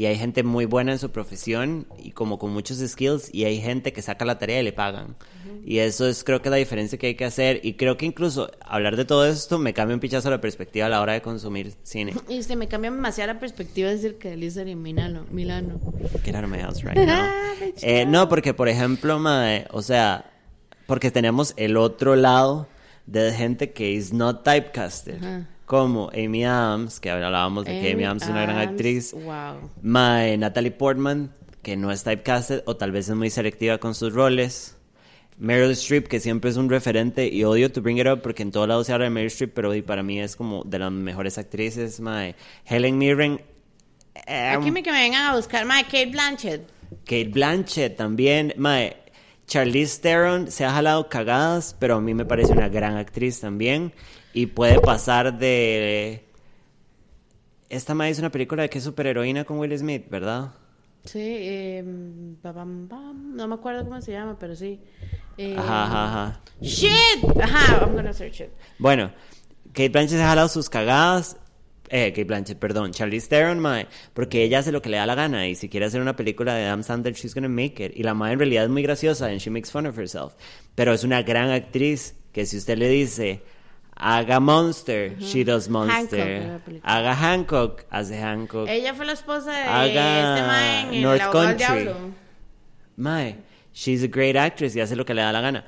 y 0.00 0.06
hay 0.06 0.16
gente 0.16 0.42
muy 0.42 0.64
buena 0.64 0.92
en 0.92 0.98
su 0.98 1.10
profesión 1.10 1.86
y 2.02 2.12
como 2.12 2.38
con 2.38 2.54
muchos 2.54 2.78
skills 2.78 3.28
y 3.34 3.44
hay 3.44 3.60
gente 3.60 3.92
que 3.92 4.00
saca 4.00 4.24
la 4.24 4.38
tarea 4.38 4.58
y 4.58 4.64
le 4.64 4.72
pagan. 4.72 5.14
Y 5.62 5.80
eso 5.80 6.08
es 6.08 6.24
creo 6.24 6.40
que 6.40 6.48
la 6.48 6.56
diferencia 6.56 6.96
que 6.96 7.08
hay 7.08 7.16
que 7.16 7.26
hacer 7.26 7.60
y 7.62 7.74
creo 7.74 7.98
que 7.98 8.06
incluso 8.06 8.50
hablar 8.64 8.96
de 8.96 9.04
todo 9.04 9.26
esto 9.26 9.58
me 9.58 9.74
cambia 9.74 9.92
un 9.92 10.00
pichazo 10.00 10.30
la 10.30 10.40
perspectiva 10.40 10.86
a 10.86 10.88
la 10.88 11.02
hora 11.02 11.12
de 11.12 11.20
consumir 11.20 11.74
cine. 11.82 12.14
Y 12.30 12.42
se 12.44 12.56
me 12.56 12.66
cambia 12.66 12.90
demasiado 12.90 13.34
la 13.34 13.38
perspectiva 13.38 13.90
de 13.90 14.36
Lizard 14.38 14.68
y 14.68 14.74
Milano. 14.74 15.26
Milano. 15.30 15.78
Get 16.24 16.34
out 16.34 16.44
of 16.44 16.50
my 16.50 16.60
house 16.60 16.82
right 16.82 16.96
now. 16.96 17.28
Eh, 17.82 18.06
no, 18.06 18.26
porque 18.30 18.54
por 18.54 18.70
ejemplo, 18.70 19.18
mae, 19.18 19.66
o 19.70 19.82
sea, 19.82 20.32
porque 20.86 21.10
tenemos 21.10 21.52
el 21.58 21.76
otro 21.76 22.16
lado 22.16 22.68
de 23.04 23.32
gente 23.32 23.72
que 23.72 23.90
is 23.90 24.14
not 24.14 24.44
typecasted, 24.44 25.22
Ajá. 25.22 25.46
Como 25.70 26.10
Amy 26.12 26.44
Adams, 26.44 26.98
que 26.98 27.10
hablábamos 27.12 27.64
de 27.64 27.80
que 27.80 27.92
Amy 27.92 28.02
Adams 28.02 28.24
es 28.24 28.28
una 28.28 28.42
gran 28.42 28.58
actriz, 28.58 29.12
Wow. 29.12 29.70
mae, 29.82 30.36
Natalie 30.36 30.72
Portman, 30.72 31.32
que 31.62 31.76
no 31.76 31.92
es 31.92 32.02
typecasted 32.02 32.64
o 32.66 32.74
tal 32.76 32.90
vez 32.90 33.08
es 33.08 33.14
muy 33.14 33.30
selectiva 33.30 33.78
con 33.78 33.94
sus 33.94 34.12
roles. 34.12 34.76
Meryl 35.38 35.70
Streep, 35.70 36.08
que 36.08 36.18
siempre 36.18 36.50
es 36.50 36.56
un 36.56 36.68
referente, 36.68 37.28
y 37.28 37.44
odio 37.44 37.70
to 37.70 37.80
bring 37.82 37.98
it 37.98 38.08
up 38.08 38.20
porque 38.20 38.42
en 38.42 38.50
todo 38.50 38.66
lado 38.66 38.82
se 38.82 38.92
habla 38.92 39.04
de 39.04 39.10
Meryl 39.10 39.28
Streep, 39.28 39.54
pero 39.54 39.70
para 39.86 40.02
mí 40.02 40.18
es 40.18 40.34
como 40.34 40.64
de 40.64 40.80
las 40.80 40.90
mejores 40.90 41.38
actrices, 41.38 42.00
mae. 42.00 42.34
Helen 42.66 42.98
Mirren. 42.98 43.40
eh, 44.26 44.48
Aquí 44.58 44.72
me 44.72 44.82
que 44.82 44.90
me 44.90 44.98
vengan 45.02 45.26
a 45.26 45.36
buscar, 45.36 45.64
mae, 45.66 45.84
Kate 45.84 46.06
Blanchett. 46.06 46.68
Kate 47.04 47.28
Blanchett 47.28 47.96
también, 47.96 48.54
mae. 48.56 48.96
Charlize 49.46 50.00
Theron 50.00 50.50
se 50.50 50.64
ha 50.64 50.72
jalado 50.72 51.08
cagadas, 51.08 51.76
pero 51.78 51.94
a 51.96 52.00
mí 52.00 52.12
me 52.12 52.24
parece 52.24 52.52
una 52.54 52.68
gran 52.68 52.96
actriz 52.96 53.38
también. 53.38 53.92
Y 54.32 54.46
puede 54.46 54.80
pasar 54.80 55.38
de... 55.38 56.24
Esta 57.68 57.94
mae 57.94 58.10
es 58.10 58.18
una 58.18 58.30
película 58.30 58.62
de 58.62 58.70
que 58.70 58.78
es 58.78 58.84
superheroína 58.84 59.44
con 59.44 59.58
Will 59.58 59.76
Smith, 59.78 60.08
¿verdad? 60.10 60.52
Sí, 61.04 61.18
eh, 61.20 61.82
ba, 62.42 62.52
bam, 62.52 62.88
bam, 62.88 63.36
no 63.36 63.48
me 63.48 63.54
acuerdo 63.54 63.84
cómo 63.84 64.00
se 64.02 64.12
llama, 64.12 64.36
pero 64.38 64.54
sí. 64.54 64.80
Eh, 65.38 65.54
Ajá, 65.56 65.84
ajá, 65.84 66.04
ajá. 66.04 66.40
Shit, 66.60 67.40
ajá, 67.40 67.84
I'm 67.84 67.94
gonna 67.94 68.12
search 68.12 68.40
it. 68.40 68.50
Bueno, 68.78 69.10
Kate 69.72 69.88
Blanchett 69.88 70.20
ha 70.20 70.28
jalado 70.28 70.48
sus 70.48 70.68
cagadas. 70.68 71.36
Eh, 71.88 72.10
Kate 72.12 72.24
Blanchett, 72.24 72.58
perdón. 72.58 72.92
Charlize 72.92 73.28
Theron, 73.28 73.58
mae. 73.60 73.88
Porque 74.14 74.42
ella 74.44 74.58
hace 74.58 74.72
lo 74.72 74.82
que 74.82 74.90
le 74.90 74.98
da 74.98 75.06
la 75.06 75.14
gana. 75.14 75.48
Y 75.48 75.54
si 75.54 75.68
quiere 75.68 75.86
hacer 75.86 76.00
una 76.00 76.16
película 76.16 76.54
de 76.54 76.66
Adam 76.66 76.82
Sandler, 76.82 77.14
she's 77.14 77.34
gonna 77.34 77.48
make 77.48 77.84
it. 77.84 77.92
Y 77.96 78.02
la 78.02 78.14
mae 78.14 78.32
en 78.32 78.38
realidad 78.38 78.64
es 78.64 78.70
muy 78.70 78.82
graciosa 78.82 79.26
and 79.26 79.38
she 79.38 79.50
makes 79.50 79.70
fun 79.70 79.86
of 79.86 79.98
herself. 79.98 80.34
Pero 80.74 80.92
es 80.92 81.02
una 81.02 81.22
gran 81.22 81.50
actriz 81.50 82.14
que 82.32 82.46
si 82.46 82.58
usted 82.58 82.78
le 82.78 82.88
dice, 82.88 83.42
haga 84.00 84.40
Monster, 84.40 85.16
she 85.20 85.44
does 85.44 85.66
Hancock 85.68 85.86
Monster. 85.88 86.60
película. 86.64 86.92
Haga 86.92 87.14
Hancock, 87.14 87.84
hace 87.90 88.18
Hancock. 88.20 88.68
Ella 88.68 88.94
fue 88.94 89.04
la 89.06 89.12
esposa 89.12 89.52
de 89.52 89.62
Haga 89.64 90.34
este 90.36 90.46
mae 90.46 90.80
en 90.88 90.94
el 90.94 91.02
North 91.02 91.30
Country. 91.32 91.56
diablo. 91.56 91.96
Mae, 92.96 93.36
she's 93.72 94.02
a 94.02 94.08
great 94.08 94.36
actress 94.36 94.74
y 94.76 94.80
hace 94.80 94.96
lo 94.96 95.04
que 95.04 95.14
le 95.14 95.22
da 95.22 95.32
la 95.32 95.40
gana. 95.40 95.64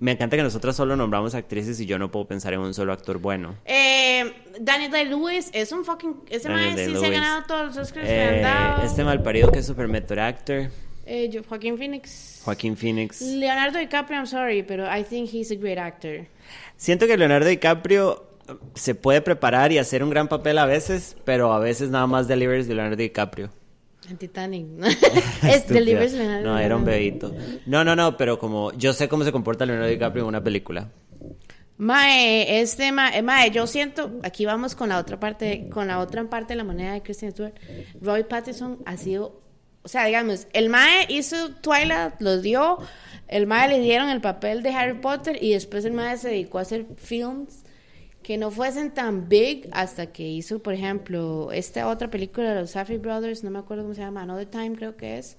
Me 0.00 0.12
encanta 0.12 0.36
que 0.36 0.42
nosotras 0.44 0.76
solo 0.76 0.94
nombramos 0.94 1.34
actrices 1.34 1.80
y 1.80 1.86
yo 1.86 1.98
no 1.98 2.08
puedo 2.10 2.24
pensar 2.26 2.52
en 2.52 2.60
un 2.60 2.72
solo 2.72 2.92
actor 2.92 3.18
bueno. 3.18 3.56
Eh, 3.64 4.32
Daniel 4.60 4.92
Day-Lewis 4.92 5.50
es 5.52 5.72
un 5.72 5.84
fucking... 5.84 6.20
Ese 6.30 6.48
mae 6.48 6.76
sí 6.86 6.94
se 6.94 7.06
ha 7.06 7.10
ganado 7.10 7.42
todos 7.48 7.66
los 7.66 7.76
Oscars 7.78 8.06
que 8.06 8.12
le 8.12 8.22
han 8.28 8.34
Eh, 8.34 8.40
dado. 8.42 8.82
este 8.84 9.02
malparido 9.02 9.50
que 9.50 9.58
es 9.58 9.66
super 9.66 9.88
method 9.88 10.18
actor, 10.18 10.68
Eh, 11.04 11.42
Joaquín 11.48 11.76
Phoenix. 11.78 12.42
Joaquín 12.44 12.76
Phoenix. 12.76 13.20
Leonardo 13.22 13.78
DiCaprio, 13.78 14.18
I'm 14.18 14.26
sorry, 14.26 14.62
pero 14.62 14.84
I 14.86 15.02
think 15.02 15.30
he's 15.32 15.50
a 15.50 15.56
great 15.56 15.78
actor. 15.78 16.26
Siento 16.76 17.06
que 17.06 17.16
Leonardo 17.16 17.48
DiCaprio 17.48 18.28
eh, 18.48 18.54
se 18.74 18.94
puede 18.94 19.20
preparar 19.20 19.72
y 19.72 19.78
hacer 19.78 20.02
un 20.02 20.10
gran 20.10 20.28
papel 20.28 20.58
a 20.58 20.66
veces, 20.66 21.16
pero 21.24 21.52
a 21.52 21.58
veces 21.58 21.90
nada 21.90 22.06
más 22.06 22.28
delivers 22.28 22.68
de 22.68 22.74
Leonardo 22.74 22.96
DiCaprio. 22.96 23.50
En 24.08 24.16
Titanic. 24.16 24.66
es 24.82 25.44
Estúpida. 25.44 25.80
Delivers 25.80 26.12
Leonardo. 26.12 26.44
No, 26.46 26.58
era 26.58 26.76
un 26.76 26.84
bebito. 26.84 27.34
No, 27.66 27.84
no, 27.84 27.94
no, 27.96 28.16
pero 28.16 28.38
como 28.38 28.72
yo 28.72 28.92
sé 28.92 29.08
cómo 29.08 29.24
se 29.24 29.32
comporta 29.32 29.66
Leonardo 29.66 29.90
DiCaprio 29.90 30.22
en 30.24 30.28
una 30.28 30.42
película. 30.42 30.88
Mae, 31.78 32.60
este 32.60 32.90
mae, 32.90 33.22
mae, 33.22 33.52
yo 33.52 33.68
siento, 33.68 34.10
aquí 34.24 34.44
vamos 34.44 34.74
con 34.74 34.88
la 34.88 34.98
otra 34.98 35.20
parte, 35.20 35.68
con 35.70 35.86
la 35.86 36.00
otra 36.00 36.28
parte 36.28 36.54
de 36.54 36.56
la 36.56 36.64
moneda 36.64 36.92
de 36.92 37.02
Kristen 37.02 37.30
Stewart. 37.30 37.54
Roy 38.02 38.24
Pattinson 38.24 38.78
ha 38.84 38.96
sido, 38.96 39.40
o 39.82 39.88
sea, 39.88 40.04
digamos, 40.06 40.48
el 40.52 40.70
mae 40.70 41.06
hizo 41.08 41.54
Twilight, 41.60 42.14
lo 42.18 42.40
dio, 42.40 42.78
el 43.28 43.46
mae 43.46 43.68
le 43.68 43.80
dieron 43.80 44.08
el 44.08 44.20
papel 44.20 44.62
de 44.62 44.70
Harry 44.70 44.98
Potter 44.98 45.38
y 45.42 45.52
después 45.52 45.84
el 45.84 45.92
mae 45.92 46.16
se 46.16 46.28
dedicó 46.28 46.58
a 46.58 46.62
hacer 46.62 46.86
films 46.96 47.64
que 48.22 48.36
no 48.36 48.50
fuesen 48.50 48.92
tan 48.92 49.28
big 49.28 49.68
hasta 49.72 50.06
que 50.12 50.26
hizo, 50.28 50.58
por 50.58 50.74
ejemplo, 50.74 51.50
esta 51.52 51.88
otra 51.88 52.10
película 52.10 52.52
de 52.52 52.60
los 52.60 52.70
Safdie 52.72 52.98
Brothers, 52.98 53.44
no 53.44 53.50
me 53.50 53.58
acuerdo 53.58 53.84
cómo 53.84 53.94
se 53.94 54.00
llama, 54.00 54.22
Another 54.22 54.46
Time 54.46 54.72
creo 54.76 54.96
que 54.96 55.18
es. 55.18 55.36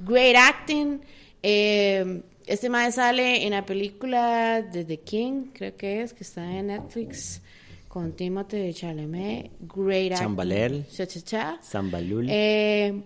Great 0.00 0.36
acting. 0.36 1.00
eh, 1.42 2.22
este 2.46 2.68
mae 2.68 2.92
sale 2.92 3.44
en 3.46 3.52
la 3.52 3.64
película 3.64 4.60
de 4.62 4.84
The 4.84 5.00
King, 5.00 5.46
creo 5.54 5.76
que 5.76 6.02
es, 6.02 6.12
que 6.12 6.24
está 6.24 6.44
en 6.58 6.66
Netflix, 6.66 7.40
con 7.88 8.12
Timothée 8.12 8.74
Chalamet. 8.74 9.50
Great 9.60 10.12
acting. 10.12 10.26
Chambalel. 10.26 10.86
Cha, 10.88 11.06
cha, 11.06 11.20
cha. 11.20 11.58
Zambalul. 11.62 12.26
Eh, 12.28 13.02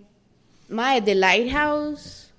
mae, 0.71 1.03
The 1.03 1.15
Lighthouse. 1.15 2.33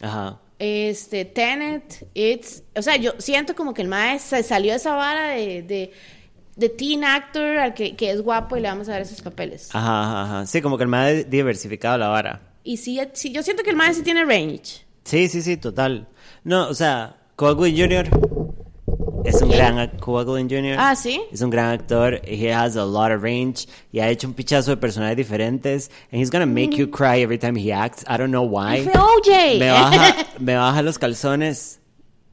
Ajá. 0.00 0.38
Este, 0.64 1.24
Tenet, 1.24 2.06
it's, 2.14 2.62
o 2.76 2.82
sea, 2.82 2.94
yo 2.94 3.14
siento 3.18 3.56
como 3.56 3.74
que 3.74 3.82
el 3.82 3.88
mae 3.88 4.20
se 4.20 4.44
salió 4.44 4.70
de 4.70 4.76
esa 4.76 4.94
vara 4.94 5.30
de, 5.30 5.62
de, 5.62 5.92
de 6.54 6.68
teen 6.68 7.02
actor 7.02 7.58
al 7.58 7.74
que, 7.74 7.96
que 7.96 8.12
es 8.12 8.22
guapo 8.22 8.56
y 8.56 8.60
le 8.60 8.68
vamos 8.68 8.88
a 8.88 8.92
dar 8.92 9.02
esos 9.02 9.20
papeles. 9.22 9.70
Ajá, 9.74 10.02
ajá, 10.04 10.22
ajá. 10.22 10.46
Sí, 10.46 10.62
como 10.62 10.78
que 10.78 10.84
el 10.84 10.88
me 10.88 10.96
ha 10.98 11.06
diversificado 11.14 11.98
la 11.98 12.06
vara. 12.06 12.42
Y 12.62 12.76
sí, 12.76 13.00
sí, 13.12 13.32
yo 13.32 13.42
siento 13.42 13.64
que 13.64 13.70
el 13.70 13.76
mae 13.76 13.92
sí 13.92 14.04
tiene 14.04 14.24
range. 14.24 14.84
Sí, 15.02 15.26
sí, 15.28 15.42
sí, 15.42 15.56
total. 15.56 16.06
No, 16.44 16.68
o 16.68 16.74
sea, 16.74 17.16
Gooding 17.36 17.76
Jr. 17.76 18.41
es 19.24 19.40
un 19.40 19.50
gran 19.50 19.88
Cuba 19.98 20.24
Gooding 20.24 20.48
Jr. 20.48 20.76
Ah, 20.78 20.94
¿sí? 20.96 21.22
Es 21.32 21.40
un 21.42 21.50
gran 21.50 21.70
actor. 21.72 22.20
He 22.24 22.52
has 22.52 22.76
a 22.76 22.84
lot 22.84 23.12
of 23.12 23.22
range 23.22 23.66
y 23.92 24.00
ha 24.00 24.08
hecho 24.08 24.26
un 24.26 24.34
pichazo 24.34 24.70
de 24.70 24.76
personajes 24.76 25.16
diferentes. 25.16 25.90
And 26.10 26.20
he's 26.20 26.30
gonna 26.30 26.46
make 26.46 26.76
you 26.76 26.88
cry 26.88 27.22
every 27.22 27.38
time 27.38 27.56
he 27.56 27.72
acts. 27.72 28.04
I 28.08 28.16
don't 28.16 28.30
know 28.30 28.42
why. 28.42 28.82
Fue 28.84 28.92
OJ. 28.92 29.58
Me 29.58 29.70
baja, 29.70 30.26
me 30.38 30.54
baja 30.56 30.82
los 30.82 30.98
calzones 30.98 31.80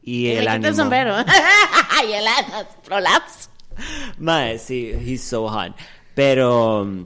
y 0.01 0.27
Y 0.27 0.31
el 0.31 0.47
ánimo. 0.47 0.67
el 0.67 0.75
sombrero. 0.75 1.15
y 2.07 2.11
el 2.13 2.25
prolapse. 2.83 3.49
Mae, 4.17 4.57
sí, 4.57 4.91
he's 4.93 5.23
so 5.23 5.47
hot. 5.47 5.73
Pero, 6.15 6.85
mm, 6.85 7.05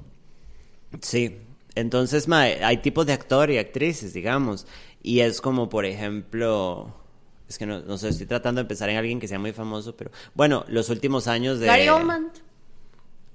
sí. 1.02 1.40
Entonces, 1.76 2.28
mae, 2.28 2.64
hay 2.64 2.78
tipos 2.78 3.06
de 3.06 3.14
actor 3.14 3.50
y 3.52 3.58
actrices, 3.58 4.14
digamos. 4.14 4.66
Y 5.02 5.20
es 5.20 5.42
como, 5.42 5.70
por 5.70 5.86
ejemplo... 5.86 6.94
Es 7.54 7.60
que 7.60 7.68
no, 7.68 7.82
no 7.82 7.99
sé, 7.99 8.10
estoy 8.10 8.26
tratando 8.26 8.62
de 8.64 8.68
pensar 8.68 8.89
en 8.89 8.97
alguien 8.97 9.20
que 9.20 9.28
sea 9.28 9.38
muy 9.38 9.51
famoso, 9.54 9.95
pero... 9.95 10.10
Bueno, 10.34 10.66
los 10.70 10.89
últimos 10.89 11.28
años 11.28 11.60
de... 11.60 11.68
Gary 11.68 11.88
Oldman. 11.88 12.32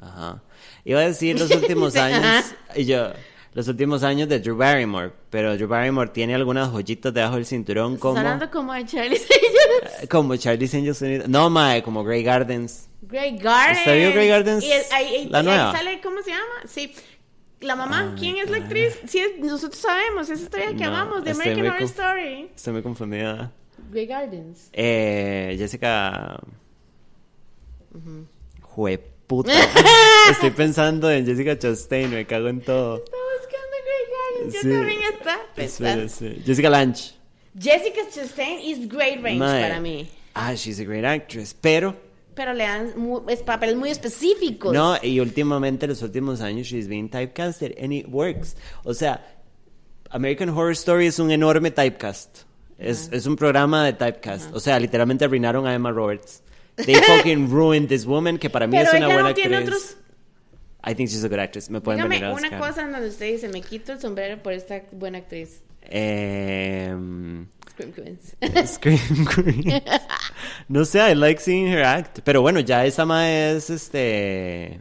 Ajá. 0.01 0.43
Iba 0.85 0.99
a 1.01 1.05
decir 1.07 1.39
los 1.39 1.49
últimos 1.55 1.95
años... 1.95 2.47
Y 2.75 2.85
yo... 2.85 3.13
Los 3.55 3.69
últimos 3.69 4.03
años 4.03 4.29
de 4.29 4.41
Drew 4.41 4.57
Barrymore. 4.57 5.13
Pero 5.31 5.55
Drew 5.57 5.69
Barrymore 5.69 6.11
tiene 6.11 6.35
algunas 6.35 6.69
joyitas 6.71 7.15
debajo 7.15 7.37
del 7.37 7.47
cinturón 7.47 7.93
Estás 7.95 8.03
como... 8.03 8.19
hablando 8.19 8.51
como 8.51 8.73
de 8.73 8.85
Charlie 8.87 9.17
Angels. 9.17 10.09
Como 10.11 10.37
Charlie's 10.37 10.75
Angels. 10.75 11.29
No, 11.29 11.49
mae, 11.49 11.83
como 11.85 12.03
Grey 12.03 12.25
Gardens. 12.25 12.89
Grey 13.03 13.37
Gardens. 13.39 13.79
¿Usted 13.79 13.99
vio 13.99 14.13
Grey 14.13 14.29
Gardens? 14.29 14.65
Y 14.65 14.73
ahí- 14.73 15.29
La 15.31 15.39
y 15.39 15.41
ahí 15.41 15.47
nueva. 15.47 15.73
sale, 15.73 16.01
¿cómo 16.01 16.21
se 16.23 16.31
llama? 16.31 16.43
Sí. 16.67 16.93
La 17.61 17.75
mamá, 17.77 18.11
Ay, 18.13 18.19
¿quién 18.19 18.37
es 18.39 18.51
la 18.51 18.59
actriz? 18.59 18.99
Sí, 19.07 19.23
nosotros 19.41 19.81
sabemos, 19.81 20.29
esa 20.29 20.41
historia 20.43 20.77
que 20.77 20.85
amamos, 20.85 21.25
de 21.25 21.33
American 21.33 21.67
Horror 21.67 21.83
Story. 21.83 22.51
Estoy 22.55 22.73
muy 22.75 22.83
confundida. 22.83 23.51
Grey 23.91 24.07
Gardens. 24.07 24.69
Eh, 24.73 25.55
Jessica. 25.59 26.41
Jueputa. 28.63 29.53
Estoy 30.31 30.51
pensando 30.51 31.11
en 31.11 31.27
Jessica 31.27 31.59
Chastain, 31.59 32.11
me 32.11 32.27
cago 32.27 32.49
en 32.49 32.61
todo. 32.61 32.97
Estaba 32.99 33.23
buscando 33.39 33.77
Grey 33.85 34.45
Gardens, 34.45 34.55
yo 34.55 34.61
Sí. 34.61 34.69
también 34.77 35.01
Espera, 35.03 35.41
pensando. 35.55 36.09
sí. 36.09 36.43
Jessica 36.45 36.71
Lange. 36.71 37.03
Jessica 37.59 38.01
Chastain 38.11 38.61
is 38.61 38.89
great 38.89 39.23
range 39.23 39.39
Mae. 39.39 39.63
para 39.63 39.81
mí. 39.81 40.09
Ah, 40.35 40.55
she's 40.55 40.79
a 40.79 40.85
great 40.85 41.05
actress. 41.05 41.55
Pero, 41.61 41.97
Pero 42.35 42.53
le 42.53 42.63
dan 42.65 42.95
es 43.29 43.43
papeles 43.43 43.75
muy 43.75 43.91
específicos. 43.91 44.73
no, 44.73 44.97
y 45.03 45.19
últimamente, 45.19 45.87
los 45.89 46.01
últimos 46.03 46.41
años, 46.41 46.69
she's 46.69 46.87
been 46.87 47.09
typecasted 47.09 47.77
and 47.83 47.93
it 47.93 48.07
works. 48.09 48.55
O 48.85 48.95
sea, 48.95 49.25
American 50.11 50.51
Horror 50.51 50.73
Story 50.73 51.07
es 51.07 51.19
un 51.19 51.33
enorme 51.33 51.71
typecast. 51.73 52.43
Es, 52.79 53.09
es 53.13 53.27
un 53.27 53.37
programa 53.37 53.85
de 53.85 53.93
typecast. 53.93 54.55
O 54.55 54.61
sea, 54.61 54.79
literalmente 54.79 55.25
arruinaron 55.25 55.67
a 55.67 55.75
Emma 55.75 55.91
Roberts. 55.91 56.43
They 56.77 56.95
fucking 57.17 57.51
ruined 57.51 57.89
this 57.89 58.07
woman, 58.07 58.39
que 58.39 58.49
para 58.49 58.67
mí 58.67 58.77
Pero 58.77 58.89
es 58.91 58.95
una 58.95 59.07
ella 59.07 59.15
buena 59.15 59.29
no 59.31 59.35
tiene 59.35 59.57
actriz. 59.57 59.75
otros. 59.75 59.97
I 60.85 60.95
think 60.95 61.11
she's 61.11 61.25
a 61.25 61.29
good 61.29 61.41
actress. 61.41 61.69
Me 61.71 61.81
pueden 61.81 61.99
Dígame 61.99 62.21
venir 62.21 62.31
a 62.31 62.35
una 62.35 62.59
cosa 62.59 62.83
en 62.83 62.93
donde 62.93 63.09
usted 63.09 63.33
dice: 63.33 63.49
Me 63.49 63.63
quito 63.63 63.93
el 63.93 64.01
sombrero 64.01 64.41
por 64.43 64.53
esta 64.53 64.81
buena 64.93 65.19
actriz. 65.19 65.61
Em, 65.83 67.47
Scream 67.71 67.93
Queens. 67.93 68.37
Scream 68.75 69.27
Queen. 69.35 69.83
No 70.69 70.85
sé, 70.85 71.11
I 71.11 71.15
like 71.15 71.41
seeing 71.41 71.67
her 71.67 71.83
act. 71.83 72.21
Pero 72.23 72.43
bueno, 72.43 72.61
ya 72.61 72.87
esa 72.87 73.05
ma 73.05 73.29
es 73.31 73.71
este. 73.71 74.81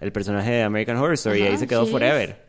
El 0.00 0.12
personaje 0.12 0.50
de 0.50 0.62
American 0.62 0.96
Horror 0.96 1.14
Story. 1.14 1.42
Ajá, 1.42 1.50
ahí 1.52 1.58
se 1.58 1.66
quedó 1.68 1.84
sí 1.84 1.92
forever. 1.92 2.44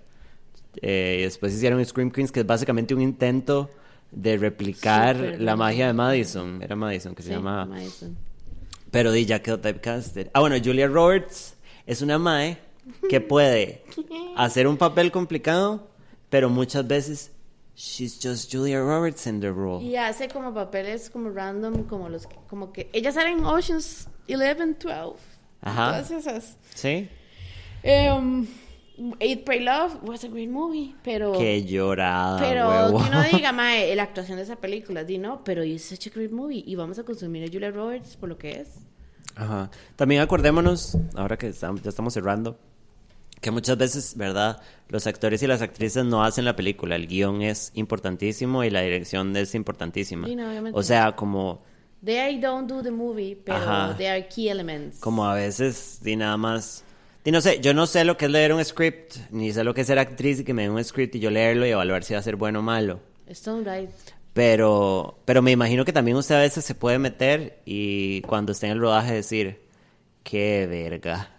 Eh, 0.82 1.18
y 1.20 1.24
después 1.24 1.54
hicieron 1.54 1.84
Scream 1.86 2.12
Queens, 2.12 2.32
que 2.32 2.40
es 2.42 2.46
básicamente 2.46 2.94
un 2.94 3.02
intento 3.02 3.70
de 4.12 4.38
replicar 4.38 5.16
la 5.40 5.56
magia 5.56 5.88
de 5.88 5.94
Madison. 5.94 6.62
Era 6.62 6.76
Madison 6.76 7.14
que 7.16 7.22
se 7.24 7.30
Sí, 7.30 7.36
llama. 7.36 7.66
Madison. 7.66 8.18
Pero 8.92 9.12
di 9.12 9.26
ya 9.26 9.42
quedó 9.42 9.60
typecasted. 9.60 10.30
Ah, 10.34 10.40
bueno, 10.40 10.56
Julia 10.64 10.88
Roberts 10.88 11.56
es 11.86 12.02
una 12.02 12.18
mae 12.18 12.58
que 13.10 13.22
puede 13.22 13.84
hacer 14.36 14.68
un 14.68 14.78
papel 14.78 15.12
complicado, 15.12 15.88
pero 16.30 16.50
muchas 16.50 16.88
veces 16.88 17.32
she's 17.76 18.20
just 18.22 18.52
Julia 18.52 18.80
Roberts 18.82 19.28
in 19.28 19.40
the 19.40 19.50
role. 19.52 19.84
Y 19.86 19.96
hace 19.96 20.28
como 20.28 20.54
papeles 20.54 21.10
como 21.10 21.30
random, 21.30 21.84
como 21.84 22.10
los 22.10 22.26
que- 22.28 22.36
como 22.50 22.72
que 22.74 22.90
ella 22.94 23.12
sale 23.12 23.30
en 23.32 23.46
Oceans 23.46 24.08
11, 24.28 24.56
12. 24.56 25.18
Ajá. 25.62 25.90
Todas 25.92 26.12
esas. 26.12 26.58
¿Sí? 26.74 27.08
Em, 27.84 28.48
Eat, 29.20 29.46
Pray, 29.46 29.62
Love 29.62 30.04
was 30.04 30.24
a 30.24 30.28
great 30.28 30.50
movie, 30.50 30.94
pero... 31.04 31.32
Qué 31.34 31.64
llorada, 31.64 32.38
Pero 32.40 32.68
huevo. 32.70 33.04
que 33.04 33.10
no 33.10 33.24
diga, 33.24 33.52
mae, 33.54 33.96
la 33.96 34.04
actuación 34.04 34.38
de 34.38 34.44
esa 34.44 34.58
película, 34.58 35.04
di 35.04 35.18
no, 35.18 35.44
pero 35.44 35.64
it's 35.64 35.84
such 35.86 36.08
a 36.08 36.10
great 36.14 36.32
movie 36.32 36.64
y 36.66 36.76
vamos 36.76 37.00
a 37.00 37.04
consumir 37.04 37.44
a 37.44 37.52
Julia 37.52 37.72
Roberts 37.72 38.18
por 38.18 38.28
lo 38.30 38.38
que 38.38 38.60
es. 38.62 38.70
Ajá. 39.36 39.70
También 39.96 40.22
acordémonos, 40.22 40.98
ahora 41.16 41.38
que 41.38 41.48
estamos- 41.48 41.82
ya 41.82 41.90
estamos 41.90 42.14
cerrando, 42.14 42.58
que 43.40 43.52
muchas 43.52 43.78
veces, 43.78 44.18
¿verdad? 44.18 44.62
Los 44.90 45.08
actores 45.08 45.42
y 45.44 45.48
las 45.48 45.62
actrices 45.62 46.04
no 46.04 46.24
hacen 46.26 46.44
la 46.44 46.58
película. 46.58 46.98
El 46.98 47.08
guion 47.08 47.42
es 47.42 47.72
importantísimo 47.76 48.66
y 48.66 48.70
la 48.70 48.82
dirección 48.82 49.34
es 49.38 49.56
importantísima. 49.56 50.28
Sí, 50.28 50.36
no, 50.36 50.50
o 50.74 50.84
sea, 50.84 51.16
como, 51.16 51.62
They 52.04 52.38
don't 52.40 52.70
do 52.70 52.82
the 52.82 52.92
movie, 52.92 53.36
pero 53.44 53.58
Ajá. 53.58 53.96
they 53.98 54.08
are 54.08 54.28
key 54.28 54.50
elements. 54.50 55.00
como 55.00 55.26
a 55.26 55.36
veces, 55.36 56.00
di 56.02 56.16
nada 56.18 56.36
más. 56.38 56.84
Di 57.30 57.34
no 57.34 57.42
sé, 57.42 57.60
yo 57.62 57.76
no 57.76 57.86
sé 57.86 58.06
lo 58.06 58.18
que 58.18 58.26
es 58.26 58.32
leer 58.32 58.52
un 58.56 58.66
script, 58.66 59.18
ni 59.30 59.54
sé 59.54 59.64
lo 59.64 59.76
que 59.76 59.82
es 59.82 59.88
ser 59.88 60.00
actriz 60.00 60.40
y 60.40 60.44
que 60.44 60.52
me 60.56 60.64
den 60.64 60.72
un 60.72 60.84
script 60.84 61.14
y 61.14 61.20
yo 61.20 61.30
leerlo 61.30 61.68
y 61.68 61.70
evaluar 61.70 62.04
si 62.04 62.16
va 62.16 62.20
a 62.20 62.24
ser 62.24 62.38
bueno 62.38 62.58
o 62.58 62.62
malo. 62.64 63.02
Stone 63.28 63.72
Right. 63.72 63.92
Pero, 64.34 65.20
pero 65.26 65.44
me 65.44 65.52
imagino 65.52 65.86
que 65.86 65.94
también 65.94 66.18
usted 66.18 66.34
a 66.34 66.40
veces 66.40 66.66
se 66.66 66.74
puede 66.74 66.98
meter 66.98 67.62
y 67.66 68.22
cuando 68.22 68.52
esté 68.52 68.66
en 68.66 68.72
el 68.72 68.80
rodaje 68.80 69.14
decir, 69.14 69.62
qué 70.24 70.66
verga, 70.68 71.30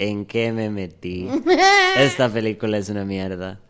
¿en 0.00 0.24
qué 0.24 0.50
me 0.50 0.70
metí? 0.70 1.28
Esta 1.96 2.28
película 2.28 2.76
es 2.76 2.88
una 2.88 3.04
mierda. 3.04 3.60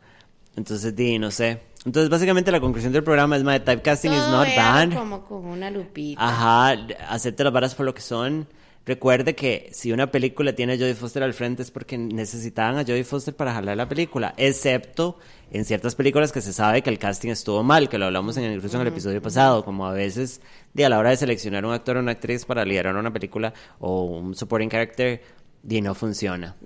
Entonces, 0.57 0.97
di, 0.97 1.19
no 1.19 1.31
sé. 1.31 1.61
Entonces, 1.85 2.09
básicamente 2.09 2.51
la 2.51 2.61
conclusión 2.61 2.95
del 2.95 3.05
programa 3.05 3.37
es, 3.37 3.45
my 3.45 3.61
typecasting 3.61 4.13
is 4.15 4.21
Todo 4.21 4.31
not 4.39 4.47
véalo 4.47 4.91
bad. 4.95 4.99
como 4.99 5.23
con 5.27 5.45
una 5.45 5.71
lupita. 5.71 6.27
Ajá, 6.27 6.87
acepte 7.11 7.45
las 7.45 7.53
varas 7.53 7.75
por 7.75 7.85
lo 7.85 7.93
que 7.93 8.01
son. 8.01 8.49
Recuerde 8.89 9.35
que 9.35 9.69
si 9.71 9.93
una 9.93 10.11
película 10.11 10.55
tiene 10.55 10.73
a 10.73 10.77
Jodie 10.79 10.95
Foster 10.95 11.23
al 11.23 11.35
frente 11.35 11.61
es 11.63 11.71
porque 11.71 11.99
necesitaban 11.99 12.79
a 12.79 12.83
Jodie 12.85 13.05
Foster 13.05 13.37
para 13.37 13.53
jalar 13.53 13.77
la 13.77 13.87
película, 13.87 14.33
excepto 14.39 15.19
en 15.53 15.67
ciertas 15.67 15.95
películas 15.95 16.33
que 16.33 16.41
se 16.41 16.55
sabe 16.55 16.81
que 16.81 16.89
el 16.89 16.99
casting 16.99 17.29
estuvo 17.29 17.63
mal, 17.63 17.91
que 17.91 17.99
lo 17.99 18.07
hablamos 18.07 18.39
en, 18.39 18.51
incluso 18.51 18.77
en 18.77 18.83
el 18.83 18.89
episodio 18.89 19.21
pasado, 19.21 19.63
como 19.63 19.87
a 19.87 19.93
veces 19.93 20.41
de 20.73 20.87
a 20.87 20.89
la 20.89 20.99
hora 20.99 21.11
de 21.11 21.19
seleccionar 21.19 21.67
un 21.67 21.75
actor 21.75 21.99
o 21.99 22.01
una 22.01 22.13
actriz 22.13 22.47
para 22.47 22.65
liderar 22.65 22.97
una 22.97 23.13
película 23.13 23.53
o 23.79 24.05
un 24.05 24.35
supporting 24.35 24.71
character, 24.71 25.21
y 25.69 25.81
no 25.83 25.95
funciona. 25.95 26.57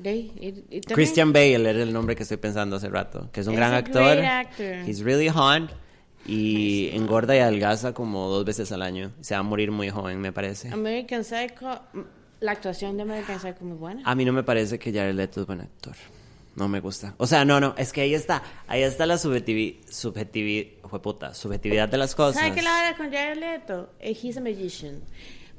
Y- 0.40 0.64
y 0.70 0.80
Christian 0.82 1.32
Bale 1.32 1.54
era 1.70 1.82
el 1.82 1.92
nombre 1.92 2.14
que 2.14 2.22
estoy 2.22 2.36
pensando 2.36 2.76
hace 2.76 2.88
rato, 2.88 3.30
que 3.32 3.40
es 3.40 3.48
un 3.48 3.56
gran 3.56 3.72
actor. 3.74 4.18
actor. 4.20 4.88
He's 4.88 5.00
really 5.02 5.28
hot 5.28 5.70
y 6.26 6.90
engorda 6.92 7.36
y 7.36 7.40
adelgaza 7.40 7.92
como 7.94 8.28
dos 8.28 8.44
veces 8.44 8.70
al 8.72 8.82
año. 8.82 9.12
Se 9.20 9.34
va 9.34 9.40
a 9.40 9.42
morir 9.42 9.70
muy 9.70 9.90
joven, 9.90 10.20
me 10.20 10.32
parece. 10.32 10.68
American 10.70 11.24
Psycho, 11.24 11.80
la 12.40 12.52
actuación 12.52 12.96
de 12.96 13.02
American 13.02 13.40
Psycho 13.40 13.56
es 13.56 13.62
muy 13.62 13.76
buena. 13.76 14.02
A 14.04 14.14
mí 14.14 14.24
no 14.24 14.32
me 14.32 14.42
parece 14.42 14.78
que 14.78 14.92
Jared 14.92 15.14
Leto 15.14 15.40
es 15.40 15.46
buen 15.46 15.60
actor. 15.60 15.94
No 16.54 16.68
me 16.68 16.80
gusta. 16.80 17.14
O 17.16 17.26
sea, 17.26 17.44
no, 17.44 17.60
no, 17.60 17.74
es 17.78 17.92
que 17.92 18.02
ahí 18.02 18.14
está, 18.14 18.42
ahí 18.66 18.82
está 18.82 19.06
la 19.06 19.16
subjetividad, 19.16 19.80
subjetividad, 19.90 21.34
subjetividad 21.34 21.88
de 21.88 21.96
las 21.96 22.14
cosas. 22.14 22.42
¿Sabe 22.42 22.54
qué 22.54 22.62
la 22.62 22.74
verdad 22.74 22.96
con 22.98 23.10
Jared 23.10 23.38
Leto? 23.38 23.90
Eh, 23.98 24.16
He's 24.20 24.36
a 24.36 24.40
magician. 24.40 25.00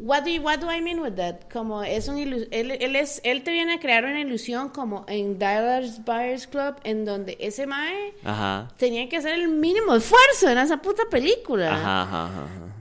What 0.05 0.23
do, 0.23 0.29
you- 0.29 0.41
what 0.41 0.59
do 0.59 0.69
I 0.69 0.81
mean 0.81 0.99
with 0.99 1.13
that? 1.13 1.49
Como 1.51 1.81
es 1.81 2.09
un 2.09 2.17
él, 2.17 2.47
él 2.51 2.95
es 2.97 3.21
él 3.23 3.41
te 3.43 3.51
viene 3.51 3.75
a 3.75 3.79
crear 3.79 4.03
una 4.03 4.19
ilusión 4.19 4.67
como 4.67 5.05
en 5.07 5.39
Dallas 5.39 6.03
Buyers 6.03 6.45
Club 6.47 6.75
en 6.83 7.05
donde 7.05 7.37
ese 7.39 7.65
mae 7.67 8.13
Ajá. 8.25 8.67
tenía 8.77 9.07
que 9.07 9.15
hacer 9.17 9.33
el 9.35 9.47
mínimo 9.47 9.95
esfuerzo 9.95 10.49
en 10.49 10.57
esa 10.57 10.81
puta 10.81 11.03
película. 11.09 11.71
Ajá. 11.73 12.29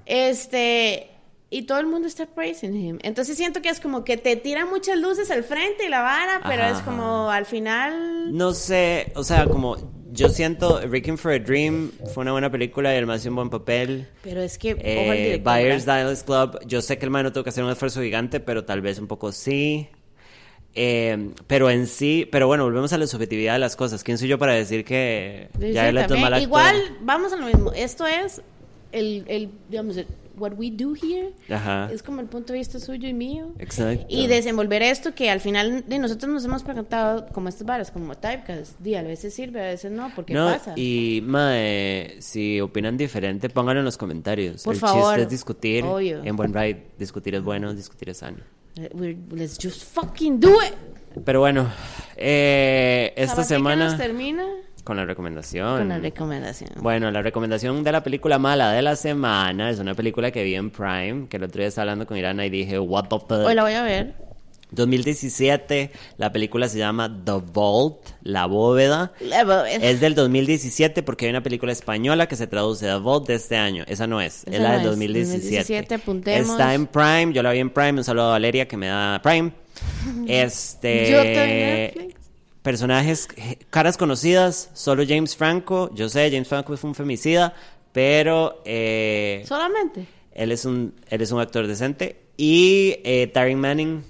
Este 0.07 1.09
y 1.51 1.63
todo 1.63 1.79
el 1.81 1.87
mundo 1.87 2.09
está 2.09 2.25
praising 2.27 2.75
him. 2.75 2.99
Entonces 3.03 3.37
siento 3.37 3.61
que 3.61 3.69
es 3.69 3.79
como 3.79 4.05
que 4.05 4.17
te 4.17 4.37
tiran 4.37 4.71
muchas 4.71 4.97
luces 4.99 5.31
al 5.31 5.45
frente 5.45 5.85
y 5.85 5.89
la 5.91 6.01
vara, 6.01 6.41
pero 6.49 6.65
es 6.65 6.79
como 6.79 7.31
al 7.31 7.45
final 7.47 8.35
No 8.37 8.53
sé, 8.55 9.13
o 9.15 9.23
sea, 9.23 9.45
como 9.47 9.77
yo 10.13 10.29
siento 10.29 10.81
Requiem 10.81 11.17
for 11.17 11.33
a 11.33 11.39
Dream 11.39 11.91
fue 12.13 12.23
una 12.23 12.33
buena 12.33 12.51
película 12.51 12.95
y 12.95 12.99
el 12.99 13.07
man 13.07 13.17
hizo 13.19 13.29
un 13.31 13.37
buen 13.37 13.51
papel. 13.51 14.07
pero 14.23 14.41
es 14.43 14.59
que 14.59 14.77
Eh, 14.81 15.39
director, 15.39 15.55
Buyers. 15.55 15.85
Dallas 15.85 16.23
Club, 16.23 16.59
yo 16.67 16.83
sé 16.83 16.99
que 16.99 17.05
el 17.07 17.11
man 17.11 17.25
no 17.25 17.33
tuvo 17.33 17.45
que 17.45 17.51
hacer 17.51 17.65
un 17.65 17.71
esfuerzo 17.71 18.03
gigante, 18.03 18.41
pero 18.41 18.65
tal 18.65 18.81
vez 18.81 18.99
un 18.99 19.07
poco 19.09 19.33
sí. 19.33 19.89
Eh, 20.75 21.31
pero 21.47 21.69
en 21.71 21.87
sí, 21.87 22.27
pero 22.31 22.47
bueno, 22.47 22.65
volvemos 22.65 22.93
a 22.93 22.99
la 22.99 23.07
subjetividad 23.07 23.55
de 23.55 23.59
las 23.59 23.77
cosas. 23.77 24.03
¿Quién 24.03 24.17
soy 24.19 24.29
yo 24.29 24.39
para 24.39 24.55
decir 24.55 24.85
que 24.85 25.49
Sí, 25.61 25.67
sí, 25.67 25.93
Leto 25.93 26.15
es 26.15 26.21
mal 26.21 26.33
actor? 26.33 26.43
Igual, 26.43 26.77
vamos 27.03 27.33
a 27.33 27.37
lo 27.37 27.47
mismo. 27.47 27.73
Esto 27.73 28.07
es 28.07 28.41
el, 28.93 29.25
el 29.29 29.51
digamos, 29.69 29.97
el- 29.97 30.07
what 30.39 30.53
we 30.57 30.71
do 30.71 30.95
here. 30.95 31.33
Ajá. 31.51 31.91
Es 31.93 32.03
como 32.03 32.21
el 32.21 32.27
punto 32.27 32.53
de 32.55 32.59
vista 32.61 32.81
suyo 32.81 33.07
y 33.07 33.13
mío. 33.13 33.53
Exacto. 33.59 34.07
Y 34.09 34.27
desenvolver 34.29 34.83
esto 34.83 35.15
que 35.15 35.31
al 35.31 35.41
final 35.41 35.85
de 35.87 35.99
nosotros 35.99 36.33
nos 36.33 36.45
hemos 36.45 36.63
preguntado 36.63 37.27
como 37.33 37.49
estas 37.51 37.67
varas, 37.67 37.91
como 37.91 38.15
typecast. 38.15 38.79
Di, 38.81 38.95
a 38.95 39.03
veces 39.03 39.35
sirve, 39.35 39.61
a 39.61 39.67
veces 39.69 39.93
no, 39.93 40.11
porque 40.17 40.33
no, 40.33 40.47
pasa. 40.47 40.73
y 40.77 41.23
mae, 41.27 42.17
si 42.21 42.61
opinan 42.63 42.97
diferente, 42.97 43.51
pónganlo 43.51 43.81
en 43.81 43.85
los 43.85 43.99
comentarios. 43.99 44.63
Por 44.63 44.75
el 44.75 44.81
favor, 44.81 45.05
chiste 45.05 45.23
es 45.25 45.29
discutir. 45.29 45.85
obvio. 45.85 46.23
En 46.25 46.35
buen 46.35 46.53
ride, 46.55 46.87
discutir 46.99 47.35
es 47.35 47.43
bueno, 47.43 47.75
discutir 47.75 48.09
es 48.09 48.19
sano. 48.19 48.39
Eh, 48.77 48.89
we're- 48.95 49.19
let's 49.37 49.59
just 49.63 49.83
fucking 49.85 50.41
do 50.41 50.51
it. 50.63 50.73
Pero 51.27 51.41
bueno, 51.41 51.71
eh, 52.17 53.13
esta 53.17 53.37
¿Sabe 53.37 53.43
qué 53.49 53.55
semana 53.55 53.85
nos 53.85 53.99
termina 53.99 54.47
con 54.85 54.97
la 54.97 55.05
recomendación. 55.05 55.79
con 55.79 55.89
la 55.89 55.99
recomendación. 55.99 56.71
Bueno, 56.81 57.11
la 57.11 57.23
recomendación 57.23 57.85
de 57.85 57.93
la 57.93 58.03
película 58.03 58.39
mala 58.39 58.73
de 58.73 58.83
la 58.83 58.97
semana 58.97 59.71
es 59.71 59.79
una 59.79 59.95
película 59.95 60.31
que 60.31 60.43
vi 60.43 60.55
en 60.55 60.71
Prime, 60.71 61.29
que 61.29 61.37
el 61.37 61.45
otro 61.45 61.61
día 61.61 61.69
estaba 61.69 61.83
hablando 61.85 62.07
con 62.07 62.17
Irana 62.17 62.45
y 62.47 62.51
dije, 62.51 62.79
what 62.79 63.05
the 63.05 63.19
fuck. 63.19 63.47
Hoy 63.47 63.55
la 63.55 63.63
voy 63.63 63.75
a 63.75 63.83
ver. 63.83 64.15
2017, 64.73 65.91
la 66.17 66.33
película 66.33 66.67
se 66.69 66.79
llama 66.79 67.23
The 67.25 67.43
Vault, 67.53 67.99
La 68.23 68.47
Bóveda. 68.47 69.13
La 69.21 69.45
voy 69.45 69.55
a 69.55 69.63
ver. 69.63 69.85
Es 69.85 70.01
del 70.01 70.15
2017 70.15 71.03
porque 71.03 71.27
hay 71.27 71.31
una 71.31 71.43
película 71.43 71.73
española 71.73 72.27
que 72.27 72.37
se 72.37 72.47
traduce 72.47 72.87
The 72.87 72.95
Vault 72.97 73.29
de 73.29 73.35
este 73.35 73.57
año. 73.57 73.85
Esa 73.87 74.07
no 74.07 74.21
es, 74.21 74.45
Esa 74.47 74.57
es 74.57 74.63
la 74.63 74.69
no 74.69 74.75
del 74.77 74.83
es. 74.83 74.91
2017. 74.91 75.57
2017, 75.59 75.95
apuntemos. 75.95 76.51
Está 76.51 76.75
en 76.75 76.87
Prime, 76.87 77.33
yo 77.33 77.43
la 77.43 77.53
vi 77.53 77.59
en 77.59 77.71
Prime. 77.71 77.93
Un 77.93 78.05
saludo 78.05 78.29
a 78.29 78.31
Valeria 78.31 78.67
que 78.67 78.77
me 78.77 78.87
da 78.87 79.21
Prime. 79.23 79.53
Este. 80.27 81.11
Yo 81.11 81.23
Netflix. 81.23 82.22
Personajes, 82.63 83.29
eh, 83.37 83.59
caras 83.71 83.97
conocidas, 83.97 84.71
solo 84.73 85.03
James 85.07 85.37
Franco. 85.37 85.91
Yo 85.95 86.09
sé, 86.09 86.31
James 86.31 86.47
Franco 86.49 86.77
fue 86.77 86.89
un 86.91 86.95
femicida, 86.95 87.55
pero 87.93 88.63
eh, 88.65 89.43
Solamente. 89.47 90.07
él, 90.33 90.53
es 90.53 90.65
un, 90.65 90.95
él 91.09 91.21
es 91.23 91.33
un 91.33 91.41
actor 91.41 91.67
decente. 91.67 92.21
Y 92.37 92.97
eh, 93.05 93.27
Taryn 93.35 93.59
Manning, 93.59 94.05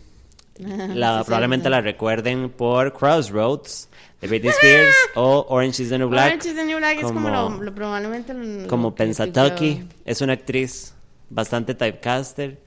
la, 0.58 1.20
sí, 1.20 1.24
probablemente 1.24 1.64
sí. 1.66 1.70
la 1.70 1.80
recuerden 1.80 2.50
por 2.50 2.92
Crossroads 2.92 3.88
de 4.20 4.28
Britney 4.28 4.50
Spears 4.50 4.94
o 5.16 5.46
Orange 5.48 5.82
is 5.82 5.88
the 5.88 5.98
New 5.98 6.08
Black. 6.08 6.26
Orange 6.26 6.48
is 6.50 6.54
the 6.54 6.64
New 6.66 6.76
Black 6.76 6.98
es 6.98 7.04
como 7.04 7.30
lo, 7.30 7.48
lo- 7.62 7.74
probablemente 7.74 8.34
lo- 8.34 8.68
como 8.68 8.88
lo 8.90 8.94
Pensatucky. 8.94 9.78
yo- 9.78 9.84
Es 10.04 10.20
una 10.20 10.34
actriz 10.34 10.94
bastante 11.30 11.74
typecaster. 11.74 12.60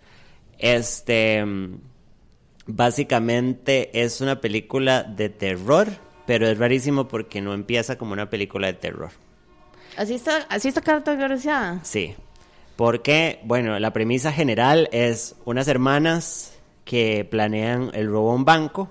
Este. 0.57 1.45
Básicamente 2.67 4.01
es 4.03 4.21
una 4.21 4.41
película 4.41 5.03
de 5.03 5.29
terror, 5.29 5.87
pero 6.25 6.47
es 6.47 6.57
rarísimo 6.57 7.07
porque 7.07 7.41
no 7.41 7.53
empieza 7.53 7.97
como 7.97 8.13
una 8.13 8.29
película 8.29 8.67
de 8.67 8.73
terror. 8.73 9.11
Así 9.97 10.15
está, 10.15 10.45
así 10.49 10.67
está 10.67 10.81
categorizada. 10.81 11.79
Sí. 11.83 12.15
Porque, 12.75 13.39
bueno, 13.43 13.79
la 13.79 13.93
premisa 13.93 14.31
general 14.31 14.89
es 14.91 15.35
unas 15.45 15.67
hermanas 15.67 16.57
que 16.83 17.25
planean 17.29 17.91
el 17.93 18.07
robo 18.07 18.31
a 18.31 18.35
un 18.35 18.45
banco 18.45 18.89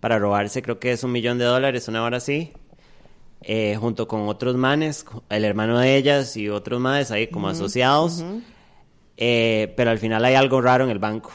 para 0.00 0.18
robarse, 0.18 0.62
creo 0.62 0.78
que 0.78 0.92
es 0.92 1.04
un 1.04 1.12
millón 1.12 1.38
de 1.38 1.44
dólares, 1.44 1.88
una 1.88 2.02
hora 2.02 2.18
así, 2.18 2.52
eh, 3.42 3.76
junto 3.78 4.08
con 4.08 4.28
otros 4.28 4.56
manes, 4.56 5.06
el 5.30 5.44
hermano 5.44 5.78
de 5.78 5.96
ellas 5.96 6.36
y 6.36 6.48
otros 6.48 6.80
manes 6.80 7.10
ahí 7.10 7.28
como 7.28 7.48
asociados. 7.48 8.24
Eh, 9.16 9.72
pero 9.76 9.90
al 9.90 9.98
final 9.98 10.24
hay 10.24 10.34
algo 10.34 10.60
raro 10.60 10.84
en 10.84 10.90
el 10.90 10.98
banco. 10.98 11.32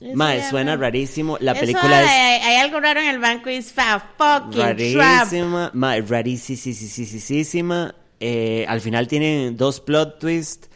Eso 0.00 0.16
Mae, 0.16 0.48
suena 0.48 0.76
no- 0.76 0.82
rarísimo. 0.82 1.38
La 1.40 1.52
Eso 1.52 1.60
película 1.60 2.02
es 2.02 2.44
hay 2.44 2.56
algo 2.56 2.78
raro 2.80 3.00
en 3.00 3.08
el 3.08 3.18
banco 3.18 3.50
is 3.50 3.72
a 3.76 3.98
fucking 4.16 4.60
rarísima, 4.60 5.70
ma, 5.74 5.96
rarísima. 6.00 7.94
Eh, 8.20 8.64
al 8.68 8.80
final 8.80 9.08
tienen 9.08 9.56
dos 9.56 9.80
plot 9.80 10.18
twists. 10.20 10.68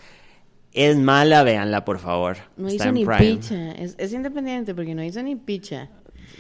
Es 0.73 0.97
mala, 0.97 1.43
véanla 1.43 1.85
por 1.85 1.99
favor. 1.99 2.37
No 2.57 2.69
Está 2.69 2.77
hizo 2.85 2.89
en 2.89 2.95
ni 2.95 3.05
Prime. 3.05 3.37
picha. 3.37 3.73
Es, 3.73 3.95
es 3.99 4.13
independiente 4.13 4.75
porque 4.75 4.95
no 4.95 5.03
hizo 5.05 5.23
ni 5.23 5.37
picha. 5.37 5.91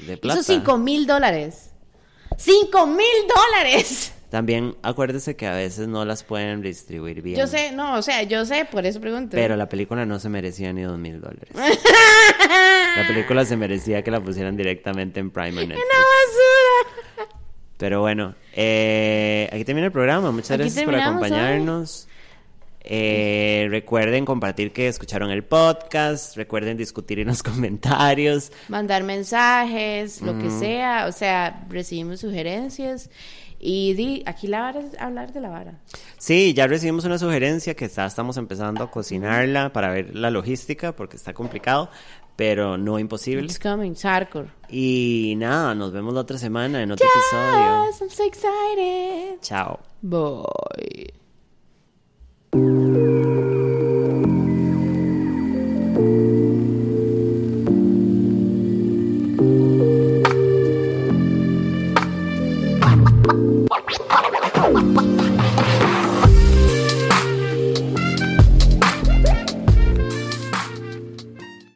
De 0.07 0.17
plata. 0.17 0.41
Hizo 0.41 0.53
5 0.53 0.79
mil 0.79 1.07
dólares. 1.07 1.71
¡5 2.39 2.87
mil 2.87 3.07
dólares! 3.29 4.13
También 4.33 4.77
acuérdese 4.83 5.37
que 5.37 5.47
a 5.47 5.53
veces 5.53 5.89
no 5.89 6.07
las 6.07 6.25
pueden 6.25 6.63
distribuir 6.63 7.21
bien. 7.21 7.39
Yo 7.39 7.47
sé, 7.47 7.71
no, 7.73 7.97
o 7.97 8.01
sea, 8.01 8.23
yo 8.23 8.47
sé, 8.47 8.65
por 8.65 8.87
eso 8.87 8.99
pregunto. 8.99 9.33
Pero 9.33 9.57
la 9.57 9.69
película 9.69 10.07
no 10.07 10.19
se 10.19 10.31
merecía 10.31 10.73
ni 10.73 10.81
dos 10.81 10.99
mil 10.99 11.21
dólares. 11.21 11.51
La 12.97 13.07
película 13.07 13.45
se 13.45 13.59
merecía 13.59 14.03
que 14.03 14.11
la 14.11 14.23
pusieran 14.23 14.57
directamente 14.57 15.21
en 15.21 15.31
Prime 15.31 15.51
o 15.51 15.67
Netflix. 15.67 15.85
¡Una 15.85 17.27
basura! 17.27 17.37
Pero 17.77 18.01
bueno, 18.01 18.35
eh, 18.55 19.51
aquí 19.53 19.67
termina 19.67 19.89
el 19.89 19.93
programa. 19.93 20.31
Muchas 20.31 20.53
Aquí 20.53 20.63
gracias 20.63 20.85
por 20.87 20.95
acompañarnos. 20.95 22.09
Eh, 22.85 23.67
recuerden 23.71 24.25
compartir 24.25 24.73
que 24.73 24.89
escucharon 24.89 25.31
el 25.31 25.45
podcast, 25.45 26.37
recuerden 26.37 26.79
discutir 26.79 27.19
en 27.21 27.29
los 27.29 27.43
comentarios. 27.43 28.51
Mandar 28.69 29.03
mensajes, 29.03 30.23
lo 30.23 30.39
que 30.39 30.51
sea, 30.51 31.05
o 31.07 31.13
sea, 31.13 31.65
recibimos 31.69 32.21
sugerencias 32.21 33.11
y 33.65 33.95
di, 33.95 34.25
aquí 34.27 34.49
la 34.49 34.61
vara 34.61 34.81
es 34.81 34.99
hablar 35.01 35.33
de 35.33 35.41
la 35.41 35.49
vara. 35.49 35.79
Sí, 36.19 36.53
ya 36.53 36.67
recibimos 36.67 37.05
una 37.05 37.17
sugerencia 37.17 37.75
que 37.75 37.85
está, 37.85 38.05
estamos 38.05 38.37
empezando 38.37 38.83
a 38.83 38.91
cocinarla 38.91 39.73
para 39.73 39.93
ver 39.93 40.17
la 40.17 40.31
logística 40.31 40.97
porque 40.97 41.17
está 41.17 41.33
complicado, 41.33 41.89
pero 42.35 42.77
no 42.77 42.99
imposible. 42.99 43.45
It's 43.45 43.61
coming, 43.61 43.95
hardcore. 43.95 44.49
Y 44.69 45.35
nada, 45.37 45.77
nos 45.77 45.93
vemos 45.93 46.13
la 46.13 46.21
otra 46.23 46.39
semana 46.39 46.83
en 46.83 46.91
otro 46.91 47.07
episodio. 47.07 47.87
Yes, 47.87 48.01
I'm 48.01 48.11
so 48.11 48.25
excited. 48.25 49.41
Chao. 49.43 49.79
Bye. 50.03 51.13